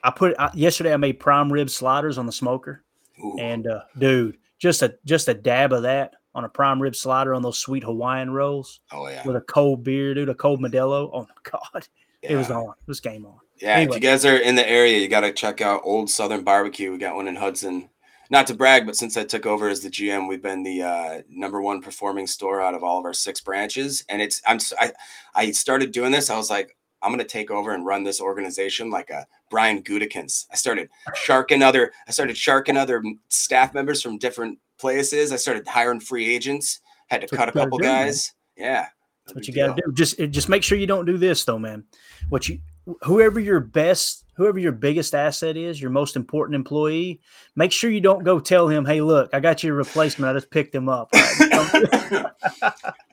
I 0.04 0.12
put 0.12 0.36
I, 0.40 0.50
yesterday. 0.54 0.94
I 0.94 0.98
made 0.98 1.20
prime 1.20 1.52
rib 1.52 1.70
sliders 1.70 2.18
on 2.18 2.26
the 2.26 2.32
smoker, 2.32 2.84
Ooh. 3.24 3.38
and 3.40 3.68
uh, 3.68 3.82
dude, 3.98 4.38
just 4.58 4.82
a 4.82 4.96
just 5.06 5.28
a 5.28 5.34
dab 5.34 5.74
of 5.74 5.84
that 5.84 6.16
on 6.36 6.46
a 6.46 6.50
prime 6.50 6.82
rib 6.82 6.96
slider 6.96 7.34
on 7.34 7.42
those 7.42 7.60
sweet 7.60 7.84
Hawaiian 7.84 8.32
rolls. 8.32 8.80
Oh 8.92 9.08
yeah, 9.08 9.26
with 9.26 9.36
a 9.36 9.42
cold 9.42 9.84
beer, 9.84 10.14
dude, 10.14 10.30
a 10.30 10.36
cold 10.36 10.62
Modelo. 10.62 11.10
Oh 11.14 11.22
my 11.22 11.52
god, 11.52 11.88
yeah. 12.24 12.34
it 12.34 12.36
was 12.36 12.52
on. 12.52 12.70
It 12.70 12.88
was 12.88 13.00
game 13.00 13.26
on. 13.26 13.40
Yeah, 13.58 13.76
anyway. 13.76 13.98
if 13.98 14.04
you 14.04 14.10
guys 14.10 14.26
are 14.26 14.38
in 14.38 14.56
the 14.56 14.70
area, 14.70 15.00
you 15.00 15.08
got 15.10 15.22
to 15.22 15.34
check 15.34 15.60
out 15.60 15.82
Old 15.84 16.10
Southern 16.10 16.44
Barbecue. 16.44 16.92
We 16.92 16.98
got 16.98 17.16
one 17.16 17.28
in 17.28 17.36
Hudson. 17.36 17.90
Not 18.32 18.46
to 18.48 18.54
brag, 18.54 18.86
but 18.86 18.96
since 18.96 19.18
I 19.18 19.24
took 19.24 19.48
over 19.48 19.70
as 19.70 19.82
the 19.82 19.90
GM, 19.90 20.30
we've 20.30 20.42
been 20.42 20.62
the 20.62 20.84
uh, 20.84 21.22
number 21.28 21.62
one 21.62 21.82
performing 21.82 22.28
store 22.28 22.62
out 22.62 22.76
of 22.76 22.84
all 22.84 23.00
of 23.00 23.06
our 23.06 23.14
six 23.14 23.42
branches. 23.42 24.06
And 24.08 24.22
it's 24.22 24.42
I'm 24.46 24.60
I 24.80 24.94
I 25.34 25.52
started 25.52 25.92
doing 25.92 26.12
this. 26.12 26.30
I 26.30 26.38
was 26.38 26.50
like, 26.50 26.78
I'm 27.02 27.12
going 27.12 27.20
to 27.20 27.26
take 27.26 27.50
over 27.52 27.74
and 27.74 27.86
run 27.86 28.04
this 28.04 28.20
organization 28.22 28.90
like 28.90 29.10
a 29.10 29.26
Brian 29.50 29.82
Gutekunst. 29.82 30.48
I 30.52 30.56
started 30.56 30.90
sharking 31.16 31.62
other, 31.62 31.92
I 32.08 32.12
started 32.12 32.38
sharking 32.38 32.78
other 32.78 33.04
staff 33.30 33.74
members 33.74 34.02
from 34.02 34.18
different 34.18 34.60
places. 34.78 35.32
I 35.32 35.38
started 35.38 35.68
hiring 35.68 36.00
free 36.00 36.34
agents. 36.34 36.82
Had 37.08 37.22
to 37.22 37.28
That's 37.28 37.38
cut 37.38 37.50
a 37.50 37.52
couple 37.52 37.78
do, 37.78 37.84
guys. 37.84 38.34
Man. 38.58 38.68
Yeah. 38.68 38.88
That's 39.26 39.36
what 39.36 39.48
you 39.48 39.54
got 39.54 39.76
to 39.76 39.82
do. 39.86 39.92
Just, 39.94 40.20
eh, 40.20 40.26
just 40.28 40.50
make 40.50 40.64
sure 40.64 40.78
you 40.78 40.88
don't 40.88 41.06
do 41.06 41.18
this 41.18 41.44
though, 41.44 41.60
man. 41.60 41.84
What 42.30 42.50
you, 42.50 42.60
whoever 43.04 43.40
your 43.40 43.60
best, 43.60 44.26
whoever 44.36 44.60
your 44.60 44.72
biggest 44.72 45.14
asset 45.14 45.58
is, 45.58 45.82
your 45.82 45.92
most 45.92 46.16
important 46.16 46.56
employee, 46.56 47.22
make 47.56 47.72
sure 47.72 47.92
you 47.92 48.02
don't 48.02 48.24
go 48.24 48.40
tell 48.40 48.68
him, 48.68 48.86
"Hey, 48.86 49.02
look, 49.02 49.30
I 49.34 49.40
got 49.40 49.64
your 49.64 49.76
replacement. 49.76 50.30
I 50.30 50.34
just 50.34 50.52
picked 50.52 50.74
him 50.74 50.90
up." 50.90 51.10
I 51.14 52.32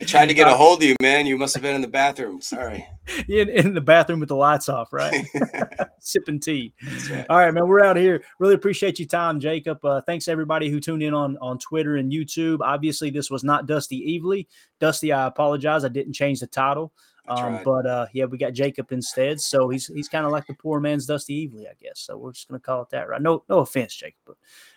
tried 0.06 0.26
to 0.26 0.34
get 0.34 0.48
a 0.48 0.54
hold 0.54 0.82
of 0.82 0.88
you, 0.88 0.96
man. 1.00 1.26
You 1.26 1.36
must 1.36 1.54
have 1.54 1.62
been 1.62 1.74
in 1.74 1.80
the 1.80 1.88
bathroom. 1.88 2.40
Sorry. 2.40 2.86
In, 3.28 3.48
in 3.48 3.72
the 3.72 3.80
bathroom 3.80 4.18
with 4.18 4.28
the 4.28 4.36
lights 4.36 4.68
off, 4.68 4.92
right? 4.92 5.24
Sipping 6.00 6.40
tea. 6.40 6.74
Right. 7.08 7.24
All 7.30 7.38
right, 7.38 7.54
man. 7.54 7.68
We're 7.68 7.84
out 7.84 7.96
here. 7.96 8.24
Really 8.40 8.54
appreciate 8.54 8.98
your 8.98 9.06
time, 9.06 9.38
Jacob. 9.38 9.84
Uh, 9.84 10.00
thanks 10.00 10.26
everybody 10.26 10.68
who 10.68 10.80
tuned 10.80 11.04
in 11.04 11.14
on 11.14 11.36
on 11.38 11.58
Twitter 11.58 11.96
and 11.96 12.10
YouTube. 12.10 12.58
Obviously, 12.62 13.10
this 13.10 13.30
was 13.30 13.44
not 13.44 13.66
Dusty 13.66 14.20
Evely. 14.20 14.48
Dusty, 14.80 15.12
I 15.12 15.26
apologize. 15.28 15.84
I 15.84 15.88
didn't 15.88 16.14
change 16.14 16.40
the 16.40 16.48
title. 16.48 16.92
Um, 17.28 17.60
but 17.64 17.86
uh, 17.86 18.06
yeah, 18.12 18.24
we 18.24 18.38
got 18.38 18.52
Jacob 18.52 18.92
instead, 18.92 19.40
so 19.40 19.68
he's 19.68 19.86
he's 19.86 20.08
kind 20.08 20.26
of 20.26 20.32
like 20.32 20.46
the 20.46 20.54
poor 20.54 20.80
man's 20.80 21.06
Dusty 21.06 21.48
Evely, 21.48 21.66
I 21.68 21.74
guess. 21.80 22.00
So 22.00 22.16
we're 22.16 22.32
just 22.32 22.48
gonna 22.48 22.60
call 22.60 22.82
it 22.82 22.90
that, 22.90 23.08
right? 23.08 23.20
No, 23.20 23.42
no 23.48 23.58
offense, 23.58 23.94
Jacob, 23.94 24.20
but 24.26 24.36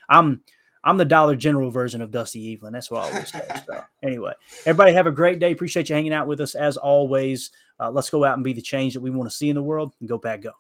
I'm 0.10 0.41
I'm 0.84 0.97
the 0.97 1.06
Dollar 1.06 1.36
General 1.36 1.72
version 1.72 2.02
of 2.02 2.12
Dusty 2.12 2.54
Evelyn. 2.54 2.74
That's 2.74 2.89
what 2.89 3.04
I 3.04 3.10
always 3.10 3.32
say. 3.32 3.47
So 3.68 3.84
anyway, 4.04 4.34
everybody 4.66 4.93
have 4.93 5.08
a 5.08 5.12
great 5.12 5.39
day. 5.39 5.52
Appreciate 5.52 5.89
you 5.89 5.95
hanging 5.95 6.14
out 6.14 6.28
with 6.28 6.39
us 6.39 6.56
as 6.56 6.78
always. 6.78 7.52
Uh, 7.80 7.91
let's 7.91 8.10
go 8.10 8.24
out 8.24 8.36
and 8.36 8.43
be 8.43 8.54
the 8.54 8.62
change 8.62 8.93
that 8.93 9.02
we 9.02 9.10
want 9.10 9.30
to 9.30 9.36
see 9.36 9.50
in 9.50 9.56
the 9.56 9.64
world 9.64 9.93
and 10.00 10.08
go 10.08 10.18
back 10.18 10.41
go. 10.41 10.52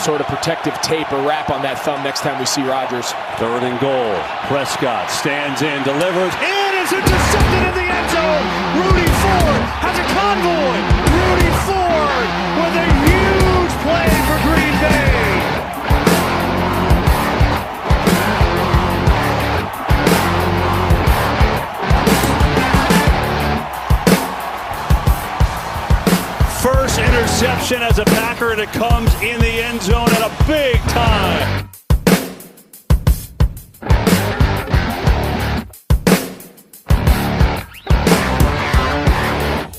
Sort 0.00 0.20
of 0.20 0.28
protective 0.28 0.74
tape 0.80 1.12
or 1.12 1.26
wrap 1.26 1.50
on 1.50 1.60
that 1.62 1.80
thumb 1.80 2.02
next 2.04 2.20
time 2.20 2.38
we 2.38 2.46
see 2.46 2.62
Rodgers. 2.62 3.10
Third 3.42 3.66
and 3.66 3.78
goal. 3.80 4.14
Prescott 4.46 5.10
stands 5.10 5.60
in, 5.60 5.82
delivers. 5.82 6.32
And 6.38 6.70
It 6.70 6.74
is 6.86 6.92
intercepted 6.94 7.62
in 7.66 7.74
the 7.74 7.88
end 7.90 8.08
zone. 8.14 8.46
Rudy 8.78 9.10
Ford 9.20 9.67
has 9.80 9.96
a 9.98 10.06
convoy. 10.14 10.78
Rudy 11.14 11.50
Ford 11.66 12.28
with 12.58 12.74
a 12.74 12.88
huge 13.06 13.72
play 13.84 14.10
for 14.26 14.38
Green 14.46 14.74
Bay. 14.82 15.18
First 26.62 26.98
interception 26.98 27.82
as 27.82 27.98
a 27.98 28.04
Packer, 28.04 28.50
and 28.52 28.60
it 28.60 28.68
comes 28.70 29.14
in 29.22 29.40
the 29.40 29.62
end 29.62 29.80
zone 29.82 30.10
at 30.10 30.22
a 30.22 30.44
big 30.46 30.76
time. 30.90 31.68